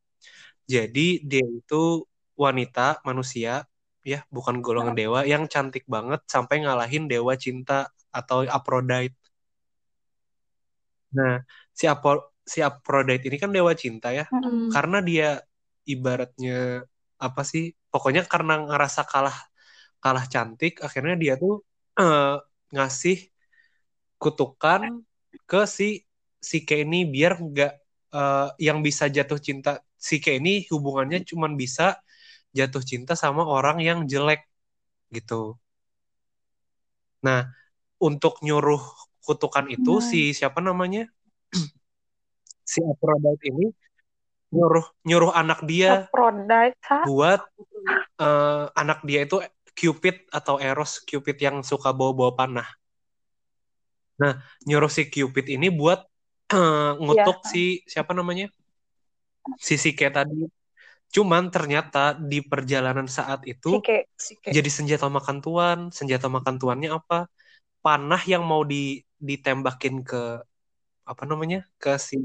Jadi 0.73 1.21
dia 1.29 1.45
itu 1.45 1.75
wanita 2.43 2.81
manusia 3.07 3.51
ya, 4.11 4.19
bukan 4.35 4.55
golongan 4.65 4.95
dewa 4.97 5.19
yang 5.25 5.43
cantik 5.53 5.83
banget 5.95 6.21
sampai 6.33 6.55
ngalahin 6.65 7.05
dewa 7.11 7.33
cinta 7.37 7.89
atau 8.19 8.45
Aphrodite. 8.57 9.15
Nah, 11.17 11.33
si 11.71 11.85
Apo 11.87 12.35
si 12.45 12.59
Aphrodite 12.61 13.25
ini 13.27 13.37
kan 13.41 13.49
dewa 13.55 13.73
cinta 13.73 14.13
ya. 14.13 14.25
Hmm. 14.29 14.69
Karena 14.73 14.97
dia 15.01 15.41
ibaratnya 15.87 16.85
apa 17.17 17.41
sih? 17.51 17.73
Pokoknya 17.91 18.21
karena 18.27 18.53
ngerasa 18.67 19.01
kalah 19.07 19.37
kalah 20.03 20.25
cantik, 20.29 20.83
akhirnya 20.85 21.15
dia 21.23 21.33
tuh 21.41 21.63
eh, 21.97 22.37
ngasih 22.75 23.17
kutukan 24.21 24.81
ke 25.49 25.61
si 25.67 26.03
si 26.49 26.57
ini 26.61 26.99
biar 27.13 27.33
nggak 27.41 27.73
eh, 28.13 28.49
yang 28.67 28.79
bisa 28.85 29.09
jatuh 29.09 29.39
cinta 29.41 29.81
si 29.97 30.21
ini 30.21 30.67
hubungannya 30.69 31.25
cuman 31.29 31.57
bisa 31.57 31.97
jatuh 32.57 32.83
cinta 32.85 33.13
sama 33.17 33.43
orang 33.43 33.77
yang 33.83 33.99
jelek 34.11 34.41
gitu. 35.11 35.59
Nah, 37.25 37.49
untuk 37.99 38.39
nyuruh 38.45 38.81
kutukan 39.25 39.65
itu 39.73 39.97
Hmm. 39.97 40.05
si 40.05 40.31
siapa 40.37 40.61
namanya? 40.61 41.09
si 42.71 42.79
Aphrodite 42.85 43.41
ini 43.49 43.73
nyuruh 44.53 44.85
nyuruh 45.03 45.31
anak 45.35 45.65
dia 45.65 46.05
Aphrodite, 46.05 46.77
buat 47.09 47.41
eh, 48.21 48.65
anak 48.77 49.01
dia 49.03 49.25
itu 49.25 49.41
Cupid 49.75 50.31
atau 50.31 50.55
Eros 50.55 51.03
Cupid 51.03 51.35
yang 51.41 51.59
suka 51.65 51.91
bawa-bawa 51.91 52.31
panah. 52.39 52.69
Nah, 54.15 54.39
nyuruh 54.63 54.87
si 54.87 55.11
Cupid 55.11 55.51
ini 55.51 55.67
buat 55.67 55.99
eh, 56.55 56.91
ngutuk 57.01 57.43
Iya. 57.43 57.49
si 57.51 57.63
siapa 57.83 58.15
namanya? 58.15 58.47
Si 59.61 59.77
Sike 59.77 60.09
tadi. 60.09 60.47
Cuman 61.13 61.53
ternyata 61.53 62.17
di 62.17 62.41
perjalanan 62.41 63.05
saat 63.05 63.45
itu 63.45 63.77
Sike. 63.77 64.09
Sike. 64.17 64.49
jadi 64.49 64.69
senjata 64.71 65.05
makan 65.05 65.37
tuan. 65.43 65.79
Senjata 65.93 66.31
makan 66.31 66.55
tuannya 66.57 66.89
apa? 66.97 67.29
Panah 67.85 68.21
yang 68.25 68.41
mau 68.41 68.65
di 68.65 69.04
ditembakin 69.21 70.03
ke 70.03 70.41
apa 71.05 71.23
namanya? 71.23 71.63
ke 71.77 71.95
si 72.01 72.17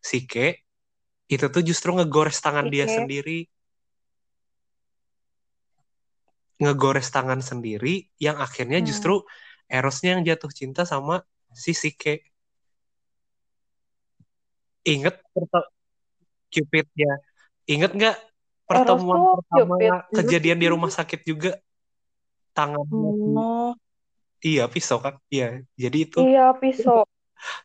Sike 0.00 0.64
itu 1.30 1.46
tuh 1.46 1.62
justru 1.62 1.94
ngegores 1.94 2.40
tangan 2.42 2.66
dia 2.66 2.84
Sike. 2.84 2.96
sendiri. 2.98 3.38
Ngegores 6.60 7.08
tangan 7.08 7.40
sendiri 7.40 8.10
yang 8.20 8.36
akhirnya 8.36 8.80
Hmm. 8.80 8.88
justru 8.88 9.14
Erosnya 9.70 10.18
yang 10.18 10.26
jatuh 10.26 10.50
cinta 10.50 10.82
sama 10.82 11.22
si 11.54 11.70
Sike. 11.70 12.26
Ingat 14.82 15.22
perta- 15.30 15.70
Cupid 16.50 16.90
ya. 16.98 17.14
Ingat 17.70 17.94
nggak 17.94 18.16
pertemuan 18.66 19.38
pertama 19.38 19.74
Cupid. 19.78 19.92
kejadian 20.10 20.58
di 20.58 20.66
rumah 20.66 20.90
sakit 20.90 21.22
juga 21.22 21.54
si- 22.50 23.38
Oh, 23.38 23.70
iya 24.44 24.64
pisau 24.66 24.98
kan 25.00 25.14
iya 25.28 25.60
jadi 25.76 25.98
itu 26.08 26.18
Iya, 26.24 26.52
pisau. 26.56 27.04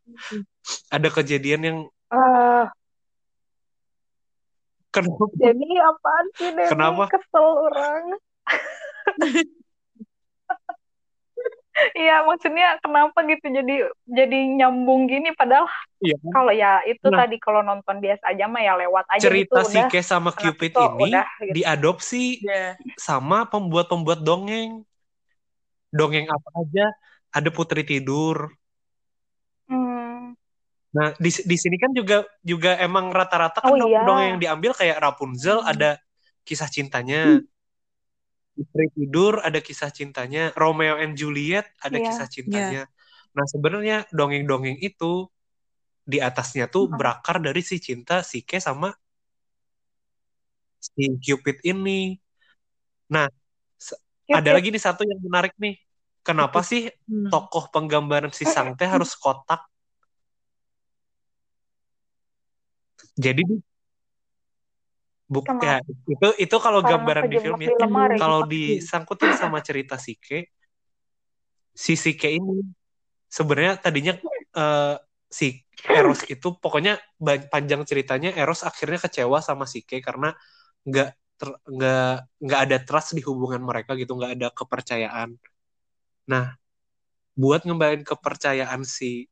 ada 0.96 1.08
kejadian 1.12 1.62
yang 1.64 1.78
Ah, 2.14 2.70
kenapa 4.94 5.26
jadi 5.36 5.68
apaan 5.84 6.26
sih 6.38 6.50
Demi? 6.54 6.70
Kenapa? 6.70 7.04
Kesel 7.12 7.48
orang. 7.68 8.04
Iya, 11.92 12.24
maksudnya 12.24 12.80
kenapa 12.80 13.20
gitu 13.28 13.52
jadi 13.52 13.92
jadi 14.08 14.38
nyambung 14.56 15.12
gini 15.12 15.36
padahal 15.36 15.68
iya 16.00 16.16
kalau 16.32 16.52
ya 16.56 16.80
itu 16.88 17.04
Nah. 17.12 17.20
tadi 17.28 17.36
kalau 17.36 17.60
nonton 17.68 18.00
biasa 18.00 18.32
aja 18.32 18.48
mah 18.48 18.64
ya 18.64 18.80
lewat 18.80 19.04
aja 19.12 19.28
cerita 19.28 19.60
gitu 19.60 19.60
udah 19.60 19.88
Sike 19.92 20.00
sama 20.00 20.32
Cupid 20.32 20.72
ini 20.72 21.12
udah 21.12 21.28
gitu. 21.44 21.52
diadopsi 21.60 22.24
ya. 22.48 22.80
sama 22.96 23.44
pembuat-pembuat 23.52 24.24
dongeng 24.24 24.88
dongeng 25.96 26.28
apa 26.28 26.50
aja 26.60 26.86
ada 27.32 27.50
Putri 27.50 27.88
Tidur 27.88 28.52
Hmm. 29.66 30.38
nah 30.94 31.10
di 31.18 31.28
di 31.32 31.58
sini 31.58 31.76
kan 31.76 31.90
juga 31.92 32.22
juga 32.46 32.78
emang 32.78 33.10
rata-rata 33.10 33.60
kan 33.60 33.72
Oh 33.72 33.80
dong- 33.80 33.90
iya. 33.92 34.06
dongeng 34.06 34.28
yang 34.36 34.40
diambil 34.40 34.72
kayak 34.78 35.02
Rapunzel 35.02 35.60
Hmm. 35.60 35.72
ada 35.72 35.90
kisah 36.44 36.70
cintanya 36.70 37.42
Putri 38.56 38.88
Tidur 38.94 39.42
ada 39.42 39.60
kisah 39.60 39.92
cintanya 39.92 40.54
Romeo 40.56 40.96
and 40.96 41.18
Juliet 41.18 41.66
ada 41.82 41.98
Iya. 41.98 42.06
kisah 42.06 42.28
cintanya 42.30 42.82
nah 43.34 43.44
sebenarnya 43.44 44.08
dongeng-dongeng 44.14 44.80
itu 44.80 45.28
di 46.06 46.22
atasnya 46.22 46.70
tuh 46.70 46.88
Hmm. 46.88 46.96
berakar 46.96 47.42
dari 47.42 47.60
si 47.60 47.82
cinta 47.82 48.22
Sike 48.22 48.62
sama 48.62 48.94
si 50.78 51.10
Cupid 51.18 51.66
ini 51.66 52.16
nah 53.10 53.26
se- 53.76 53.98
ada 54.30 54.40
Cupid. 54.46 54.56
lagi 54.56 54.68
nih 54.72 54.84
satu 54.86 55.02
yang 55.04 55.20
menarik 55.20 55.52
nih 55.58 55.76
kenapa 56.28 56.60
sih 56.70 56.82
Hmm. 57.10 57.30
tokoh 57.32 57.64
penggambaran 57.74 58.34
si 58.38 58.46
Sang 58.54 58.70
teh 58.80 58.90
harus 58.90 59.12
kotak? 59.24 59.62
Jadi 63.24 63.42
di- 63.50 63.62
buk 65.26 65.46
ya 65.58 65.82
itu 66.14 66.28
itu 66.38 66.56
kalau 66.66 66.80
gambaran 66.86 67.26
di 67.26 67.38
film 67.42 67.58
ya 67.66 67.70
di 67.74 67.78
kalau 68.22 68.40
disangkutin 68.46 69.34
sama 69.42 69.58
cerita 69.68 69.96
Sike 69.98 70.54
si 71.86 71.94
Sike 72.04 72.30
ini 72.38 72.62
sebenarnya 73.38 73.74
tadinya 73.84 74.14
eh, 74.60 74.96
si 75.40 75.48
Eros 75.90 76.22
itu 76.34 76.48
pokoknya 76.64 76.94
panjang 77.54 77.82
ceritanya 77.90 78.30
Eros 78.40 78.62
akhirnya 78.70 79.00
kecewa 79.06 79.40
sama 79.44 79.66
Sike 79.66 79.98
karena 80.08 80.30
nggak 80.88 81.10
nggak 81.76 82.08
nggak 82.46 82.60
ada 82.66 82.78
trust 82.88 83.10
di 83.18 83.22
hubungan 83.28 83.62
mereka 83.70 83.92
gitu 84.00 84.12
nggak 84.18 84.32
ada 84.40 84.48
kepercayaan 84.56 85.30
nah 86.26 86.58
buat 87.38 87.62
ngembalin 87.64 88.02
kepercayaan 88.02 88.82
si 88.88 89.30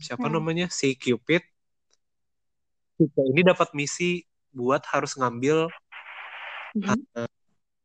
siapa 0.00 0.26
Hmm. 0.26 0.40
namanya 0.40 0.66
si 0.72 0.96
Cupid 0.96 1.44
Sike 2.96 3.22
ini 3.32 3.40
dapat 3.44 3.72
misi 3.76 4.24
buat 4.52 4.84
harus 4.92 5.16
ngambil 5.16 5.68
Mhm. 6.76 7.04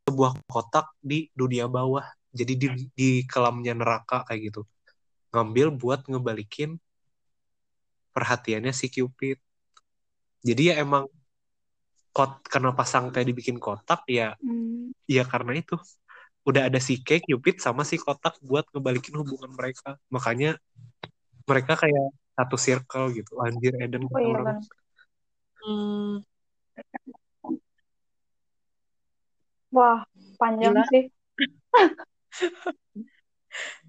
sebuah 0.06 0.32
kotak 0.46 0.86
di 1.02 1.28
dunia 1.34 1.66
bawah 1.66 2.06
jadi 2.32 2.52
di 2.54 2.66
di 2.94 3.10
kelamnya 3.26 3.74
neraka 3.74 4.22
kayak 4.24 4.52
gitu 4.52 4.62
ngambil 5.34 5.74
buat 5.74 6.00
ngebalikin 6.06 6.78
perhatiannya 8.14 8.72
si 8.72 8.88
Cupid 8.88 9.36
jadi 10.46 10.62
ya 10.72 10.74
emang 10.86 11.10
kot 12.16 12.40
kenapa 12.48 12.86
sang 12.88 13.12
teh 13.12 13.26
dibikin 13.26 13.60
kotak 13.60 14.06
ya 14.08 14.32
Hmm. 14.40 14.94
ya 15.04 15.26
karena 15.28 15.52
itu 15.58 15.76
udah 16.46 16.62
ada 16.70 16.78
si 16.78 17.02
K 17.02 17.18
Cupid 17.26 17.58
sama 17.58 17.82
si 17.82 17.98
kotak 17.98 18.38
buat 18.40 18.64
ngebalikin 18.70 19.18
hubungan 19.18 19.50
mereka 19.58 19.98
makanya 20.14 20.54
mereka 21.46 21.74
kayak 21.74 22.06
satu 22.36 22.56
circle 22.60 23.06
gitu 23.16 23.32
anjir 23.42 23.72
Eden 23.82 24.06
Oh 24.12 24.20
iya 24.20 24.30
orang. 24.30 24.60
Hmm. 25.62 26.22
Wah, 29.74 29.98
panjang 30.40 30.74
Gila. 30.74 30.84
sih. 30.90 31.02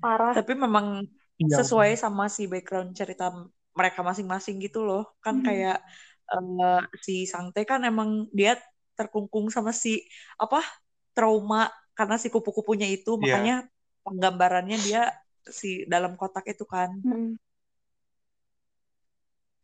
Parah. 0.01 0.33
Tapi 0.33 0.53
memang 0.57 1.05
Iya. 1.37 1.61
sesuai 1.61 1.93
sama 2.01 2.25
si 2.33 2.49
background 2.49 2.97
cerita 2.97 3.29
mereka 3.77 4.01
masing-masing 4.01 4.57
gitu 4.57 4.81
loh 4.81 5.05
kan 5.21 5.37
Hmm. 5.37 5.45
kayak 5.45 5.77
eh, 6.33 6.81
si 7.05 7.13
Sangte 7.29 7.61
kan 7.69 7.85
emang 7.85 8.25
dia 8.33 8.57
terkungkung 8.97 9.53
sama 9.53 9.69
si 9.69 10.01
apa 10.41 10.65
trauma 11.13 11.69
karena 11.97 12.15
si 12.21 12.27
kupu-kupunya 12.29 12.85
itu 12.87 13.17
Iya. 13.17 13.21
makanya 13.25 13.55
penggambarannya 14.05 14.77
dia 14.85 15.01
si 15.49 15.83
dalam 15.89 16.13
kotak 16.13 16.45
itu 16.53 16.63
kan 16.63 16.93
Hmm. 17.01 17.33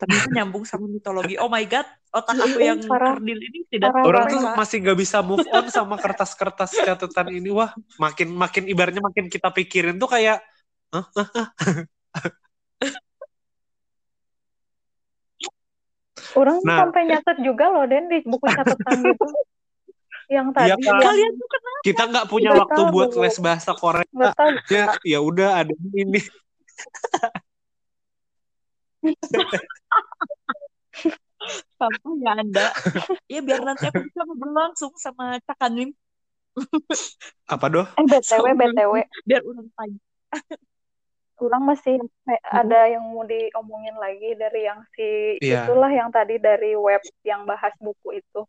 ternyata 0.02 0.28
nyambung 0.36 0.66
sama 0.68 0.90
mitologi 0.90 1.40
oh 1.40 1.48
my 1.48 1.64
god 1.64 1.88
otak 2.12 2.36
aku 2.36 2.58
Iya, 2.60 2.68
yang 2.74 2.80
parah. 2.92 3.16
kerdil 3.16 3.40
ini 3.40 3.60
tidak 3.72 3.90
Parah, 3.94 4.04
Orang 4.04 4.26
parah. 4.28 4.34
tuh 4.34 4.42
masih 4.60 4.78
nggak 4.84 5.00
bisa 5.00 5.18
move 5.24 5.48
on 5.48 5.66
sama 5.72 5.96
kertas-kertas 5.98 6.72
catatan 6.76 7.28
ini. 7.34 7.50
Wah, 7.56 7.72
makin 7.98 8.28
makin 8.36 8.64
ibaratnya 8.68 9.02
makin 9.02 9.26
kita 9.32 9.50
pikirin 9.54 9.96
tuh 10.02 10.10
kayak? 10.12 10.44
Orang 16.34 16.58
Nah. 16.66 16.78
sampai 16.84 17.02
nyatet 17.10 17.38
juga 17.46 17.66
loh 17.70 17.86
Den 17.86 18.10
di 18.10 18.22
buku 18.26 18.46
catatan 18.50 18.98
gitu. 19.06 19.26
Yang 20.32 20.47
tadi 20.55 20.67
Iya, 20.69 20.76
Kak. 20.76 20.86
yang 20.86 20.99
kalian 21.01 21.32
tuh 21.36 21.47
kenapa 21.51 21.80
kita 21.84 22.03
nggak 22.07 22.26
punya 22.32 22.49
Nggak 22.49 22.59
waktu 22.63 22.82
tahu. 22.82 22.93
buat 22.95 23.09
les 23.19 23.38
bahasa 23.39 23.71
Korea. 23.76 24.07
Ya, 24.71 24.86
ya 25.03 25.19
udah 25.19 25.49
ada 25.63 25.74
ini. 25.91 26.21
apa 31.76 31.91
ya 32.24 32.32
anda 32.39 32.67
ya 33.28 33.43
biar 33.43 33.59
nanti 33.67 33.84
aku 33.91 33.99
bisa 34.07 34.24
ngobrol 34.24 34.55
langsung 34.55 34.95
sama 34.95 35.36
Cakanim 35.43 35.91
Apa 37.49 37.65
doh? 37.67 37.84
eh 37.99 38.05
btw 38.07 38.45
btw 38.55 38.93
biar 39.28 39.41
orang 39.43 39.67
tanya 39.76 39.99
kurang 41.36 41.67
masih 41.67 41.99
eh, 42.32 42.39
ada 42.47 42.88
yang 42.88 43.03
mau 43.11 43.28
diomongin 43.28 43.97
lagi 43.99 44.32
dari 44.39 44.63
yang 44.63 44.80
si 44.95 45.36
Iya. 45.43 45.67
itulah 45.67 45.91
yang 45.91 46.07
tadi 46.07 46.39
dari 46.39 46.71
web 46.78 47.03
yang 47.28 47.43
bahas 47.43 47.74
buku 47.84 48.21
itu. 48.24 48.47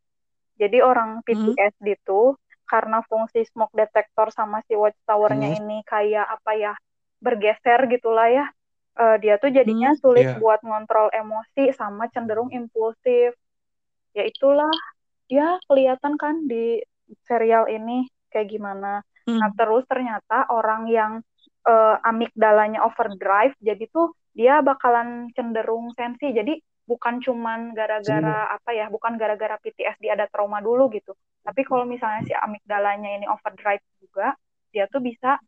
Jadi 0.55 0.78
orang 0.80 1.20
PTSD 1.26 1.98
itu 1.98 2.36
karena 2.64 3.05
fungsi 3.05 3.44
smoke 3.44 3.74
detector 3.76 4.32
sama 4.32 4.64
si 4.64 4.74
watchtowernya 4.74 5.52
Hmm. 5.52 5.59
ini 5.61 5.78
kayak 5.84 6.24
apa 6.26 6.50
ya 6.55 6.72
bergeser 7.20 7.86
gitulah 7.88 8.28
ya. 8.28 8.46
Eh, 8.94 9.16
dia 9.18 9.34
tuh 9.42 9.50
jadinya 9.50 9.90
sulit 9.98 10.24
Iya. 10.24 10.38
buat 10.38 10.62
ngontrol 10.62 11.11
emosi 11.11 11.74
sama 11.74 12.07
cenderung 12.09 12.48
impulsif. 12.50 13.34
Ya 14.14 14.22
itulah 14.22 14.70
ya 15.26 15.59
kelihatan 15.66 16.14
kan 16.14 16.46
di 16.46 16.78
serial 17.26 17.66
ini 17.66 18.07
kayak 18.30 18.48
gimana. 18.48 19.02
Hmm. 19.26 19.40
Nah, 19.40 19.50
terus 19.57 19.82
ternyata 19.90 20.46
orang 20.48 20.86
yang 20.88 21.12
eh, 21.64 21.96
amigdalanya 22.05 22.84
overdrive, 22.84 23.57
jadi 23.57 23.88
tuh 23.88 24.12
dia 24.36 24.61
bakalan 24.61 25.32
cenderung 25.32 25.96
sensi. 25.96 26.28
Jadi 26.28 26.61
bukan 26.85 27.20
cuman 27.24 27.72
gara-gara 27.72 28.49
apa 28.53 28.70
ya, 28.76 28.87
bukan 28.93 29.16
gara-gara 29.16 29.57
PTSD 29.61 30.12
ada 30.12 30.28
trauma 30.28 30.61
dulu 30.61 30.93
gitu. 30.93 31.16
Tapi 31.45 31.61
kalau 31.64 31.85
misalnya 31.85 32.24
si 32.24 32.32
amigdalanya 32.37 33.20
ini 33.20 33.26
overdrive 33.28 33.85
juga, 34.01 34.37
dia 34.72 34.89
tuh 34.89 35.01
bisa 35.05 35.41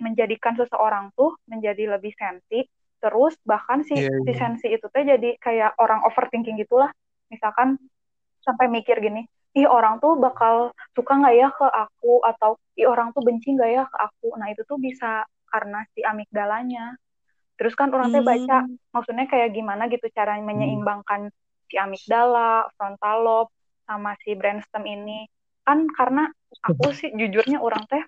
menjadikan 0.00 0.56
seseorang 0.58 1.12
tuh 1.14 1.36
menjadi 1.48 1.96
lebih 1.96 2.12
sensi. 2.16 2.64
Terus 2.98 3.38
bahkan 3.46 3.86
si 3.86 3.94
Iya, 3.94 4.10
si 4.26 4.32
iya. 4.34 4.38
sensi 4.40 4.66
itu 4.74 4.86
tuh 4.90 5.02
jadi 5.06 5.38
kayak 5.38 5.78
orang 5.78 6.02
overthinking 6.08 6.58
gitulah. 6.58 6.90
Misalkan 7.30 7.78
sampai 8.42 8.66
mikir 8.68 8.98
gini, 8.98 9.28
ih 9.54 9.68
orang 9.68 10.00
tuh 10.02 10.18
bakal 10.18 10.72
suka 10.96 11.12
nggak 11.20 11.34
ya 11.36 11.48
ke 11.52 11.66
aku 11.68 12.20
atau 12.26 12.58
ih 12.74 12.88
orang 12.88 13.12
tuh 13.14 13.22
benci 13.22 13.54
nggak 13.54 13.70
ya 13.70 13.84
ke 13.86 13.96
aku. 13.96 14.28
Nah 14.40 14.50
itu 14.50 14.62
tuh 14.66 14.76
bisa 14.80 15.24
karena 15.48 15.84
si 15.94 16.02
amigdalanya. 16.04 16.96
Terus 17.58 17.74
kan 17.78 17.88
orang 17.94 18.10
teh 18.14 18.22
baca 18.24 18.64
Hmm. 18.64 18.78
maksudnya 18.94 19.26
kayak 19.32 19.48
gimana 19.56 19.82
gitu 19.92 20.06
cara 20.16 20.38
menyeimbangkan 20.40 21.28
si 21.68 21.74
amigdala, 21.76 22.66
frontal 22.78 23.16
lobe 23.26 23.52
sama 23.88 24.10
si 24.24 24.30
brainstem 24.38 24.84
ini. 24.88 25.28
Kan 25.66 25.78
karena 25.98 26.22
aku 26.68 26.84
sih 26.98 27.10
jujurnya 27.20 27.58
orang 27.66 27.84
teh 27.90 28.02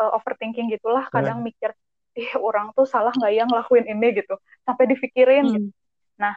eh, 0.00 0.10
overthinking 0.16 0.66
gitulah 0.74 1.04
kadang 1.14 1.38
mikir 1.46 1.70
ih 2.20 2.30
orang 2.38 2.70
tuh 2.78 2.86
salah 2.86 3.10
nggak 3.18 3.32
ya 3.38 3.42
ngelakuin 3.48 3.86
ini 3.92 4.06
gitu 4.18 4.34
sampai 4.66 4.84
dipikirin 4.92 5.44
gitu. 5.54 5.66
Hmm. 5.66 5.70
Nah, 6.22 6.34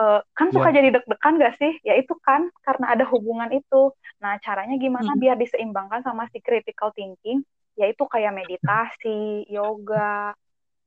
eh, 0.00 0.20
kan 0.38 0.48
suka 0.56 0.68
Ya. 0.68 0.76
jadi 0.76 0.88
deg-degan 0.96 1.34
gak 1.42 1.54
sih? 1.60 1.72
Ya 1.88 1.94
itu 2.00 2.14
kan 2.26 2.48
karena 2.66 2.86
ada 2.94 3.04
hubungan 3.12 3.50
itu. 3.54 3.92
Nah, 4.22 4.38
caranya 4.44 4.76
gimana 4.84 5.10
Hmm. 5.10 5.20
biar 5.22 5.36
diseimbangkan 5.42 6.02
sama 6.06 6.24
si 6.32 6.38
critical 6.46 6.90
thinking? 6.98 7.40
Yaitu 7.80 8.04
kayak 8.12 8.32
meditasi, 8.36 9.46
yoga, 9.50 10.34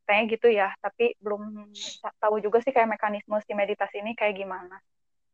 kayak 0.08 0.24
gitu 0.38 0.48
ya. 0.52 0.70
Tapi 0.84 1.16
belum 1.24 1.42
ta- 2.04 2.16
tahu 2.22 2.40
juga 2.44 2.58
sih 2.64 2.72
kayak 2.76 2.90
mekanisme 3.00 3.36
si 3.44 3.52
meditasi 3.56 4.04
ini 4.04 4.14
kayak 4.14 4.36
gimana. 4.38 4.76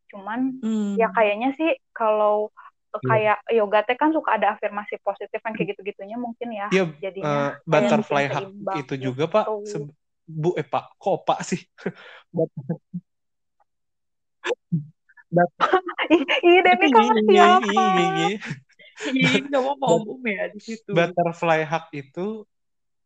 Cuman 0.09 0.39
Hmm. 0.63 0.97
ya 0.97 1.07
kayaknya 1.13 1.53
sih 1.59 1.69
kalau 1.93 2.49
eh, 2.89 2.97
Iya. 2.97 3.05
kayak 3.05 3.37
yoga 3.53 3.79
teh 3.85 3.97
kan 4.01 4.09
suka 4.09 4.29
ada 4.41 4.57
afirmasi 4.57 4.97
positif 5.05 5.39
kan 5.45 5.53
kayak 5.53 5.77
gitu-gitunya 5.77 6.17
mungkin 6.17 6.49
ya. 6.53 6.67
Iya, 6.73 6.83
Jadinya 7.01 7.29
eh, 7.29 7.49
kayak 7.53 7.61
butterfly 7.69 8.23
seimbang 8.25 8.77
itu 8.81 8.93
juga 8.97 9.23
Pak. 9.29 9.45
gitu. 9.45 9.55
Se- 9.69 9.97
Bu 10.29 10.53
eh 10.61 10.65
Pak, 10.65 10.85
kok 11.01 11.25
Pak 11.25 11.39
sih? 11.41 11.61
Ih 16.47 16.59
Denny 16.65 16.87
kamu 16.89 17.13
siapa? 17.29 17.83
Ih, 19.09 19.41
nggak 19.47 19.63
mau 19.81 20.17
ya 20.25 20.45
di 20.53 20.59
situ. 20.61 20.91
Butterfly 20.95 21.59
hack 21.65 21.85
itu 21.95 22.45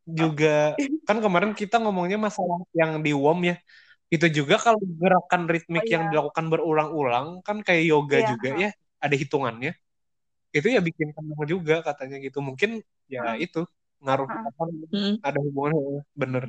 juga 0.08 0.76
kan 1.08 1.18
kemarin 1.24 1.52
kita 1.56 1.80
ngomongnya 1.80 2.20
masalah 2.20 2.60
yang 2.76 3.00
di 3.06 3.12
WOM 3.16 3.40
ya. 3.52 3.56
Itu 4.14 4.30
juga 4.30 4.56
kalau 4.62 4.80
gerakan 4.84 5.50
ritmik 5.50 5.84
Oh, 5.88 5.92
yang 5.94 6.04
iya. 6.06 6.10
dilakukan 6.14 6.46
berulang-ulang 6.52 7.28
kan 7.48 7.58
kayak 7.66 7.84
yoga 7.90 8.18
Iya, 8.22 8.30
juga 8.36 8.50
ya, 8.54 8.70
ada 9.02 9.16
hitungannya. 9.18 9.72
Itu 10.54 10.68
ya 10.70 10.80
bikin 10.86 11.16
tenang 11.18 11.44
juga 11.50 11.82
katanya 11.82 12.18
gitu. 12.22 12.40
Mungkin 12.46 12.84
ya 13.10 13.22
Ha. 13.26 13.42
itu 13.42 13.66
ngaruh 14.04 14.28
apa, 14.30 14.64
Hmm. 14.94 15.16
ada 15.24 15.40
hubungannya 15.42 16.04
bener. 16.14 16.44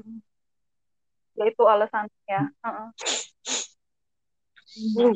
Ya 1.35 1.45
itu 1.51 1.63
alasannya. 1.67 2.41
Heeh. 2.63 2.87
Hmm. 4.75 5.15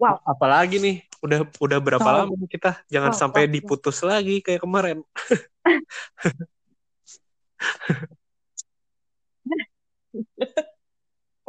Wow. 0.00 0.18
Apalagi 0.26 0.76
nih, 0.82 0.96
udah 1.22 1.46
udah 1.62 1.78
berapa 1.78 2.04
Wow. 2.04 2.26
lama 2.26 2.34
kita? 2.50 2.82
Jangan 2.90 3.12
Wow, 3.14 3.20
sampai 3.22 3.42
diputus 3.46 4.02
lagi 4.02 4.42
kayak 4.42 4.60
kemarin. 4.64 4.98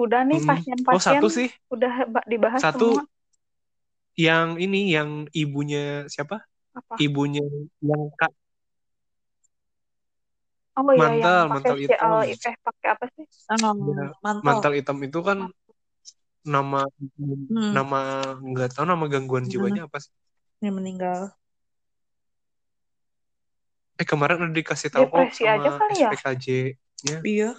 Udah 0.03 0.21
nih 0.29 0.39
Hmm. 0.39 0.47
pasien-pasien 0.49 0.93
Oh 0.93 0.99
satu 1.05 1.25
sih, 1.35 1.47
udah 1.73 1.93
ba- 2.13 2.27
dibahas 2.31 2.63
satu 2.63 2.73
semua. 2.73 3.01
yang 4.25 4.47
ini 4.63 4.77
yang 4.95 5.09
ibunya 5.41 5.79
siapa? 6.13 6.35
Apa? 6.75 6.97
Ibunya 7.05 7.41
yang 7.89 8.03
kak 8.19 8.31
Oh 10.77 10.91
iya 10.99 11.09
mantel, 11.09 11.37
yang 11.37 11.47
mantel 11.53 11.75
pakai 11.75 11.79
hitam. 11.83 12.17
Eh 12.47 12.55
pakai 12.65 12.87
apa 12.93 13.05
sih? 13.15 13.25
Oh, 13.81 13.87
Ya, 13.87 14.03
mantel. 14.25 14.43
mantel 14.45 14.71
hitam 14.77 14.97
itu 15.07 15.19
kan 15.27 15.37
nama 16.53 16.77
Hmm. 17.49 17.75
nama 17.75 17.97
nggak 18.49 18.67
tahu 18.73 18.85
nama 18.91 19.05
gangguan 19.13 19.45
jiwanya 19.51 19.81
apa 19.87 19.97
sih? 20.05 20.13
Yang 20.63 20.73
meninggal. 20.79 21.21
Eh 23.95 24.03
kemarin 24.03 24.43
udah 24.43 24.51
dikasih 24.51 24.91
tahu 24.91 25.07
kok 25.07 25.15
Depresi 25.31 25.43
aja 25.47 25.69
sama 25.71 25.79
kali 25.79 25.95
ya? 26.03 26.09
SPKJ-nya. 26.11 27.17
Iya. 27.23 27.49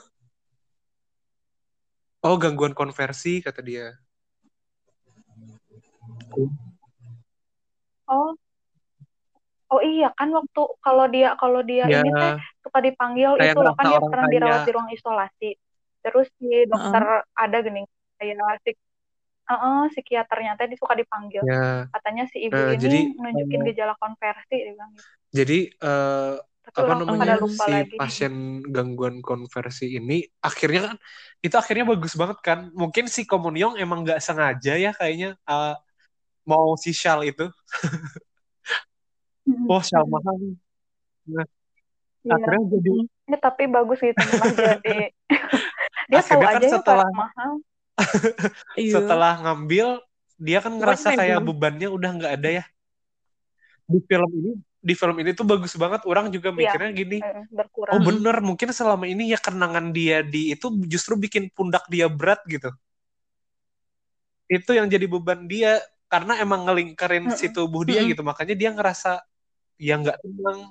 Oh 2.20 2.36
gangguan 2.36 2.76
konversi 2.76 3.40
kata 3.40 3.64
dia. 3.64 3.96
Oh. 8.06 8.36
Oh 9.66 9.82
iya 9.82 10.14
kan 10.14 10.30
waktu 10.30 10.62
kalau 10.78 11.10
dia 11.10 11.34
kalau 11.40 11.58
dia 11.64 11.90
Ya 11.90 12.04
ini 12.04 12.10
teh 12.14 12.32
suka 12.62 12.78
dipanggil 12.78 13.34
kayak 13.34 13.58
itu 13.58 13.60
kan 13.74 13.84
dia 13.90 13.98
pernah 13.98 14.26
kaya. 14.30 14.34
dirawat 14.34 14.60
di 14.62 14.70
ruang 14.76 14.90
isolasi. 14.94 15.50
Terus 16.06 16.26
si 16.38 16.48
dokter 16.70 17.04
ada 17.34 17.56
gini 17.64 17.82
kayak 18.20 18.60
si 18.62 18.70
Heeh, 19.46 19.82
psikiaternya 19.94 20.58
teh 20.58 20.66
dia 20.66 20.78
suka 20.78 20.98
dipanggil. 20.98 21.46
ya. 21.46 21.86
Katanya 21.94 22.26
si 22.26 22.42
ibu 22.42 22.54
Nah, 22.58 22.74
ini 22.74 22.82
jadi, 22.82 23.00
nunjukin 23.14 23.60
eh, 23.62 23.66
gejala 23.70 23.94
konversi 23.94 24.54
dia 24.58 24.74
bilang 24.74 24.90
gitu. 24.90 25.06
Jadi 25.36 25.58
eh, 25.70 26.34
Tapi 26.66 26.82
apa 26.82 26.92
namanya 26.98 27.36
si 27.46 27.70
lagi. 27.70 27.94
pasien 27.94 28.34
gangguan 28.66 29.20
konversi 29.20 29.94
ini 29.94 30.24
akhirnya 30.40 30.80
kan 30.86 30.96
itu 31.38 31.54
akhirnya 31.54 31.86
bagus 31.86 32.12
banget 32.12 32.38
kan 32.42 32.58
mungkin 32.72 33.06
si 33.06 33.22
Komunyong 33.22 33.76
emang 33.76 34.02
nggak 34.02 34.18
sengaja 34.18 34.74
ya 34.74 34.90
kayaknya 34.90 35.38
eh, 35.38 35.74
mau 36.42 36.74
si 36.74 36.90
Shal 36.90 37.22
itu 37.22 37.46
oh 39.66 39.80
Shal 39.80 40.04
mahal 40.06 40.36
nah 41.26 41.46
Iya. 42.22 42.34
akhirnya 42.34 42.62
jadi 42.72 42.90
Ya, 43.26 43.38
tapi 43.38 43.62
bagus 43.66 43.98
gitu 43.98 44.18
jadi. 44.58 45.14
dia 46.06 46.20
tahu 46.20 46.38
Akhirnya 46.38 46.46
kan 46.48 46.58
aja 46.58 46.66
ya 46.66 46.72
setelah- 46.74 47.10
mahal. 47.12 47.52
Iya. 48.76 48.92
setelah 48.92 49.32
ngambil 49.40 49.86
dia 50.36 50.58
kan 50.58 50.72
ngerasa 50.74 51.06
Pokoknya 51.08 51.18
kayak 51.22 51.38
bebannya 51.40 51.88
udah 51.88 52.10
nggak 52.12 52.32
ada 52.36 52.48
ya 52.52 52.64
di 53.86 53.98
film 54.02 54.30
ini 54.32 54.52
di 54.86 54.94
film 54.94 55.16
ini 55.18 55.30
tuh 55.34 55.42
bagus 55.42 55.74
banget 55.74 56.06
orang 56.06 56.30
juga 56.30 56.54
Iya. 56.54 56.58
mikirnya 56.62 56.90
gini 56.94 57.18
Eh, 57.18 57.26
oh 57.34 57.44
berkurang. 57.50 57.94
Mm-mm. 57.98 58.06
bener 58.08 58.36
mungkin 58.38 58.68
selama 58.70 59.04
ini 59.10 59.34
ya 59.34 59.38
kenangan 59.42 59.90
dia 59.90 60.22
di 60.22 60.54
itu 60.54 60.66
justru 60.86 61.18
bikin 61.18 61.50
pundak 61.50 61.84
dia 61.90 62.06
berat 62.06 62.38
gitu 62.46 62.70
itu 64.46 64.70
yang 64.78 64.86
jadi 64.86 65.06
beban 65.10 65.50
dia 65.50 65.82
karena 66.06 66.38
emang 66.38 66.70
ngelingkarin 66.70 67.26
si 67.34 67.50
tubuh 67.50 67.82
dia 67.82 68.06
gitu 68.06 68.22
makanya 68.22 68.54
dia 68.54 68.70
ngerasa 68.70 69.18
ya 69.82 69.98
nggak 69.98 70.22
tenang 70.22 70.70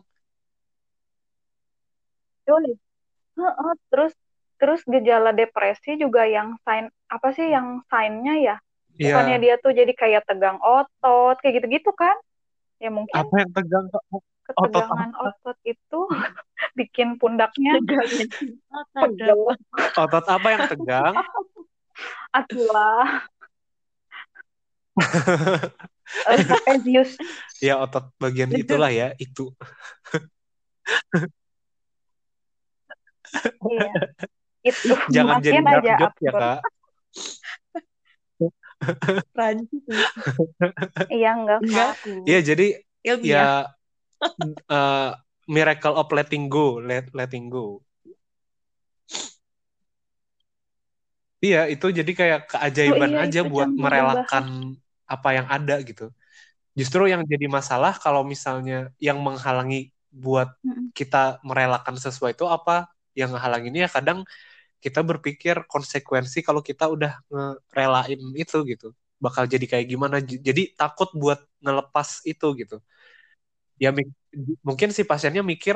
terus 3.91 4.13
terus 4.55 4.81
gejala 4.87 5.35
depresi 5.35 5.99
juga 5.99 6.23
yang 6.23 6.55
sign 6.63 6.87
apa 7.11 7.27
sih 7.35 7.51
yang 7.51 7.83
sign-nya 7.91 8.35
ya? 8.39 8.55
Bukannya 8.95 9.37
ya 9.39 9.43
dia 9.43 9.53
tuh 9.59 9.75
jadi 9.75 9.91
kayak 9.91 10.23
tegang 10.23 10.55
otot, 10.63 11.35
kayak 11.43 11.59
gitu-gitu 11.59 11.91
kan? 11.91 12.15
Ya 12.79 12.89
mungkin 12.91 13.15
apa 13.15 13.35
yang 13.39 13.51
tegang 13.55 13.85
kok 13.87 14.03
otot 14.11 14.23
ketegangan 14.45 15.09
apa 15.15 15.31
otot 15.31 15.57
itu 15.65 15.99
bikin 16.79 17.17
pundaknya 17.17 17.79
kadang. 18.93 19.39
otot 20.03 20.25
apa 20.27 20.47
yang 20.51 20.63
tegang? 20.69 21.15
Atulah, 22.35 23.23
eh, 26.27 26.37
trapezius. 26.43 27.15
ya 27.63 27.79
otot 27.79 28.11
bagian 28.19 28.51
itulah 28.51 28.91
ya 28.91 29.15
itu. 29.15 29.55
Iya, 33.63 33.91
itu. 34.67 34.91
jangan 35.07 35.39
jadi 35.39 35.63
dark 35.63 35.83
aja 35.87 35.95
joke 36.03 36.19
ya 36.19 36.31
kak 36.35 36.59
Prancis 39.35 39.83
Iya, 41.15 41.31
enggak, 41.37 41.59
enggak. 41.63 41.91
Kak. 41.93 42.03
tuh 42.03 42.21
ya 42.27 42.39
jadi 42.41 42.67
ilmiah. 43.05 43.29
ya 43.29 43.47
eh, 44.69 45.09
miracle 45.45 45.95
of 45.95 46.09
letting 46.11 46.49
go 46.49 46.81
let 46.81 47.09
letting 47.13 47.47
go. 47.49 47.81
Iya 51.45 51.69
itu 51.69 51.85
jadi 51.93 52.11
kayak 52.15 52.39
Oh 52.41 52.49
keajaiban 52.57 53.11
iya, 53.13 53.19
aja 53.29 53.41
buat 53.45 53.69
merelakan 53.69 54.73
apa 55.05 55.29
yang 55.37 55.45
ada 55.45 55.77
gitu. 55.85 56.09
Justru 56.73 57.07
yang 57.07 57.21
jadi 57.23 57.45
masalah 57.47 57.95
kalau 58.01 58.25
misalnya 58.25 58.89
yang 58.97 59.21
menghalangi 59.21 59.93
buat 60.09 60.49
kita 60.97 61.39
merelakan 61.45 61.95
sesuatu 62.01 62.43
itu 62.43 62.45
apa? 62.49 62.89
Yang 63.13 63.37
ngehalanginnya 63.37 63.87
kadang 63.93 64.19
kita 64.85 64.99
berpikir 65.09 65.55
konsekuensi 65.73 66.39
kalau 66.47 66.61
kita 66.69 66.85
udah 66.95 67.11
ngerelain 67.31 68.19
itu 68.43 68.57
gitu 68.71 68.87
bakal 69.25 69.43
jadi 69.53 69.65
kayak 69.71 69.87
gimana 69.93 70.17
jadi 70.47 70.61
takut 70.79 71.09
buat 71.21 71.39
ngelepas 71.63 72.09
itu 72.31 72.47
gitu 72.61 72.75
ya 73.83 73.89
mungkin 74.67 74.89
si 74.95 75.01
pasiennya 75.11 75.43
mikir 75.51 75.75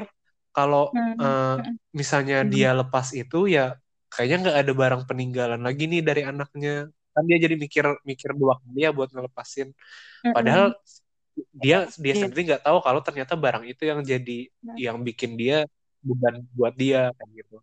kalau 0.55 0.82
Hmm, 0.93 1.14
mm-mm. 1.20 1.80
misalnya 1.99 2.36
Hmm. 2.41 2.49
dia 2.53 2.70
lepas 2.80 3.07
itu 3.22 3.38
ya 3.55 3.62
kayaknya 4.12 4.36
nggak 4.43 4.57
ada 4.62 4.74
barang 4.82 5.01
peninggalan 5.10 5.62
lagi 5.68 5.84
nih 5.91 6.01
dari 6.10 6.22
anaknya 6.32 6.70
kan 7.14 7.24
dia 7.30 7.38
jadi 7.45 7.55
mikir 7.64 7.86
mikir 8.10 8.30
dua 8.41 8.53
kali 8.62 8.80
ya 8.86 8.89
buat 8.97 9.10
ngelepasin 9.14 9.68
padahal 10.36 10.66
dia 11.64 11.78
dia 12.05 12.14
Iya. 12.14 12.22
sendiri 12.22 12.41
nggak 12.47 12.64
tahu 12.68 12.78
kalau 12.86 13.01
ternyata 13.07 13.34
barang 13.45 13.64
itu 13.72 13.84
yang 13.91 14.01
jadi 14.12 14.34
Nah. 14.64 14.80
yang 14.86 14.97
bikin 15.07 15.32
dia 15.41 15.55
beban 16.07 16.36
buat 16.57 16.74
dia 16.82 16.97
kayak 17.18 17.32
gitu 17.39 17.55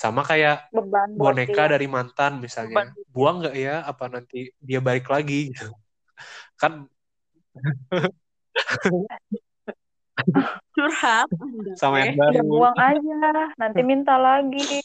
sama 0.00 0.24
kayak 0.24 0.72
Beban 0.72 1.12
boneka 1.12 1.68
dia. 1.68 1.76
dari 1.76 1.84
mantan 1.84 2.40
beban 2.40 2.44
misalnya 2.48 2.84
buang 3.12 3.44
nggak 3.44 3.56
ya? 3.60 3.84
Apa 3.84 4.08
nanti 4.08 4.48
dia 4.56 4.80
balik 4.80 5.12
lagi 5.12 5.52
gitu? 5.52 5.68
Kan 6.56 6.88
curhat. 10.72 11.28
Sama 11.76 12.00
eh 12.00 12.16
yang 12.16 12.16
Ya 12.32 12.40
baru 12.40 12.48
buang 12.48 12.76
aja, 12.80 13.32
nanti 13.60 13.80
minta 13.84 14.16
lagi. 14.16 14.80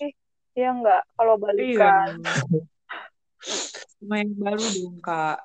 Ya 0.51 0.76
enggak, 0.76 1.03
kalau 1.16 1.39
iya 1.39 1.43
balikan. 1.47 2.11
sama 3.95 4.16
yang 4.20 4.32
baru 4.36 4.63
dong 4.63 4.97
kak. 4.99 5.39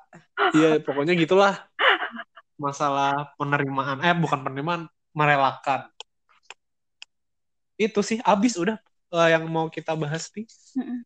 Iya, 0.51 0.83
pokoknya 0.83 1.15
gitulah. 1.15 1.55
Masalah 2.59 3.31
penerimaan. 3.39 4.03
Eh, 4.03 4.15
bukan 4.19 4.43
penerimaan, 4.43 4.91
merelakan. 5.15 5.87
Itu 7.79 8.03
sih, 8.03 8.19
abis 8.21 8.59
udah 8.59 8.77
eh, 9.11 9.27
yang 9.35 9.43
mau 9.51 9.67
kita 9.67 9.91
bahas 9.95 10.31
nih. 10.31 10.47
Mm-mm. 10.79 10.99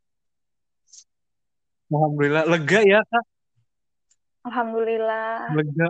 Alhamdulillah, 1.86 2.44
lega 2.50 2.80
ya, 2.82 3.02
Kak. 3.06 3.26
Alhamdulillah. 4.46 5.54
Lega. 5.58 5.88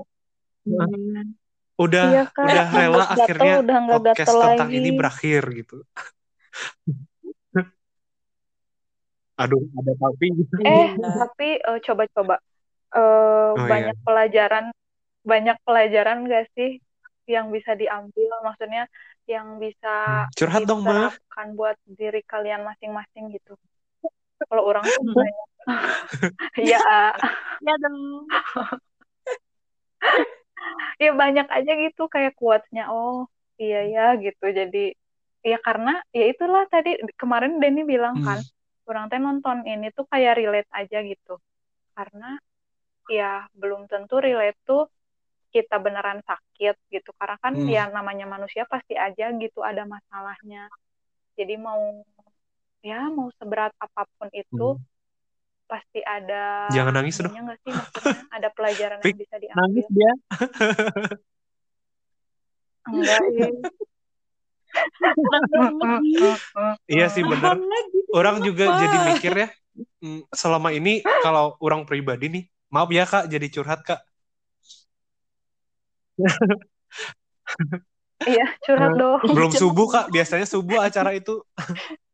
Hmm. 0.66 1.36
Udah, 1.76 2.08
Iya 2.08 2.24
kak, 2.32 2.48
udah 2.48 2.68
rela 2.72 3.04
gatel 3.04 3.20
akhirnya 3.20 3.54
udah 3.60 3.80
podcast 3.92 4.16
gatel 4.32 4.40
tentang 4.48 4.70
lagi. 4.72 4.80
ini 4.80 4.90
berakhir 4.96 5.44
gitu. 5.52 5.78
Aduh, 9.44 9.60
ada 9.76 9.92
tapi. 10.00 10.26
Eh, 10.32 10.40
Iya. 10.64 10.88
tapi 11.28 11.60
eh, 11.60 11.80
coba-coba 11.84 12.40
eh, 12.96 13.52
Oh 13.60 13.68
banyak 13.68 13.92
iya. 13.92 14.04
pelajaran, 14.08 14.66
banyak 15.28 15.58
pelajaran 15.68 16.24
nggak 16.24 16.48
sih 16.56 16.80
yang 17.28 17.52
bisa 17.52 17.76
diambil? 17.76 18.32
Maksudnya 18.48 18.88
yang 19.26 19.58
bisa 19.64 19.94
Curhat 20.38 20.64
dong, 20.70 20.82
Ma. 20.86 21.10
diterapkan 21.10 21.48
buat 21.58 21.78
diri 21.86 22.22
kalian 22.26 22.62
masing-masing 22.66 23.34
gitu. 23.36 23.54
Kalau 24.50 24.64
orang 24.70 24.86
tuh 24.94 25.02
Hmm. 25.02 25.16
banyak. 25.18 25.48
Ya, 26.56 26.80
ya 27.66 27.74
dong 27.84 28.30
ya 31.04 31.12
banyak 31.22 31.48
aja 31.52 31.72
gitu 31.84 32.02
kayak 32.14 32.34
quotes-nya. 32.40 32.84
Oh, 32.92 33.28
iya 33.62 33.78
ya 33.94 34.02
gitu. 34.22 34.46
Jadi 34.60 34.94
ya 35.46 35.58
karena 35.62 36.02
ya 36.18 36.24
itulah 36.32 36.64
tadi 36.74 36.90
kemarin 37.22 37.60
Denny 37.62 37.82
bilang 37.86 38.16
Hmm. 38.18 38.26
kan, 38.28 38.40
orang 38.90 39.06
teh 39.12 39.20
nonton 39.22 39.58
ini 39.68 39.86
tuh 39.98 40.06
kayak 40.12 40.38
relate 40.40 40.70
aja 40.80 40.98
gitu. 41.06 41.34
Karena 41.98 42.38
ya 43.10 43.46
belum 43.54 43.86
tentu 43.92 44.18
relate 44.18 44.58
tuh 44.66 44.90
kita 45.56 45.80
beneran 45.80 46.20
sakit 46.28 46.76
gitu. 46.92 47.16
Karena 47.16 47.40
kan 47.40 47.56
Hmm. 47.56 47.72
ya 47.72 47.88
namanya 47.88 48.28
manusia 48.28 48.68
pasti 48.68 49.00
aja 49.00 49.32
gitu 49.32 49.64
ada 49.64 49.88
masalahnya. 49.88 50.68
Jadi 51.40 51.56
mau 51.56 52.04
ya 52.84 53.08
mau 53.08 53.32
seberat 53.40 53.72
apa 53.80 54.04
pun 54.20 54.28
itu 54.36 54.76
Hmm. 54.76 54.84
pasti 55.66 56.04
ada 56.04 56.68
Jangan 56.70 56.94
nangis 57.00 57.18
dong. 57.18 57.32
nggak 57.32 57.58
sih 57.64 57.72
maksudnya 57.72 58.22
ada 58.30 58.50
pelajaran 58.52 59.00
yang 59.00 59.18
bisa 59.18 59.36
Nangis 59.56 59.86
diambil. 59.88 59.96
dia. 59.96 60.12
Enggak 62.86 63.22
sih. 63.34 63.52
Iya 66.86 67.08
sih, 67.10 67.24
bener. 67.24 67.56
lagi 67.58 68.00
Orang 68.14 68.44
juga 68.46 68.70
jadi 68.78 68.98
mikir 69.12 69.34
ya, 69.34 69.48
mm, 70.04 70.30
selama 70.32 70.72
ini 70.72 71.02
kalau 71.24 71.56
orang 71.60 71.84
pribadi 71.84 72.30
nih, 72.32 72.44
maaf 72.72 72.90
ya 72.92 73.04
Kak, 73.04 73.26
jadi 73.28 73.48
curhat 73.50 73.82
Kak. 73.84 74.00
Iya, 78.26 78.46
curhat 78.64 78.96
dong. 78.96 79.20
Belum 79.28 79.52
subuh 79.62 79.88
Kak, 79.92 80.06
biasanya 80.10 80.48
subuh 80.48 80.80
acara 80.82 81.14
itu. 81.16 81.44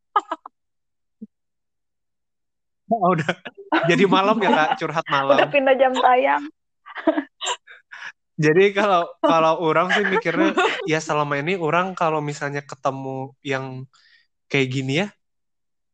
Oh, 2.92 3.16
udah 3.16 3.24
jadi 3.88 4.04
malam 4.04 4.36
ya 4.36 4.52
Kak, 4.52 4.76
curhat 4.76 5.06
Udah 5.08 5.16
malam. 5.16 5.48
pindah 5.48 5.72
jam 5.80 5.96
tayang. 5.96 6.44
Jadi 8.36 8.76
kalau 8.76 9.08
kalau 9.24 9.64
orang 9.64 9.88
sih 9.96 10.04
mikirnya 10.04 10.52
ya 10.84 11.00
selama 11.00 11.40
ini 11.40 11.56
orang 11.56 11.96
kalau 11.96 12.20
misalnya 12.20 12.60
ketemu 12.60 13.32
yang 13.40 13.88
kayak 14.52 14.68
gini 14.68 14.92
ya, 15.00 15.08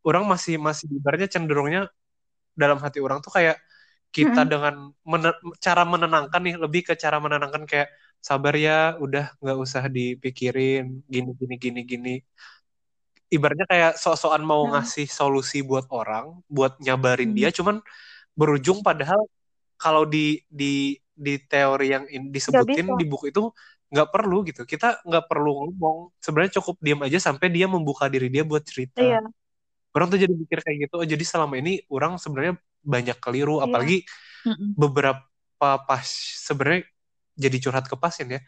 orang 0.03 0.27
masih 0.27 0.59
masih 0.59 0.91
ibaratnya 0.91 1.31
cenderungnya 1.31 1.87
dalam 2.59 2.83
hati 2.83 2.99
orang 2.99 3.23
tuh 3.23 3.31
kayak 3.31 3.63
kita 4.17 4.41
Mm-mm. 4.41 4.51
dengan 4.51 4.75
mene- 5.11 5.39
cara 5.67 5.83
menenangkan 5.93 6.41
nih 6.47 6.55
lebih 6.65 6.81
ke 6.89 6.95
cara 7.05 7.17
menenangkan 7.25 7.65
kayak 7.71 7.89
sabar 8.29 8.55
ya, 8.67 8.73
udah 9.05 9.23
nggak 9.41 9.59
usah 9.65 9.83
dipikirin 9.97 10.83
gini 11.13 11.29
gini 11.41 11.55
gini 11.65 11.81
gini. 11.91 12.11
Ibaratnya 13.29 13.67
kayak 13.69 13.93
sok-sokan 14.01 14.41
mau 14.41 14.63
Hmm. 14.63 14.71
ngasih 14.73 15.05
solusi 15.19 15.61
buat 15.61 15.85
orang, 15.93 16.41
buat 16.49 16.81
nyabarin 16.81 17.31
Hmm. 17.31 17.37
dia, 17.37 17.53
cuman 17.53 17.77
berujung 18.39 18.81
padahal 18.87 19.21
kalau 19.83 20.05
di 20.15 20.45
di 20.61 20.97
di 21.27 21.35
teori 21.51 21.87
yang 21.95 22.05
in- 22.15 22.31
disebutin 22.37 22.87
di 23.01 23.05
buku 23.11 23.33
itu 23.33 23.43
nggak 23.93 24.09
perlu 24.15 24.37
gitu. 24.49 24.63
Kita 24.73 24.87
nggak 25.09 25.25
perlu 25.31 25.51
ngomong. 25.61 25.99
Sebenarnya 26.25 26.53
cukup 26.63 26.77
diam 26.87 27.01
aja 27.07 27.19
sampai 27.29 27.49
dia 27.57 27.67
membuka 27.75 28.07
diri 28.15 28.29
dia 28.35 28.45
buat 28.47 28.63
cerita. 28.71 29.03
Iya, 29.03 29.21
Orang 29.99 30.15
tuh 30.15 30.23
jadi 30.23 30.31
mikir 30.31 30.63
kayak 30.63 30.87
gitu. 30.87 30.95
Oh, 31.03 31.03
jadi 31.03 31.25
selama 31.27 31.59
ini 31.59 31.83
orang 31.91 32.23
sebenarnya 32.23 32.55
banyak 32.87 33.19
keliru. 33.19 33.59
Iya. 33.59 33.67
Apalagi 33.67 33.99
Mm-mm. 34.47 34.79
beberapa 34.79 35.71
pas 35.91 36.07
sebenarnya 36.47 36.87
jadi 37.35 37.57
curhat 37.59 37.91
ke 37.91 37.99
pasien 37.99 38.31
ya. 38.31 38.41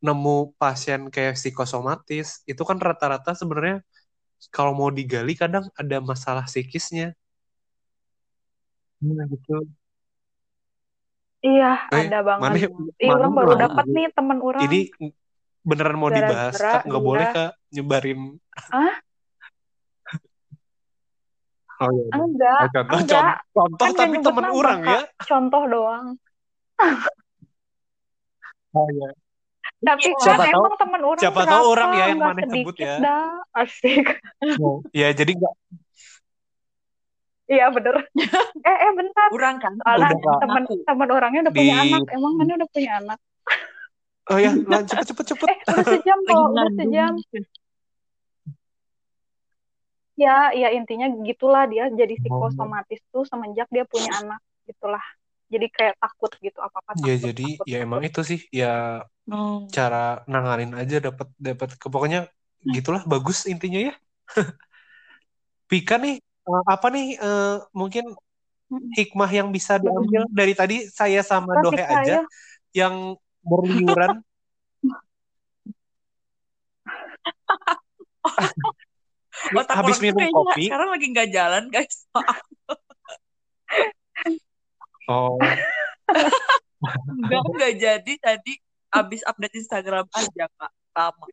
Nemu 0.00 0.56
pasien 0.56 1.12
kayak 1.12 1.36
psikosomatis 1.36 2.40
itu 2.48 2.62
kan 2.64 2.80
rata-rata 2.80 3.36
sebenarnya 3.36 3.84
kalau 4.48 4.72
mau 4.72 4.88
digali 4.88 5.36
kadang 5.36 5.68
ada 5.76 6.00
masalah 6.00 6.48
psikisnya. 6.48 7.12
Nah, 9.04 9.28
gitu. 9.28 9.68
iya 11.44 11.84
Eh, 11.92 12.08
ada 12.08 12.24
banget. 12.24 12.40
Mana, 12.40 12.56
Ih, 12.56 12.68
mana 13.04 13.12
orang 13.12 13.32
baru 13.36 13.52
mau- 13.52 13.62
dapat 13.68 13.84
nih 13.92 14.06
teman 14.16 14.38
orang. 14.40 14.62
Ini 14.64 14.80
beneran 15.64 15.96
mau 16.00 16.08
dibahas, 16.08 16.56
Gara-gara 16.56 16.72
Kak? 16.80 16.82
Nggak 16.88 17.00
dia- 17.00 17.08
boleh, 17.08 17.26
Kak, 17.32 17.50
nyebarin. 17.72 18.20
Hah? 18.72 18.94
Oh 21.76 21.90
iya. 21.90 22.04
iya. 22.04 22.16
enggak 22.16 22.58
Oh, 22.60 22.68
contoh, 22.70 22.96
enggak. 22.96 23.22
Con- 23.50 23.72
contoh 23.74 23.86
kan 23.88 23.94
tapi 23.96 24.16
teman 24.20 24.46
orang 24.48 24.78
ya. 24.80 25.00
contoh 25.20 25.62
doang. 25.66 26.06
Oh 28.72 28.90
iya. 28.90 29.10
tapi 29.80 30.10
Siapa 30.18 30.42
kan 30.42 30.50
tahu- 30.50 30.64
emang 30.64 30.74
teman 30.76 31.00
orang 31.04 31.20
siapa 31.20 31.40
tahu 31.44 31.64
orang 31.68 31.90
ya 31.92 32.04
yang 32.08 32.18
maneh 32.18 32.44
sebut 32.48 32.74
ya. 32.76 32.94
dah. 32.98 33.38
Asik. 33.54 34.06
Ya, 34.90 35.08
jadi 35.10 35.32
nggak 35.32 35.54
iya 37.46 37.68
bener. 37.68 37.94
Eh 38.66 38.76
eh 38.80 38.92
bentar. 38.94 39.28
Kurang 39.28 39.56
kan? 39.58 39.76
soalnya 39.76 40.10
teman 40.40 40.62
teman 40.66 41.08
orangnya 41.08 41.40
udah 41.44 41.54
punya 41.54 41.74
Di- 41.76 41.82
anak. 41.86 42.02
Emang 42.10 42.32
mana 42.34 42.52
udah 42.56 42.68
punya 42.68 42.90
anak? 42.98 43.18
Oh 44.26 44.38
ya, 44.42 44.50
lah 44.64 44.80
cepet 44.82 45.06
cepet 45.06 45.26
cepet. 45.30 45.46
eh 45.46 45.56
udah 45.68 45.84
sejam 45.86 46.18
kok 46.24 46.42
udah 46.50 46.66
sejam 46.74 47.12
ya 50.14 50.54
ya 50.54 50.68
intinya 50.70 51.06
gitulah 51.26 51.66
dia 51.66 51.90
jadi 51.90 52.14
Oh. 52.14 52.22
psikosomatis 52.22 53.00
tuh 53.10 53.24
semenjak 53.26 53.66
dia 53.74 53.84
punya 53.86 54.10
anak 54.22 54.40
gitulah 54.68 55.02
jadi 55.52 55.66
kayak 55.70 55.94
takut 56.00 56.32
gitu 56.40 56.58
apa 56.62 56.76
apa 56.80 56.90
Ya 57.04 57.14
jadi 57.18 57.46
ya 57.66 57.76
emang 57.84 58.02
itu 58.06 58.20
sih 58.22 58.40
ya 58.54 59.02
Oh. 59.24 59.64
cara 59.72 60.20
nanganin 60.28 60.76
aja 60.76 61.00
dapat 61.00 61.28
dapat 61.40 61.80
ke 61.80 61.86
pokoknya 61.88 62.28
gitulah 62.60 63.02
bagus 63.08 63.48
intinya 63.48 63.80
ya. 63.88 63.94
Pika 65.70 65.96
nih 65.96 66.20
eh, 66.20 66.62
apa 66.68 66.86
nih 66.92 67.06
eh, 67.16 67.56
mungkin 67.72 68.04
hikmah 68.94 69.30
yang 69.32 69.48
bisa 69.48 69.80
diambil 69.80 70.28
dari 70.28 70.52
tadi 70.52 70.76
saya 70.92 71.20
sama 71.24 71.56
Dohe 71.64 71.80
aja 71.82 72.20
ya. 72.20 72.20
yang 72.76 73.16
berliuran 73.42 74.20
Otak 79.52 79.74
habis 79.76 79.98
minum 80.00 80.18
kayaknya 80.22 80.36
kopi. 80.40 80.64
Sekarang 80.70 80.88
lagi 80.88 81.06
nggak 81.12 81.28
jalan 81.34 81.62
guys. 81.68 81.96
Oh, 85.04 85.36
Enggak 87.12 87.44
nggak 87.44 87.74
jadi 87.76 88.12
tadi 88.16 88.56
abis 88.88 89.20
update 89.28 89.60
Instagram 89.60 90.08
aja 90.16 90.48
kak. 90.48 90.72
Lama. 90.96 91.26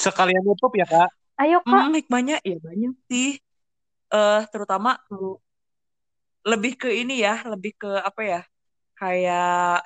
sekalian 0.00 0.40
YouTube 0.40 0.80
ya 0.80 0.88
kak. 0.88 1.12
ayo 1.44 1.60
kak 1.60 1.68
Hmm, 1.68 1.92
hikmahnya 1.92 2.40
ya 2.40 2.56
banyak 2.56 2.96
sih. 3.04 3.36
Eh 4.08 4.42
terutama 4.48 4.96
lebih 6.40 6.80
ke 6.80 6.88
ini 6.88 7.20
ya, 7.20 7.44
lebih 7.44 7.76
ke 7.76 7.90
apa 8.00 8.20
ya? 8.24 8.40
Kayak 9.04 9.44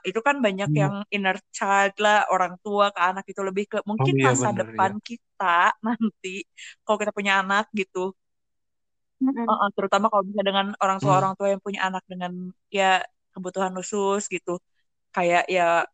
itu 0.08 0.20
kan 0.28 0.36
banyak 0.46 0.68
Hmm. 0.68 0.82
yang 0.82 0.94
inner 1.14 1.36
child 1.56 1.92
lah, 2.04 2.18
orang 2.34 2.54
tua 2.64 2.84
ke 2.94 3.00
anak 3.08 3.24
itu 3.32 3.40
lebih 3.48 3.64
ke 3.72 3.76
mungkin 3.90 4.14
iya, 4.14 4.28
masa 4.28 4.48
bener, 4.58 4.58
depan 4.60 4.92
kita 5.08 5.44
nanti 5.86 6.28
kalau 6.84 6.98
kita 7.02 7.12
punya 7.18 7.32
anak 7.42 7.64
gitu. 7.80 7.98
Mm-mm. 9.22 9.48
Uh-uh, 9.48 9.68
terutama 9.76 10.06
kalau 10.12 10.24
bisa 10.28 10.42
dengan 10.48 10.66
orang 10.84 10.98
tua 11.00 11.12
Hmm. 11.12 11.20
orang 11.20 11.32
tua 11.38 11.48
yang 11.56 11.62
punya 11.64 11.80
anak 11.88 12.04
dengan 12.04 12.32
ya 12.68 13.00
kebutuhan 13.32 13.72
khusus 13.80 14.28
gitu 14.28 14.60
kayak 15.16 15.44
ya 15.56 15.84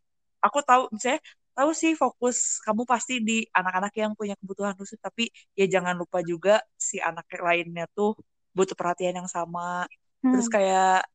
aku 0.47 0.59
tahu 0.69 0.83
misalnya 0.95 1.21
tahu 1.59 1.71
sih 1.83 1.93
fokus 2.03 2.37
kamu 2.67 2.83
pasti 2.93 3.15
di 3.29 3.35
anak-anak 3.59 3.93
yang 4.03 4.13
punya 4.19 4.35
kebutuhan 4.41 4.75
khusus 4.79 4.99
tapi 5.03 5.23
ya 5.59 5.67
jangan 5.75 5.95
lupa 6.01 6.19
juga 6.31 6.53
si 6.79 6.97
anak 7.09 7.27
lainnya 7.49 7.85
tuh 7.97 8.11
butuh 8.57 8.77
perhatian 8.79 9.15
yang 9.21 9.31
sama 9.37 9.87
terus 10.31 10.47
Hmm. 10.47 10.55
kayak 10.55 11.07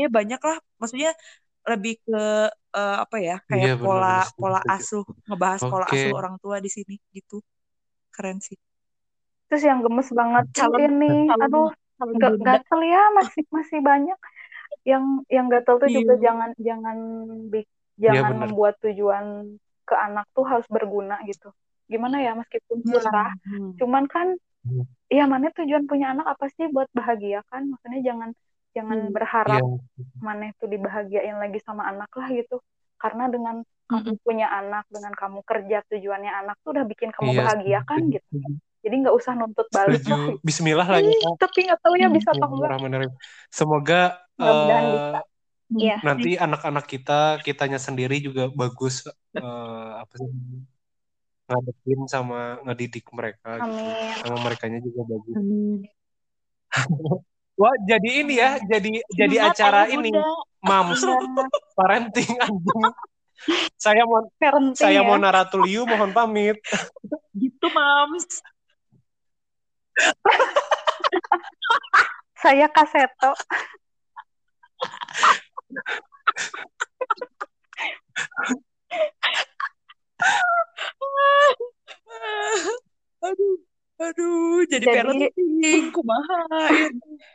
ya 0.00 0.08
banyak 0.16 0.40
lah 0.48 0.56
maksudnya 0.80 1.10
lebih 1.66 1.94
ke 2.06 2.22
eh, 2.78 2.96
apa 3.04 3.16
ya 3.18 3.36
Iya, 3.36 3.48
kayak 3.50 3.66
bener, 3.76 3.86
pola 3.86 4.16
bener, 4.22 4.36
pola 4.38 4.60
asuh 4.70 5.04
ngebahas 5.26 5.60
pola 5.66 5.86
Oke. 5.86 5.94
asuh 5.98 6.12
orang 6.14 6.34
tua 6.42 6.56
di 6.62 6.70
sini 6.70 6.94
gitu 7.12 7.36
keren 8.14 8.38
sih 8.40 8.56
terus 9.46 9.62
yang 9.62 9.78
gemes 9.84 10.08
banget 10.10 10.44
calon 10.54 10.80
ini 10.80 11.30
calon 11.30 11.42
aduh 11.46 11.68
calon 11.98 12.14
Ga- 12.18 12.30
bunda 12.34 12.52
gatel 12.58 12.80
ya 12.82 13.02
masih 13.14 13.42
masih 13.50 13.78
banyak 13.82 14.18
yang 14.86 15.04
yang 15.30 15.46
gatel 15.50 15.76
tuh 15.82 15.90
juga 15.90 16.14
Iya. 16.18 16.22
jangan 16.30 16.50
jangan 16.58 16.96
bi- 17.50 17.68
Iya, 17.96 18.10
jangan 18.12 18.32
bener. 18.34 18.42
membuat 18.46 18.74
tujuan 18.82 19.24
ke 19.86 19.94
anak 19.94 20.26
tuh 20.34 20.44
harus 20.50 20.66
berguna 20.70 21.18
gitu 21.30 21.48
gimana 21.86 22.18
ya 22.18 22.34
meskipun 22.34 22.82
susah 22.82 23.30
Hmm. 23.46 23.78
cuman 23.78 24.04
kan 24.10 24.34
Hmm. 24.66 24.82
ya 25.06 25.30
mana 25.30 25.54
tujuan 25.54 25.86
punya 25.86 26.10
anak 26.10 26.26
apa 26.26 26.50
sih 26.50 26.66
buat 26.74 26.90
bahagia 26.90 27.46
kan 27.46 27.70
maksudnya 27.70 28.02
jangan 28.02 28.30
jangan 28.76 28.98
Hmm. 29.08 29.14
berharap 29.16 29.62
Iya. 29.64 30.04
mana 30.20 30.44
itu 30.52 30.64
dibahagiain 30.68 31.36
lagi 31.40 31.58
sama 31.64 31.82
anak 31.88 32.10
lah 32.12 32.28
gitu 32.28 32.60
karena 33.00 33.24
dengan 33.32 33.56
kamu 33.86 34.18
punya 34.26 34.46
anak 34.50 34.84
dengan 34.90 35.14
kamu 35.14 35.40
kerja 35.46 35.78
tujuannya 35.88 36.32
anak 36.44 36.56
tuh 36.60 36.74
udah 36.74 36.84
bikin 36.84 37.10
kamu 37.14 37.30
Iya, 37.32 37.40
bahagia 37.40 37.80
kan 37.88 38.00
gitu 38.12 38.28
jadi 38.84 38.94
nggak 39.02 39.16
usah 39.18 39.32
nuntut 39.34 39.66
balik 39.72 40.02
Setuju. 40.02 40.12
lah 40.12 40.22
Bismillah 40.46 40.86
lah 40.86 41.00
ya 41.02 41.10
Ih, 41.10 41.22
tapi 41.38 41.58
nggak 41.66 41.80
tahu 41.82 41.94
ya 41.98 42.08
bisa 42.10 42.30
atau 42.34 42.48
enggak. 42.52 43.10
Semoga 43.50 44.00
eh, 44.38 44.52
bisa. 44.92 45.20
Iya. 45.66 45.96
nanti 46.06 46.30
anak-anak 46.38 46.86
kita 46.86 47.42
kitanya 47.42 47.82
sendiri 47.82 48.22
juga 48.22 48.46
bagus 48.54 49.02
eh, 49.34 49.90
apa 50.02 50.14
sih 50.14 50.30
ngadepin 51.46 52.00
sama 52.10 52.58
ngedidik 52.66 53.06
mereka 53.14 53.62
gitu. 53.62 53.70
Amin. 53.70 54.18
sama 54.22 54.36
merekanya 54.46 54.78
juga 54.82 55.00
bagus 55.06 55.34
Amin. 55.38 55.78
wah 57.56 57.72
jadi 57.88 58.08
ini 58.24 58.34
ya 58.38 58.50
jadi 58.62 58.90
jadi 59.12 59.36
Semangat, 59.40 59.56
acara 59.56 59.82
ini. 59.92 60.10
mams 60.60 61.00
Iya, 61.02 61.16
parenting 61.76 62.32
anjing 62.42 62.82
saya 63.76 64.02
mau 64.08 64.24
parenting 64.40 64.80
saya 64.80 65.04
ya. 65.04 65.06
mau 65.06 65.20
Naratuliu 65.20 65.84
mohon 65.86 66.10
pamit. 66.10 66.58
Gitu, 67.36 67.66
Mams. 67.70 68.26
Saya 72.42 72.68
Kaseto. 72.68 73.32
aduh, 83.26 83.58
aduh, 83.96 84.60
jadi, 84.68 84.84
Jadi- 84.84 84.96
parenting, 85.32 85.84
kumaha. 85.90 86.40
ya. 86.68 86.88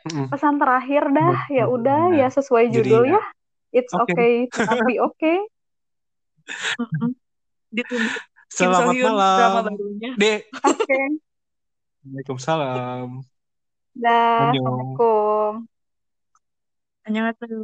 Mm. 0.08 0.26
Pesan 0.30 0.54
terakhir 0.58 1.02
dah, 1.10 1.36
ya 1.50 1.64
udah 1.66 2.14
ya 2.14 2.28
sesuai 2.28 2.70
Jadi 2.70 2.74
judul 2.86 3.02
ya. 3.10 3.18
ya. 3.18 3.22
It's 3.72 3.92
Oke. 3.92 4.12
okay 4.12 4.32
to 4.46 4.58
not 4.62 4.84
be 4.84 5.00
okay. 5.00 5.38
Ditunggu 7.72 8.04
Kim 8.52 8.68
selamat 8.68 8.92
drama 8.92 9.16
malam 9.16 9.72
barunya. 9.72 10.10
deh 10.14 10.38
Oke. 10.60 11.00
Waalaikumsalam 12.04 13.24
Dah. 13.96 14.52
Assalamualaikum. 14.52 15.64
Annyeonghaseyo. 17.08 17.60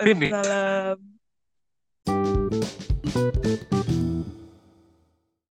Waalaikumsalam. 0.00 0.98